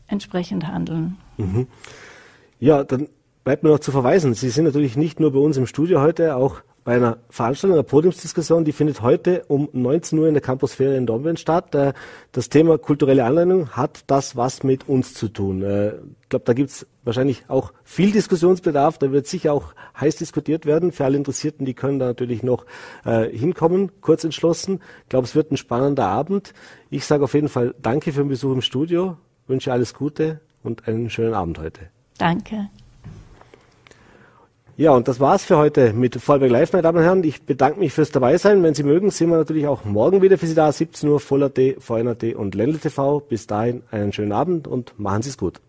entsprechend 0.07 0.67
handeln? 0.67 1.17
Mhm. 1.37 1.67
Ja, 2.59 2.83
dann 2.83 3.07
bleibt 3.43 3.63
mir 3.63 3.69
noch 3.69 3.79
zu 3.79 3.91
verweisen. 3.91 4.33
Sie 4.33 4.49
sind 4.49 4.65
natürlich 4.65 4.95
nicht 4.95 5.19
nur 5.19 5.33
bei 5.33 5.39
uns 5.39 5.57
im 5.57 5.67
Studio 5.67 6.01
heute, 6.01 6.35
auch 6.35 6.61
bei 6.83 6.95
einer 6.95 7.17
Veranstaltung, 7.29 7.77
einer 7.77 7.83
Podiumsdiskussion, 7.83 8.65
die 8.65 8.73
findet 8.73 9.01
heute 9.01 9.45
um 9.47 9.69
19 9.71 10.19
Uhr 10.19 10.27
in 10.27 10.33
der 10.33 10.41
Campusferie 10.41 10.97
in 10.97 11.05
Dornbirn 11.05 11.37
statt. 11.37 11.73
Äh, 11.75 11.93
das 12.31 12.49
Thema 12.49 12.77
kulturelle 12.77 13.23
Anleitung 13.23 13.69
hat 13.69 14.03
das 14.07 14.35
was 14.35 14.63
mit 14.63 14.89
uns 14.89 15.13
zu 15.13 15.29
tun. 15.29 15.61
Äh, 15.61 15.95
ich 16.21 16.29
glaube, 16.29 16.45
da 16.45 16.53
gibt 16.53 16.71
es 16.71 16.87
wahrscheinlich 17.03 17.45
auch 17.47 17.71
viel 17.83 18.11
Diskussionsbedarf. 18.11 18.97
Da 18.97 19.11
wird 19.11 19.27
sicher 19.27 19.53
auch 19.53 19.73
heiß 19.99 20.17
diskutiert 20.17 20.65
werden. 20.65 20.91
Für 20.91 21.05
alle 21.05 21.17
Interessierten, 21.17 21.65
die 21.65 21.73
können 21.73 21.99
da 21.99 22.07
natürlich 22.07 22.43
noch 22.43 22.65
äh, 23.05 23.29
hinkommen, 23.29 23.91
kurz 24.01 24.23
entschlossen. 24.23 24.81
Ich 25.03 25.09
glaube, 25.09 25.25
es 25.25 25.35
wird 25.35 25.51
ein 25.51 25.57
spannender 25.57 26.07
Abend. 26.07 26.53
Ich 26.89 27.05
sage 27.05 27.23
auf 27.23 27.33
jeden 27.33 27.49
Fall 27.49 27.75
Danke 27.81 28.11
für 28.11 28.21
den 28.21 28.29
Besuch 28.29 28.53
im 28.53 28.61
Studio, 28.61 29.17
wünsche 29.47 29.71
alles 29.71 29.93
Gute 29.93 30.41
und 30.63 30.87
einen 30.87 31.09
schönen 31.09 31.33
Abend 31.33 31.59
heute. 31.59 32.02
Danke. 32.23 32.69
Ja, 34.77 34.91
und 34.91 35.09
das 35.09 35.19
war's 35.19 35.43
für 35.43 35.57
heute 35.57 35.91
mit 35.91 36.15
Vollberg 36.15 36.51
Live, 36.51 36.71
meine 36.71 36.81
Damen 36.81 36.99
und 36.99 37.03
Herren. 37.03 37.23
Ich 37.25 37.41
bedanke 37.41 37.81
mich 37.81 37.91
fürs 37.91 38.11
Dabeisein. 38.11 38.63
Wenn 38.63 38.73
Sie 38.73 38.83
mögen, 38.83 39.11
sind 39.11 39.29
wir 39.29 39.35
natürlich 39.35 39.67
auch 39.67 39.83
morgen 39.83 40.21
wieder 40.21 40.37
für 40.37 40.47
Sie 40.47 40.55
da, 40.55 40.71
17 40.71 41.09
Uhr, 41.09 41.19
Voller.d, 41.19 41.75
VNRT 41.79 42.35
und 42.35 42.55
Ländle 42.55 42.79
TV. 42.79 43.19
Bis 43.19 43.45
dahin 43.45 43.83
einen 43.91 44.13
schönen 44.13 44.31
Abend 44.31 44.69
und 44.69 44.97
machen 44.97 45.21
Sie 45.21 45.31
es 45.31 45.37
gut. 45.37 45.59